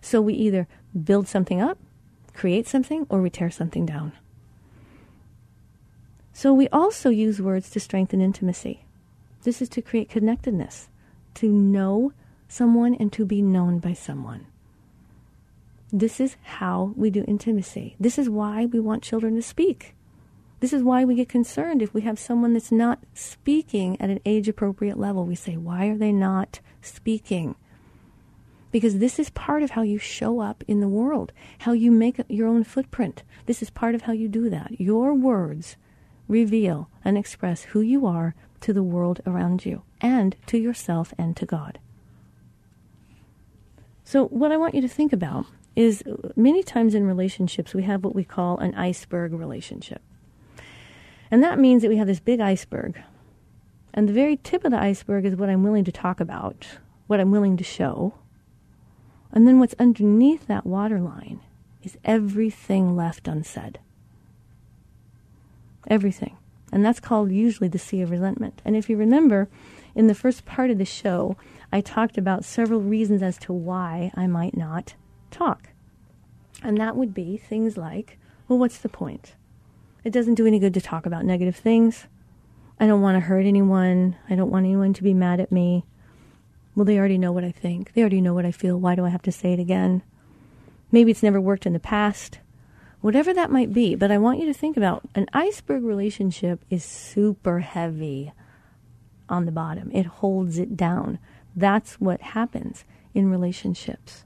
So 0.00 0.20
we 0.20 0.34
either 0.34 0.66
build 1.04 1.28
something 1.28 1.60
up, 1.60 1.78
create 2.34 2.66
something, 2.66 3.06
or 3.08 3.22
we 3.22 3.30
tear 3.30 3.48
something 3.48 3.86
down. 3.86 4.10
So 6.36 6.52
we 6.52 6.68
also 6.68 7.10
use 7.10 7.40
words 7.40 7.70
to 7.70 7.80
strengthen 7.80 8.20
intimacy. 8.20 8.84
This 9.44 9.62
is 9.62 9.68
to 9.70 9.80
create 9.80 10.08
connectedness, 10.10 10.88
to 11.34 11.48
know 11.48 12.12
someone 12.48 12.96
and 12.96 13.12
to 13.12 13.24
be 13.24 13.40
known 13.40 13.78
by 13.78 13.92
someone. 13.92 14.46
This 15.92 16.18
is 16.18 16.36
how 16.42 16.92
we 16.96 17.08
do 17.08 17.24
intimacy. 17.28 17.94
This 18.00 18.18
is 18.18 18.28
why 18.28 18.66
we 18.66 18.80
want 18.80 19.04
children 19.04 19.36
to 19.36 19.42
speak. 19.42 19.94
This 20.58 20.72
is 20.72 20.82
why 20.82 21.04
we 21.04 21.14
get 21.14 21.28
concerned 21.28 21.80
if 21.80 21.94
we 21.94 22.00
have 22.00 22.18
someone 22.18 22.52
that's 22.52 22.72
not 22.72 22.98
speaking 23.14 24.00
at 24.00 24.10
an 24.10 24.18
age 24.26 24.48
appropriate 24.48 24.98
level. 24.98 25.24
We 25.24 25.36
say, 25.36 25.56
why 25.56 25.86
are 25.86 25.96
they 25.96 26.10
not 26.10 26.58
speaking? 26.82 27.54
Because 28.72 28.98
this 28.98 29.20
is 29.20 29.30
part 29.30 29.62
of 29.62 29.70
how 29.70 29.82
you 29.82 29.98
show 29.98 30.40
up 30.40 30.64
in 30.66 30.80
the 30.80 30.88
world, 30.88 31.30
how 31.58 31.72
you 31.72 31.92
make 31.92 32.20
your 32.28 32.48
own 32.48 32.64
footprint. 32.64 33.22
This 33.46 33.62
is 33.62 33.70
part 33.70 33.94
of 33.94 34.02
how 34.02 34.12
you 34.12 34.26
do 34.26 34.50
that. 34.50 34.80
Your 34.80 35.14
words 35.14 35.76
reveal 36.28 36.88
and 37.04 37.18
express 37.18 37.64
who 37.64 37.80
you 37.80 38.06
are 38.06 38.34
to 38.60 38.72
the 38.72 38.82
world 38.82 39.20
around 39.26 39.66
you 39.66 39.82
and 40.00 40.36
to 40.46 40.58
yourself 40.58 41.12
and 41.18 41.36
to 41.36 41.46
God. 41.46 41.78
So, 44.04 44.26
what 44.26 44.52
I 44.52 44.56
want 44.56 44.74
you 44.74 44.80
to 44.82 44.88
think 44.88 45.12
about 45.12 45.46
is 45.76 46.02
many 46.36 46.62
times 46.62 46.94
in 46.94 47.06
relationships, 47.06 47.74
we 47.74 47.82
have 47.84 48.04
what 48.04 48.14
we 48.14 48.24
call 48.24 48.58
an 48.58 48.74
iceberg 48.74 49.32
relationship. 49.32 50.02
And 51.30 51.42
that 51.42 51.58
means 51.58 51.82
that 51.82 51.88
we 51.88 51.96
have 51.96 52.06
this 52.06 52.20
big 52.20 52.40
iceberg 52.40 53.02
And 53.92 54.08
the 54.08 54.12
very 54.12 54.36
tip 54.36 54.64
of 54.64 54.72
the 54.72 54.80
iceberg 54.80 55.24
is 55.24 55.36
what 55.36 55.48
I'm 55.48 55.62
willing 55.62 55.84
to 55.84 55.92
talk 55.92 56.20
about, 56.20 56.66
what 57.06 57.20
I'm 57.20 57.30
willing 57.30 57.56
to 57.56 57.64
show. 57.64 58.14
And 59.32 59.46
then 59.46 59.58
what's 59.58 59.74
underneath 59.78 60.46
that 60.46 60.66
waterline 60.66 61.40
is 61.82 61.96
everything 62.04 62.96
left 62.96 63.28
unsaid. 63.28 63.78
Everything. 65.88 66.36
And 66.72 66.84
that's 66.84 67.00
called 67.00 67.30
usually 67.30 67.68
the 67.68 67.78
sea 67.78 68.00
of 68.00 68.10
resentment. 68.10 68.60
And 68.64 68.76
if 68.76 68.90
you 68.90 68.96
remember, 68.96 69.48
in 69.94 70.06
the 70.06 70.14
first 70.14 70.44
part 70.44 70.70
of 70.70 70.78
the 70.78 70.84
show, 70.84 71.36
I 71.72 71.80
talked 71.80 72.18
about 72.18 72.44
several 72.44 72.80
reasons 72.80 73.22
as 73.22 73.38
to 73.38 73.52
why 73.52 74.10
I 74.14 74.26
might 74.26 74.56
not 74.56 74.94
talk. 75.30 75.68
And 76.62 76.78
that 76.78 76.96
would 76.96 77.14
be 77.14 77.36
things 77.36 77.76
like, 77.76 78.18
well, 78.48 78.58
what's 78.58 78.78
the 78.78 78.88
point? 78.88 79.34
It 80.02 80.12
doesn't 80.12 80.34
do 80.34 80.46
any 80.46 80.58
good 80.58 80.74
to 80.74 80.80
talk 80.80 81.06
about 81.06 81.24
negative 81.24 81.56
things. 81.56 82.06
I 82.80 82.86
don't 82.86 83.02
want 83.02 83.16
to 83.16 83.20
hurt 83.20 83.46
anyone. 83.46 84.16
I 84.28 84.34
don't 84.34 84.50
want 84.50 84.66
anyone 84.66 84.92
to 84.94 85.02
be 85.02 85.14
mad 85.14 85.40
at 85.40 85.52
me. 85.52 85.84
Well, 86.74 86.84
they 86.84 86.98
already 86.98 87.18
know 87.18 87.32
what 87.32 87.44
I 87.44 87.52
think. 87.52 87.92
They 87.92 88.00
already 88.00 88.20
know 88.20 88.34
what 88.34 88.46
I 88.46 88.50
feel. 88.50 88.78
Why 88.78 88.94
do 88.96 89.04
I 89.04 89.10
have 89.10 89.22
to 89.22 89.32
say 89.32 89.52
it 89.52 89.60
again? 89.60 90.02
Maybe 90.90 91.10
it's 91.10 91.22
never 91.22 91.40
worked 91.40 91.66
in 91.66 91.72
the 91.72 91.80
past. 91.80 92.40
Whatever 93.04 93.34
that 93.34 93.50
might 93.50 93.74
be, 93.74 93.94
but 93.94 94.10
I 94.10 94.16
want 94.16 94.40
you 94.40 94.46
to 94.46 94.54
think 94.54 94.78
about 94.78 95.06
an 95.14 95.26
iceberg 95.34 95.84
relationship 95.84 96.64
is 96.70 96.82
super 96.82 97.58
heavy 97.58 98.32
on 99.28 99.44
the 99.44 99.52
bottom. 99.52 99.90
It 99.92 100.06
holds 100.06 100.56
it 100.56 100.74
down. 100.74 101.18
That's 101.54 102.00
what 102.00 102.22
happens 102.22 102.86
in 103.12 103.30
relationships. 103.30 104.24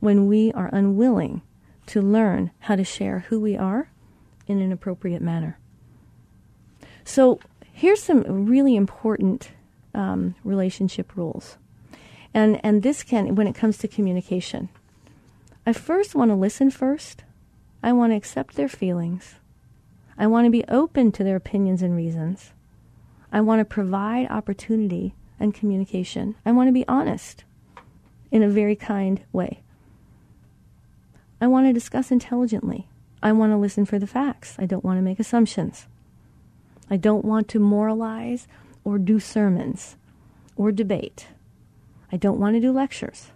When 0.00 0.26
we 0.26 0.52
are 0.52 0.68
unwilling 0.70 1.40
to 1.86 2.02
learn 2.02 2.50
how 2.58 2.76
to 2.76 2.84
share 2.84 3.20
who 3.30 3.40
we 3.40 3.56
are 3.56 3.90
in 4.46 4.60
an 4.60 4.70
appropriate 4.70 5.22
manner. 5.22 5.58
So, 7.04 7.40
here's 7.72 8.02
some 8.02 8.44
really 8.44 8.76
important 8.76 9.52
um, 9.94 10.34
relationship 10.44 11.16
rules. 11.16 11.56
And, 12.34 12.60
and 12.62 12.82
this 12.82 13.02
can, 13.02 13.34
when 13.34 13.46
it 13.46 13.54
comes 13.54 13.78
to 13.78 13.88
communication, 13.88 14.68
I 15.64 15.72
first 15.72 16.14
want 16.14 16.30
to 16.30 16.34
listen 16.34 16.70
first. 16.70 17.24
I 17.82 17.92
want 17.92 18.12
to 18.12 18.16
accept 18.16 18.54
their 18.54 18.68
feelings. 18.68 19.36
I 20.18 20.26
want 20.26 20.46
to 20.46 20.50
be 20.50 20.64
open 20.68 21.12
to 21.12 21.24
their 21.24 21.36
opinions 21.36 21.82
and 21.82 21.94
reasons. 21.94 22.52
I 23.32 23.40
want 23.40 23.60
to 23.60 23.64
provide 23.64 24.28
opportunity 24.30 25.14
and 25.38 25.54
communication. 25.54 26.34
I 26.44 26.52
want 26.52 26.68
to 26.68 26.72
be 26.72 26.86
honest 26.88 27.44
in 28.30 28.42
a 28.42 28.48
very 28.48 28.74
kind 28.74 29.20
way. 29.32 29.62
I 31.40 31.46
want 31.46 31.66
to 31.66 31.72
discuss 31.72 32.10
intelligently. 32.10 32.88
I 33.22 33.32
want 33.32 33.52
to 33.52 33.56
listen 33.56 33.84
for 33.84 33.98
the 33.98 34.06
facts. 34.06 34.56
I 34.58 34.66
don't 34.66 34.84
want 34.84 34.98
to 34.98 35.02
make 35.02 35.20
assumptions. 35.20 35.86
I 36.90 36.96
don't 36.96 37.24
want 37.24 37.48
to 37.48 37.60
moralize 37.60 38.48
or 38.82 38.98
do 38.98 39.20
sermons 39.20 39.96
or 40.56 40.72
debate. 40.72 41.28
I 42.10 42.16
don't 42.16 42.40
want 42.40 42.56
to 42.56 42.60
do 42.60 42.72
lectures. 42.72 43.30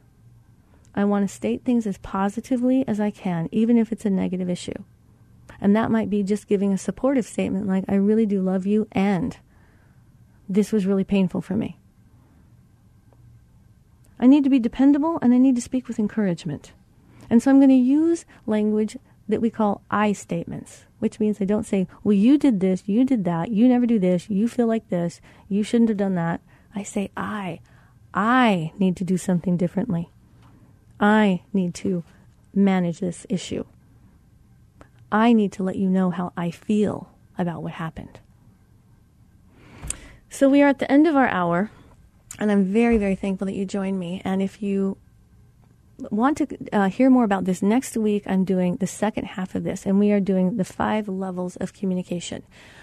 I 0.95 1.05
want 1.05 1.29
to 1.29 1.35
state 1.35 1.65
things 1.65 1.87
as 1.87 1.99
positively 1.99 2.87
as 2.87 3.01
I 3.01 3.11
can, 3.11 3.49
even 3.51 3.79
if 3.79 3.93
it's 3.93 4.05
a 4.05 4.11
negative 4.11 4.51
issue. 4.51 4.85
And 5.61 5.75
that 5.75 5.91
might 5.91 6.11
be 6.11 6.23
just 6.23 6.49
giving 6.49 6.73
a 6.73 6.79
supportive 6.79 7.25
statement 7.25 7.67
like, 7.67 7.85
I 7.89 7.95
really 7.95 8.27
do 8.27 8.43
love 8.43 8.67
you, 8.67 8.89
and 8.93 9.37
this 10.49 10.73
was 10.73 10.87
really 10.87 11.05
painful 11.05 11.41
for 11.41 11.55
me. 11.55 11.79
I 14.19 14.27
need 14.27 14.45
to 14.45 14.51
be 14.51 14.61
dependable 14.61 15.19
and 15.21 15.35
I 15.35 15.39
need 15.39 15.57
to 15.57 15.63
speak 15.63 15.89
with 15.89 15.99
encouragement. 15.99 16.73
And 17.29 17.43
so 17.43 17.51
I'm 17.51 17.59
going 17.59 17.71
to 17.71 17.75
use 17.75 18.25
language 18.47 18.97
that 19.29 19.41
we 19.41 19.51
call 19.51 19.83
I 19.91 20.13
statements, 20.13 20.85
which 21.01 21.19
means 21.19 21.41
I 21.41 21.45
don't 21.45 21.67
say, 21.67 21.89
well, 22.05 22.13
you 22.13 22.39
did 22.39 22.61
this, 22.61 22.85
you 22.87 23.05
did 23.05 23.25
that, 23.25 23.51
you 23.51 23.67
never 23.67 23.87
do 23.87 23.99
this, 23.99 24.31
you 24.31 24.47
feel 24.47 24.67
like 24.67 24.91
this, 24.91 25.21
you 25.49 25.65
shouldn't 25.65 25.89
have 25.89 25.97
done 25.97 26.15
that. 26.15 26.41
I 26.75 26.83
say, 26.85 27.11
I. 27.17 27.61
I 28.15 28.73
need 28.79 28.97
to 28.99 29.05
do 29.05 29.17
something 29.17 29.57
differently. 29.57 30.11
I 31.03 31.43
need 31.53 31.75
to 31.75 32.05
manage 32.55 33.01
this 33.01 33.27
issue. 33.29 33.65
I 35.11 35.33
need 35.33 35.53
to 35.53 35.63
let 35.63 35.77
you 35.77 35.91
know 35.91 36.11
how 36.11 36.33
I 36.37 36.51
feel 36.53 37.11
about 37.37 37.63
what 37.63 37.73
happened. 37.73 38.21
So 40.31 40.49
we 40.49 40.63
are 40.63 40.69
at 40.69 40.79
the 40.79 40.91
end 40.91 41.07
of 41.07 41.17
our 41.17 41.29
hour, 41.29 41.71
and 42.39 42.51
I'm 42.51 42.65
very, 42.65 42.97
very 42.97 43.17
thankful 43.17 43.47
that 43.47 43.55
you 43.55 43.67
joined 43.67 43.99
me. 43.99 44.23
And 44.25 44.41
if 44.41 44.63
you 44.63 44.97
want 46.11 46.39
to 46.39 46.47
uh, 46.73 46.89
hear 46.89 47.11
more 47.11 47.25
about 47.25 47.45
this 47.45 47.63
next 47.63 47.97
week, 47.97 48.23
I'm 48.27 48.45
doing 48.45 48.77
the 48.77 48.87
second 48.87 49.27
half 49.27 49.55
of 49.55 49.65
this, 49.65 49.85
and 49.85 49.99
we 49.99 50.13
are 50.13 50.21
doing 50.21 50.57
the 50.57 50.65
five 50.65 51.09
levels 51.09 51.57
of 51.57 51.75
communication, 51.75 52.43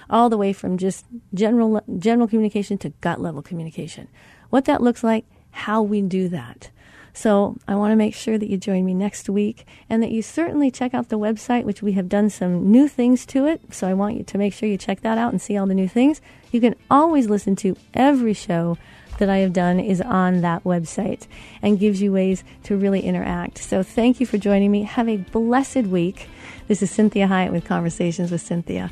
all 0.09 0.30
the 0.30 0.38
way 0.38 0.53
from 0.53 0.78
just 0.78 1.05
general 1.34 1.82
general 1.97 2.28
communication 2.28 2.78
to 2.80 2.89
gut 3.01 3.20
level 3.20 3.41
communication. 3.41 4.07
What 4.49 4.65
that 4.65 4.82
looks 4.82 5.03
like, 5.03 5.26
how 5.51 5.82
we 5.82 6.01
do 6.01 6.28
that. 6.30 6.70
So 7.14 7.57
I 7.68 7.76
want 7.76 7.91
to 7.91 7.95
make 7.95 8.16
sure 8.16 8.38
that 8.38 8.49
you 8.49 8.57
join 8.57 8.86
me 8.86 8.93
next 8.93 9.30
week 9.30 9.66
and 9.89 10.01
that 10.03 10.12
you 10.12 10.22
certainly 10.22 10.72
check 10.72 10.93
out 10.93 11.10
the 11.10 11.20
website, 11.20 11.64
which 11.64 11.82
we 11.82 11.93
have 11.93 12.10
done 12.10 12.30
some 12.30 12.72
new 12.72 12.88
things 12.88 13.26
to 13.28 13.45
it. 13.45 13.62
So 13.74 13.88
I 13.88 13.93
want 13.93 14.18
you 14.18 14.24
to 14.24 14.38
make 14.38 14.53
sure 14.53 14.70
you 14.70 14.78
check 14.78 15.01
that 15.01 15.18
out 15.18 15.32
and 15.32 15.41
see 15.41 15.57
all 15.57 15.68
the 15.68 15.74
new 15.74 15.88
things. 15.88 16.22
You 16.51 16.62
can 16.62 16.76
always 16.89 17.30
listen 17.30 17.55
to 17.57 17.76
every 17.93 18.34
show 18.34 18.78
that 19.20 19.30
I 19.30 19.38
have 19.39 19.53
done 19.53 19.80
is 19.80 20.01
on 20.01 20.41
that 20.41 20.64
website 20.64 21.28
and 21.62 21.78
gives 21.80 22.01
you 22.01 22.12
ways 22.12 22.43
to 22.64 22.78
really 22.78 23.01
interact. 23.01 23.57
So 23.57 23.84
thank 23.84 24.20
you 24.20 24.26
for 24.26 24.38
joining 24.38 24.72
me. 24.72 24.84
Have 24.84 25.10
a 25.10 25.18
blessed 25.18 25.88
week. 25.88 26.30
This 26.68 26.82
is 26.82 26.91
Cinthia 26.91 27.28
Hiett 27.28 27.51
with 27.51 27.66
Conversations 27.66 28.32
with 28.32 28.41
Cinthia. 28.47 28.91